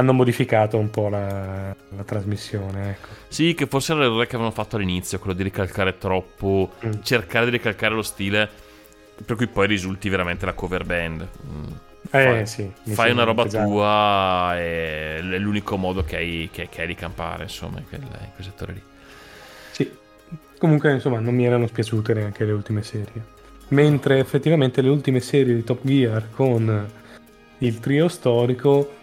[0.00, 2.90] hanno modificato un po' la, la trasmissione.
[2.90, 3.08] Ecco.
[3.28, 6.90] Sì, che forse era l'errore che avevano fatto all'inizio, quello di ricalcare troppo, Mm.
[7.02, 8.48] cercare di ricalcare lo stile,
[9.24, 11.28] per cui poi risulti veramente la cover band.
[11.46, 11.64] Mm.
[12.12, 13.70] Eh, Fai- sì, Fai una roba pesante.
[13.70, 18.00] tua e è l'unico modo che hai, che, che hai di campare, insomma, in quel,
[18.00, 18.82] in quel settore lì.
[19.72, 19.90] Sì.
[20.58, 23.38] comunque insomma non mi erano spiaciute neanche le ultime serie.
[23.68, 26.88] Mentre effettivamente le ultime serie di Top Gear con
[27.58, 28.96] il trio storico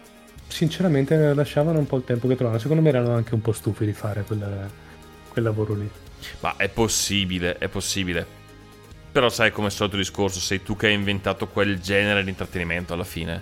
[0.48, 2.62] sinceramente lasciavano un po' il tempo che trovavano.
[2.62, 4.70] Secondo me erano anche un po' stufi di fare quel,
[5.30, 5.90] quel lavoro lì.
[6.40, 8.26] Ma è possibile, è possibile.
[9.12, 12.30] Però sai come è il solito discorso, sei tu che hai inventato quel genere di
[12.30, 13.42] intrattenimento alla fine.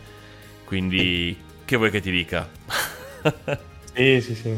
[0.66, 2.48] Quindi che vuoi che ti dica?
[3.94, 4.58] sì, sì, sì.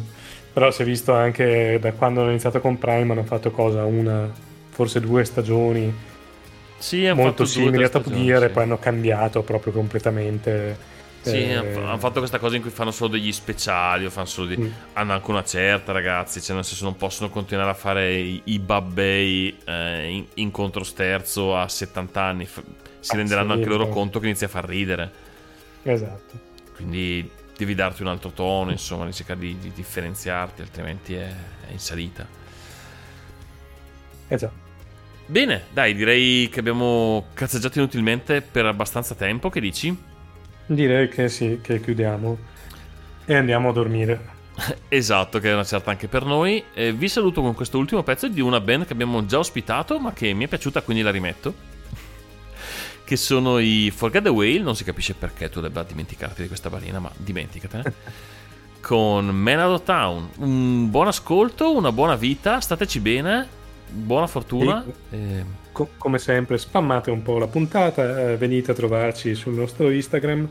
[0.54, 3.86] Però si è visto anche da quando hanno iniziato con Prime hanno fatto cosa?
[3.86, 4.32] Una,
[4.70, 5.94] forse due stagioni
[6.78, 8.54] sì, molto simili a Top Gear e sì.
[8.54, 10.96] poi hanno cambiato proprio completamente.
[11.28, 14.48] Sì, eh, hanno fatto questa cosa in cui fanno solo degli speciali o fanno solo
[14.48, 14.58] di...
[14.58, 14.72] Mm.
[14.94, 18.60] hanno anche una certa ragazzi, cioè nel senso non possono continuare a fare i, i
[18.60, 22.64] babbei eh, in, incontro sterzo a 70 anni, F-
[23.00, 25.12] si Ah, renderanno sì, anche loro conto che inizia a far ridere,
[25.84, 26.40] Esatto.
[26.74, 31.28] quindi devi darti un altro tono, insomma, devi cercare di, di differenziarti, altrimenti è,
[31.62, 32.30] è in salita.
[34.30, 34.52] Già.
[35.26, 40.16] Bene, dai, direi che abbiamo cazzeggiato inutilmente per abbastanza tempo, che dici?
[40.68, 42.38] Direi che sì, che chiudiamo
[43.26, 44.36] e andiamo a dormire.
[44.90, 46.64] Esatto, che è una certa anche per noi.
[46.74, 50.14] Eh, vi saluto con questo ultimo pezzo di una band che abbiamo già ospitato, ma
[50.14, 51.54] che mi è piaciuta, quindi la rimetto.
[53.08, 54.60] Che sono i Forget the Whale.
[54.60, 57.94] Non si capisce perché tu debba dimenticarti di questa balena, ma dimenticatene.
[58.82, 60.30] con Man Out of Town.
[60.38, 63.48] Un buon ascolto, una buona vita, stateci bene,
[63.90, 64.84] buona fortuna.
[65.10, 65.46] Eh,
[65.78, 70.50] Co- come sempre, spammate un po' la puntata, eh, venite a trovarci sul nostro Instagram,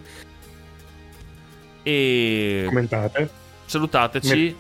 [1.83, 3.29] e commentate.
[3.65, 4.57] salutateci.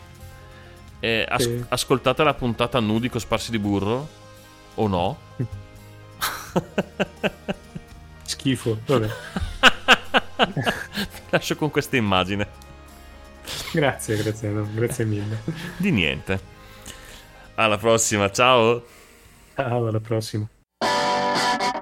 [0.98, 1.64] Eh, as- Sì.
[1.68, 4.08] Ascoltate la puntata nudi con sparsi di burro.
[4.74, 5.18] O no?
[8.24, 9.08] Schifo, vabbè.
[11.30, 12.44] Lascio con questa immagine.
[13.72, 15.42] Grazie, grazie, no, grazie mille.
[15.76, 16.40] Di niente.
[17.54, 18.84] Alla prossima, ciao.
[19.54, 20.44] Ciao, alla prossima.
[21.36, 21.75] Thank you.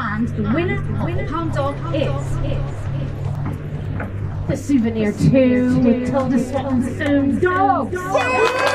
[0.00, 2.06] And the winner of Palm Dog is.
[4.46, 8.67] The souvenir 2 with Tilda Swinton's own dogs.